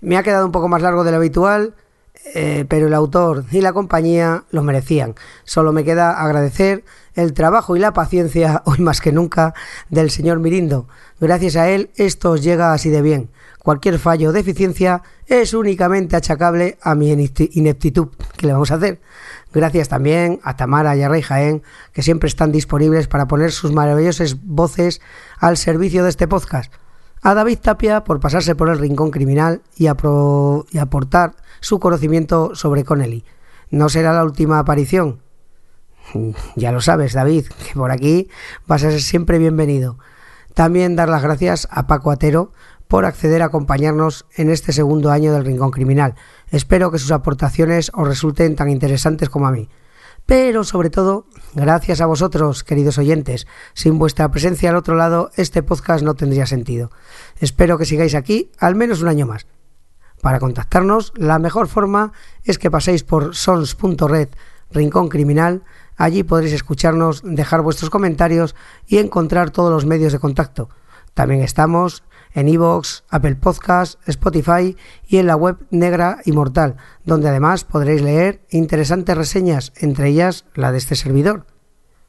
me 0.00 0.16
ha 0.16 0.22
quedado 0.22 0.46
un 0.46 0.52
poco 0.52 0.68
más 0.68 0.80
largo 0.80 1.02
de 1.02 1.10
lo 1.10 1.16
habitual, 1.16 1.74
eh, 2.32 2.64
pero 2.68 2.86
el 2.86 2.94
autor 2.94 3.46
y 3.50 3.62
la 3.62 3.72
compañía 3.72 4.44
lo 4.50 4.62
merecían. 4.62 5.16
Solo 5.42 5.72
me 5.72 5.82
queda 5.82 6.22
agradecer 6.22 6.84
el 7.16 7.32
trabajo 7.32 7.74
y 7.74 7.80
la 7.80 7.92
paciencia, 7.92 8.62
hoy 8.64 8.78
más 8.78 9.00
que 9.00 9.10
nunca, 9.10 9.54
del 9.90 10.12
señor 10.12 10.38
Mirindo. 10.38 10.86
Gracias 11.18 11.56
a 11.56 11.68
él 11.68 11.90
esto 11.96 12.30
os 12.30 12.44
llega 12.44 12.72
así 12.72 12.90
de 12.90 13.02
bien. 13.02 13.30
Cualquier 13.66 13.98
fallo 13.98 14.30
o 14.30 14.32
deficiencia 14.32 15.02
es 15.26 15.52
únicamente 15.52 16.14
achacable 16.14 16.78
a 16.82 16.94
mi 16.94 17.10
inepti- 17.10 17.50
ineptitud. 17.54 18.10
¿Qué 18.36 18.46
le 18.46 18.52
vamos 18.52 18.70
a 18.70 18.76
hacer? 18.76 19.00
Gracias 19.52 19.88
también 19.88 20.38
a 20.44 20.54
Tamara 20.54 20.94
y 20.96 21.02
a 21.02 21.08
Rey 21.08 21.20
Jaén, 21.20 21.64
que 21.92 22.02
siempre 22.02 22.28
están 22.28 22.52
disponibles 22.52 23.08
para 23.08 23.26
poner 23.26 23.50
sus 23.50 23.72
maravillosas 23.72 24.36
voces 24.44 25.00
al 25.40 25.56
servicio 25.56 26.04
de 26.04 26.10
este 26.10 26.28
podcast. 26.28 26.72
A 27.22 27.34
David 27.34 27.58
Tapia 27.58 28.04
por 28.04 28.20
pasarse 28.20 28.54
por 28.54 28.68
el 28.68 28.78
rincón 28.78 29.10
criminal 29.10 29.62
y, 29.76 29.86
y 29.86 30.78
aportar 30.78 31.34
su 31.58 31.80
conocimiento 31.80 32.54
sobre 32.54 32.84
Connelly. 32.84 33.24
No 33.70 33.88
será 33.88 34.12
la 34.12 34.22
última 34.22 34.60
aparición. 34.60 35.18
Ya 36.54 36.70
lo 36.70 36.80
sabes, 36.80 37.14
David, 37.14 37.46
que 37.48 37.74
por 37.74 37.90
aquí 37.90 38.30
vas 38.68 38.84
a 38.84 38.92
ser 38.92 39.02
siempre 39.02 39.38
bienvenido. 39.38 39.98
También 40.54 40.94
dar 40.94 41.08
las 41.08 41.22
gracias 41.24 41.66
a 41.70 41.88
Paco 41.88 42.12
Atero 42.12 42.52
por 42.88 43.04
acceder 43.04 43.42
a 43.42 43.46
acompañarnos 43.46 44.26
en 44.36 44.50
este 44.50 44.72
segundo 44.72 45.10
año 45.10 45.32
del 45.32 45.44
Rincón 45.44 45.70
Criminal. 45.70 46.14
Espero 46.50 46.90
que 46.90 46.98
sus 46.98 47.12
aportaciones 47.12 47.90
os 47.94 48.06
resulten 48.06 48.56
tan 48.56 48.70
interesantes 48.70 49.28
como 49.28 49.46
a 49.46 49.52
mí. 49.52 49.68
Pero 50.26 50.64
sobre 50.64 50.90
todo, 50.90 51.26
gracias 51.54 52.00
a 52.00 52.06
vosotros, 52.06 52.64
queridos 52.64 52.98
oyentes. 52.98 53.46
Sin 53.74 53.98
vuestra 53.98 54.28
presencia 54.30 54.70
al 54.70 54.76
otro 54.76 54.96
lado, 54.96 55.30
este 55.36 55.62
podcast 55.62 56.02
no 56.02 56.14
tendría 56.14 56.46
sentido. 56.46 56.90
Espero 57.38 57.78
que 57.78 57.84
sigáis 57.84 58.16
aquí 58.16 58.50
al 58.58 58.74
menos 58.74 59.02
un 59.02 59.08
año 59.08 59.26
más. 59.26 59.46
Para 60.20 60.40
contactarnos, 60.40 61.12
la 61.14 61.38
mejor 61.38 61.68
forma 61.68 62.12
es 62.42 62.58
que 62.58 62.70
paséis 62.70 63.04
por 63.04 63.36
sons.red 63.36 64.28
Rincón 64.72 65.08
Criminal. 65.08 65.62
Allí 65.96 66.24
podréis 66.24 66.54
escucharnos, 66.54 67.22
dejar 67.24 67.62
vuestros 67.62 67.90
comentarios 67.90 68.56
y 68.88 68.98
encontrar 68.98 69.50
todos 69.50 69.70
los 69.70 69.86
medios 69.86 70.12
de 70.12 70.18
contacto. 70.18 70.68
También 71.14 71.42
estamos 71.42 72.02
en 72.36 72.48
iVoox, 72.48 73.02
Apple 73.08 73.34
Podcast, 73.36 73.98
Spotify 74.06 74.76
y 75.08 75.16
en 75.16 75.26
la 75.26 75.36
web 75.36 75.56
Negra 75.70 76.18
Inmortal, 76.26 76.76
donde 77.04 77.30
además 77.30 77.64
podréis 77.64 78.02
leer 78.02 78.42
interesantes 78.50 79.16
reseñas, 79.16 79.72
entre 79.76 80.10
ellas 80.10 80.44
la 80.54 80.70
de 80.70 80.78
este 80.78 80.96
servidor. 80.96 81.46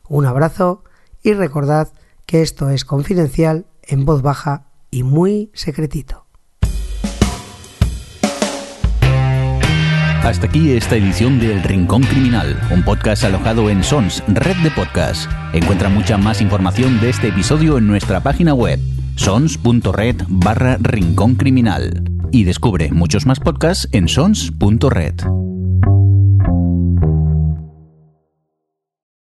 Un 0.09 0.25
abrazo 0.25 0.84
y 1.23 1.34
recordad 1.34 1.93
que 2.25 2.41
esto 2.41 2.69
es 2.69 2.84
confidencial, 2.84 3.67
en 3.84 4.03
voz 4.03 4.21
baja 4.21 4.67
y 4.91 5.03
muy 5.03 5.49
secretito. 5.53 6.25
Hasta 10.23 10.47
aquí 10.47 10.73
esta 10.73 10.97
edición 10.97 11.39
de 11.39 11.53
El 11.53 11.63
Rincón 11.63 12.03
Criminal, 12.03 12.59
un 12.73 12.84
podcast 12.84 13.23
alojado 13.23 13.69
en 13.69 13.82
Sons, 13.82 14.21
red 14.28 14.57
de 14.57 14.71
podcasts. 14.71 15.30
Encuentra 15.53 15.88
mucha 15.88 16.17
más 16.17 16.41
información 16.41 16.99
de 16.99 17.11
este 17.11 17.30
episodio 17.30 17.78
en 17.78 17.88
nuestra 17.88 18.19
página 18.19 18.53
web 18.53 18.78
sons.red 19.18 20.22
barra 20.30 20.78
Rincón 20.80 21.36
Criminal 21.36 22.03
y 22.32 22.45
descubre 22.45 22.91
muchos 22.91 23.26
más 23.26 23.39
podcasts 23.39 23.89
en 23.91 24.07
sons.red. 24.07 25.57